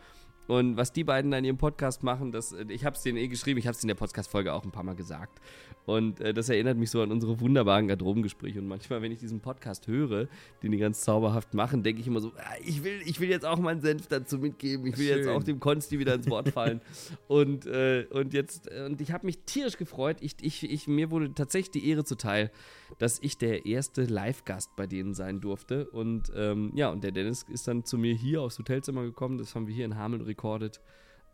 [0.47, 3.17] Und was die beiden dann in ihrem Podcast machen, das, äh, ich habe es denen
[3.17, 5.39] eh geschrieben, ich habe es in der Podcast-Folge auch ein paar Mal gesagt.
[5.87, 8.59] Und äh, das erinnert mich so an unsere wunderbaren Garderobengespräche.
[8.59, 10.27] Und manchmal, wenn ich diesen Podcast höre,
[10.61, 13.45] den die ganz zauberhaft machen, denke ich immer so, ah, ich will, ich will jetzt
[13.45, 14.85] auch meinen Senf dazu mitgeben.
[14.85, 15.29] Ich will jetzt Schön.
[15.29, 16.81] auch dem Konsti wieder ins Wort fallen.
[17.27, 20.17] und, äh, und jetzt, äh, und ich habe mich tierisch gefreut.
[20.19, 22.51] Ich, ich, ich, mir wurde tatsächlich die Ehre zuteil,
[22.97, 25.89] dass ich der erste Live-Gast bei denen sein durfte.
[25.89, 29.37] Und ähm, ja, und der Dennis ist dann zu mir hier aufs Hotelzimmer gekommen.
[29.37, 30.79] Das haben wir hier in Hameln recorded.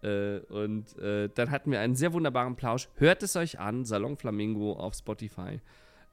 [0.01, 2.89] Äh, und äh, dann hatten wir einen sehr wunderbaren Plausch.
[2.95, 5.61] Hört es euch an, Salon Flamingo auf Spotify.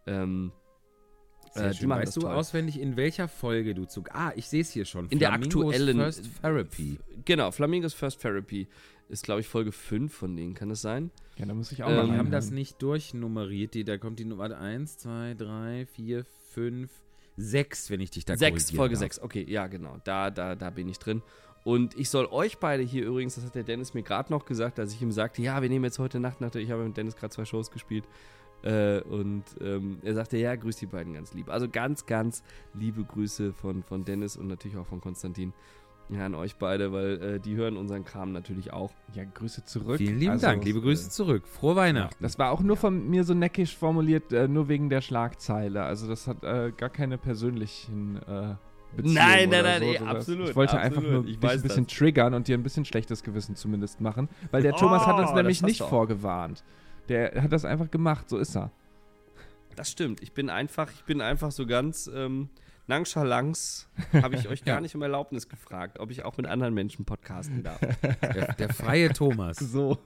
[0.07, 0.53] Ähm,
[1.55, 2.31] Sehr äh, weißt du toll.
[2.33, 4.05] auswendig, in welcher Folge du zu.
[4.11, 5.09] Ah, ich sehe es hier schon.
[5.09, 6.99] In der Flamingos aktuellen- First Therapy.
[7.25, 8.69] genau, Flamingos First Therapy
[9.09, 10.55] ist, glaube ich, Folge 5 von denen.
[10.55, 11.11] Kann das sein?
[11.37, 13.75] Ja, da muss ich auch Ähm, mal Die haben das nicht durchnummeriert.
[13.75, 16.91] Die, da kommt die Nummer 1, 2, 3, 4, 5,
[17.37, 19.01] 6, wenn ich dich da 6, korrigieren Folge darf.
[19.01, 19.19] 6.
[19.23, 19.97] Okay, ja, genau.
[20.05, 21.23] Da, da, da bin ich drin.
[21.65, 24.79] Und ich soll euch beide hier übrigens, das hat der Dennis mir gerade noch gesagt,
[24.79, 26.97] als ich ihm sagte, ja, wir nehmen jetzt heute Nacht nach, der- ich habe mit
[26.97, 28.05] Dennis gerade zwei Shows gespielt.
[28.63, 31.49] Äh, und ähm, er sagte, ja, grüß die beiden ganz lieb.
[31.49, 32.43] Also ganz, ganz
[32.75, 35.53] liebe Grüße von, von Dennis und natürlich auch von Konstantin
[36.11, 38.91] ja, an euch beide, weil äh, die hören unseren Kram natürlich auch.
[39.15, 39.99] Ja, Grüße zurück.
[39.99, 40.65] Vielen lieben Also, Dank.
[40.65, 41.47] Liebe Grüße äh, zurück.
[41.47, 42.17] Frohe Weihnachten.
[42.23, 45.83] Das war auch nur von mir so neckisch formuliert, äh, nur wegen der Schlagzeile.
[45.85, 48.19] Also das hat äh, gar keine persönlichen
[48.97, 49.15] Beziehungen.
[49.15, 50.85] Nein, nein, nein, so, ey, absolut, Ich wollte absolut.
[50.99, 51.97] einfach nur Ich dich weiß ein bisschen das.
[51.97, 54.29] triggern und dir ein bisschen schlechtes Gewissen zumindest machen.
[54.51, 56.65] Weil der Thomas hat uns Oh, nämlich nicht vorgewarnt.
[57.09, 58.71] Der hat das einfach gemacht, so ist er.
[59.77, 60.23] Das stimmt.
[60.23, 62.49] Ich bin einfach, ich bin einfach so ganz ähm,
[62.89, 67.05] nonchalant, habe ich euch gar nicht um Erlaubnis gefragt, ob ich auch mit anderen Menschen
[67.05, 67.79] podcasten darf.
[68.21, 69.59] Der, der freie Thomas.
[69.71, 69.99] So.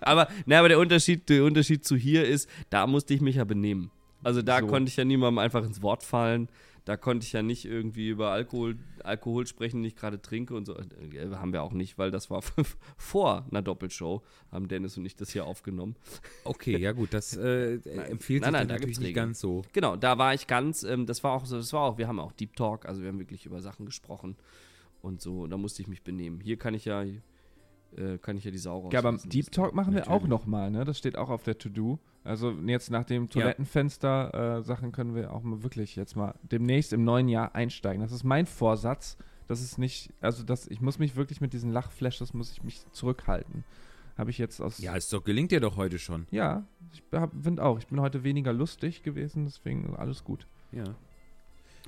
[0.00, 3.44] Aber, na, aber der Unterschied, der Unterschied zu hier ist, da musste ich mich ja
[3.44, 3.90] benehmen.
[4.22, 4.66] Also da So.
[4.68, 6.48] konnte ich ja niemandem einfach ins Wort fallen.
[6.84, 10.66] Da konnte ich ja nicht irgendwie über Alkohol, Alkohol sprechen, den ich gerade trinke und
[10.66, 10.76] so.
[10.76, 12.42] Äh, haben wir auch nicht, weil das war
[12.96, 15.96] vor einer Doppelshow, haben Dennis und ich das hier aufgenommen.
[16.44, 17.74] Okay, ja gut, das äh,
[18.08, 19.26] empfiehlt Nein, sich nein, da natürlich nicht Regeln.
[19.26, 19.62] ganz so.
[19.72, 22.18] Genau, da war ich ganz, ähm, das war auch so, das war auch, wir haben
[22.18, 24.36] auch Deep Talk, also wir haben wirklich über Sachen gesprochen
[25.02, 26.40] und so, und da musste ich mich benehmen.
[26.40, 27.04] Hier kann ich ja,
[27.96, 28.92] äh, kann ich ja die Sau raus.
[28.92, 30.30] Ja, aber Deep Talk machen wir auch Natürlich.
[30.30, 30.84] nochmal, ne?
[30.84, 31.98] Das steht auch auf der To-Do.
[32.22, 37.28] Also jetzt nach dem Toilettenfenster-Sachen können wir auch mal wirklich jetzt mal demnächst im neuen
[37.28, 38.02] Jahr einsteigen.
[38.02, 39.16] Das ist mein Vorsatz.
[39.46, 42.84] Das ist nicht, also das, ich muss mich wirklich mit diesen Lachflashes, muss ich mich
[42.92, 43.64] zurückhalten.
[44.16, 44.78] Habe ich jetzt aus.
[44.78, 46.26] Ja, es doch, gelingt dir doch heute schon.
[46.30, 47.02] Ja, ich
[47.42, 47.78] finde auch.
[47.78, 50.46] Ich bin heute weniger lustig gewesen, deswegen alles gut.
[50.72, 50.84] Ja.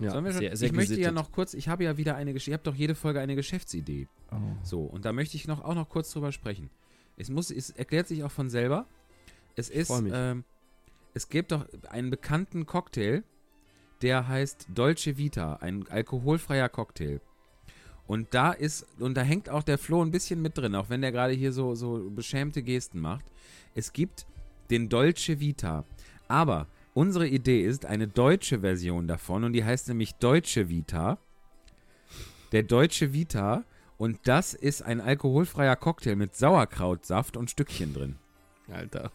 [0.01, 1.14] Ja, sehr, sehr ich möchte ja gesittet.
[1.14, 4.09] noch kurz, ich habe ja wieder eine Geschichte, ihr habt doch jede Folge eine Geschäftsidee.
[4.31, 4.36] Oh.
[4.62, 6.70] So, und da möchte ich noch, auch noch kurz drüber sprechen.
[7.16, 8.86] Es, muss, es erklärt sich auch von selber.
[9.55, 10.12] Es ist, freu mich.
[10.14, 10.44] ähm,
[11.14, 13.23] es gibt doch einen bekannten Cocktail,
[14.01, 17.20] der heißt Dolce Vita, ein alkoholfreier Cocktail.
[18.06, 21.02] Und da ist, und da hängt auch der Flo ein bisschen mit drin, auch wenn
[21.02, 23.24] der gerade hier so, so beschämte Gesten macht.
[23.74, 24.27] Es gibt
[24.70, 25.85] den Dolce Vita.
[26.28, 31.19] Aber unsere Idee ist eine deutsche Version davon und die heißt nämlich Deutsche Vita.
[32.52, 33.64] Der Deutsche Vita
[33.98, 38.16] und das ist ein alkoholfreier Cocktail mit Sauerkrautsaft und Stückchen drin.
[38.69, 39.10] Alter.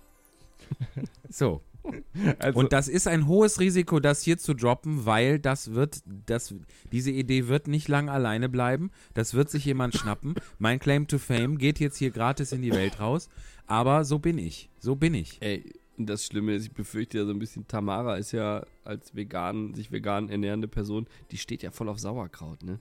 [1.29, 1.61] So,
[2.39, 6.53] Also, Und das ist ein hohes Risiko, das hier zu droppen, weil das wird, das,
[6.91, 8.91] diese Idee wird nicht lang alleine bleiben.
[9.13, 10.35] Das wird sich jemand schnappen.
[10.59, 13.29] Mein Claim to Fame geht jetzt hier gratis in die Welt raus.
[13.65, 14.69] Aber so bin ich.
[14.79, 15.41] So bin ich.
[15.41, 15.73] Ey,
[16.05, 19.91] das Schlimme ist, ich befürchte ja so ein bisschen, Tamara ist ja als vegan, sich
[19.91, 22.79] vegan ernährende Person, die steht ja voll auf Sauerkraut, ne?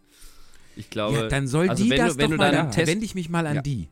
[0.77, 1.17] Ich glaube.
[1.17, 3.05] Ja, dann soll also die wenn das du, wenn doch du mal, dann Test, wende
[3.05, 3.63] ich mich mal an Ja.
[3.63, 3.89] die.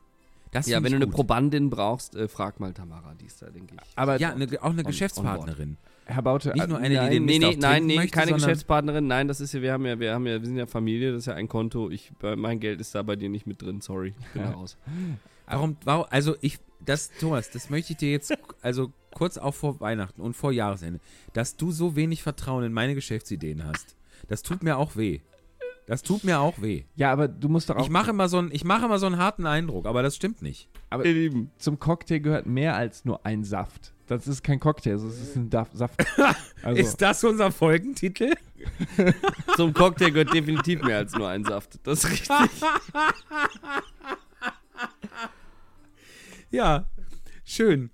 [0.53, 1.15] Das ja, wenn du eine gut.
[1.17, 3.81] Probandin brauchst, äh, frag mal Tamara, die ist da, denke ich.
[3.97, 5.79] aber Ja, eine, auch eine on Geschäftspartnerin.
[6.07, 8.33] Herr Baute, Nicht nur äh, eine, die nein, den nee, nee, nein, nee, möchte, keine
[8.35, 9.07] Geschäftspartnerin.
[9.07, 11.21] Nein, das ist ja, wir haben ja, wir haben ja, wir sind ja Familie, das
[11.21, 11.91] ist ja ein Konto.
[11.91, 14.15] Ich, mein Geld ist da bei dir nicht mit drin, sorry.
[14.21, 14.77] Ich bin da raus.
[15.47, 18.33] Warum, warum, also ich, das, Thomas, das möchte ich dir jetzt,
[18.63, 21.01] also kurz auch vor Weihnachten und vor Jahresende,
[21.33, 23.97] dass du so wenig Vertrauen in meine Geschäftsideen hast.
[24.29, 25.21] Das tut mir auch weh.
[25.87, 26.85] Das tut mir auch weh.
[26.97, 29.05] ja, aber du musst doch auch Ich mache immer so einen, ich mache immer so
[29.07, 30.69] einen harten Eindruck, aber das stimmt nicht.
[30.89, 33.93] aber Ihr Lieben, zum Cocktail gehört mehr als nur ein Saft.
[34.07, 35.95] Das ist kein Cocktail, das ist ein Daf- Saft.
[36.63, 38.33] Also, Ist das unser Folgentitel?
[39.57, 41.79] zum Cocktail gehört definitiv mehr als nur ein Saft.
[41.83, 42.31] Das ist richtig.
[46.51, 46.87] Ja,
[47.45, 47.91] schön.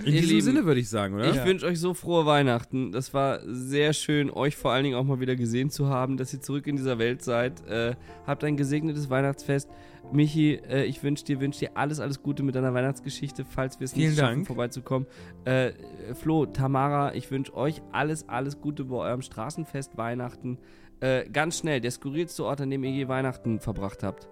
[0.00, 1.30] In Ihr diesem Lieben, Sinne würde ich sagen, oder?
[1.30, 2.90] Ich wünsche euch so frohe Weihnachten.
[2.90, 6.32] Das war sehr schön, euch vor allen Dingen auch mal wieder gesehen zu haben, dass
[6.32, 7.64] ihr zurück in dieser Welt seid.
[7.68, 7.94] Äh,
[8.26, 9.70] habt ein gesegnetes Weihnachtsfest.
[10.12, 13.84] Michi, äh, ich wünsche dir, wünsch dir alles, alles Gute mit deiner Weihnachtsgeschichte, falls wir
[13.84, 14.46] es nicht schaffen, Dank.
[14.48, 15.06] vorbeizukommen.
[15.44, 15.72] Äh,
[16.14, 20.58] Flo, Tamara, ich wünsche euch alles, alles Gute bei eurem Straßenfest Weihnachten.
[20.98, 24.28] Äh, ganz schnell, der skurrilste Ort, an dem ihr je Weihnachten verbracht habt.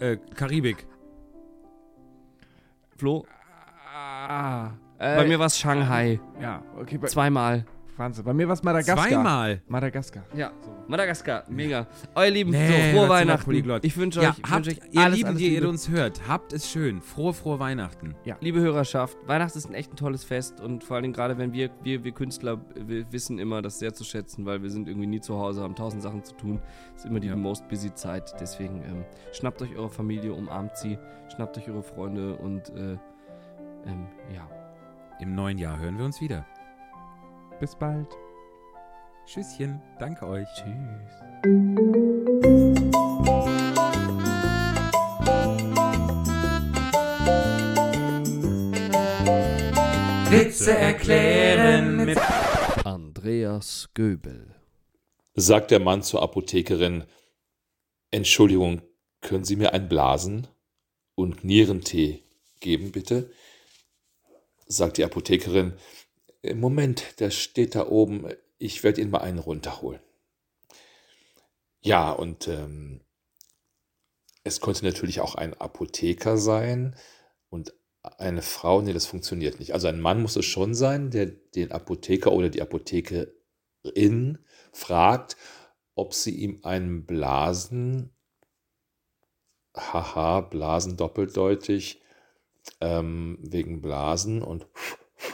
[0.00, 0.86] Äh, Karibik.
[2.96, 3.26] Flo,
[3.94, 6.20] ah, äh, bei mir war es Shanghai.
[6.40, 7.64] Ja, okay, bei, Zweimal.
[7.98, 8.24] Wahnsinn.
[8.24, 8.96] Bei mir war es Madagaskar.
[9.06, 9.60] Zweimal.
[9.68, 10.22] Madagaskar.
[10.34, 10.50] Ja,
[10.88, 11.86] Madagaskar, mega.
[12.14, 13.80] Euer Lieben, Nee, so, frohe Weihnachten.
[13.82, 15.62] Ich wünsche Ja, euch, ich habt, wünsche euch ihr alles, Lieben, alles die Liebe.
[15.62, 17.02] ihr uns hört, habt es schön.
[17.02, 18.14] Frohe, frohe Weihnachten.
[18.40, 21.52] Liebe Hörerschaft, Weihnachten ist ein echt ein tolles Fest und vor allen Dingen gerade, wenn
[21.52, 25.06] wir, wir, wir Künstler, wir wissen immer das sehr zu schätzen, weil wir sind irgendwie
[25.06, 26.60] nie zu Hause, haben tausend Sachen zu tun.
[26.96, 27.36] ist immer die Ja.
[27.36, 28.32] most busy Zeit.
[28.40, 30.98] Deswegen ähm, schnappt euch eure Familie, umarmt sie,
[31.36, 32.96] schnappt euch eure Freunde und äh,
[33.86, 34.48] ähm, ja.
[35.20, 36.46] Im neuen Jahr hören wir uns wieder.
[37.60, 38.08] Bis bald.
[39.24, 39.80] Tschüsschen.
[39.98, 40.48] Danke euch.
[40.54, 42.02] Tschüss.
[50.30, 52.18] Witze erklären mit
[52.84, 54.54] Andreas Göbel.
[55.34, 57.04] sagt der Mann zur Apothekerin,
[58.10, 58.82] Entschuldigung,
[59.20, 60.48] können Sie mir ein Blasen
[61.14, 62.24] und Nierentee
[62.60, 63.30] geben, bitte?
[64.72, 65.74] Sagt die Apothekerin,
[66.42, 68.26] "Äh, Moment, der steht da oben,
[68.58, 70.00] ich werde Ihnen mal einen runterholen.
[71.80, 73.00] Ja, und ähm,
[74.44, 76.96] es konnte natürlich auch ein Apotheker sein
[77.48, 79.74] und eine Frau, nee, das funktioniert nicht.
[79.74, 84.38] Also ein Mann muss es schon sein, der den Apotheker oder die Apothekerin
[84.72, 85.36] fragt,
[85.94, 88.10] ob sie ihm einen Blasen,
[89.76, 92.01] haha, Blasen doppeldeutig,
[92.80, 94.66] ähm, wegen Blasen und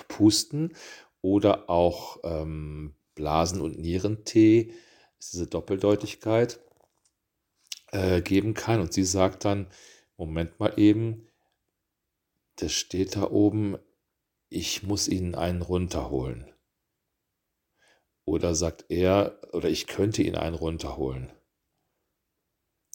[0.08, 0.74] Pusten
[1.22, 4.72] oder auch ähm, Blasen- und Nierentee,
[5.20, 6.60] diese Doppeldeutigkeit,
[7.90, 8.80] äh, geben kann.
[8.80, 9.66] Und sie sagt dann,
[10.16, 11.26] Moment mal eben,
[12.56, 13.78] das steht da oben,
[14.48, 16.52] ich muss Ihnen einen runterholen.
[18.24, 21.32] Oder sagt er, oder ich könnte ihn einen runterholen.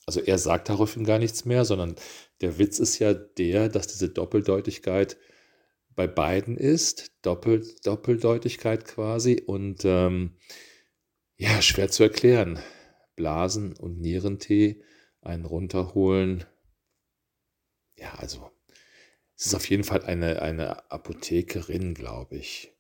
[0.05, 1.95] Also er sagt daraufhin gar nichts mehr, sondern
[2.43, 5.17] der Witz ist ja der, dass diese Doppeldeutigkeit
[5.95, 7.13] bei beiden ist.
[7.21, 9.41] Doppel, Doppeldeutigkeit quasi.
[9.45, 10.35] Und ähm,
[11.37, 12.59] ja, schwer zu erklären.
[13.15, 14.83] Blasen und Nierentee,
[15.21, 16.43] einen runterholen.
[17.95, 18.51] Ja, also
[19.37, 22.73] es ist auf jeden Fall eine, eine Apothekerin, glaube ich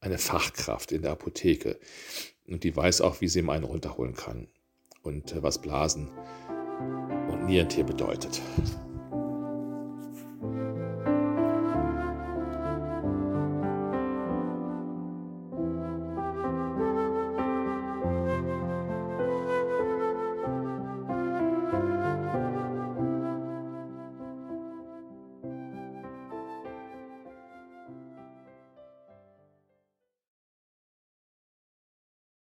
[0.00, 1.80] eine Fachkraft in der Apotheke.
[2.46, 4.46] Und die weiß auch, wie sie ihm einen runterholen kann.
[5.02, 6.12] Und äh, was Blasen
[7.48, 8.42] Nierentier bedeutet.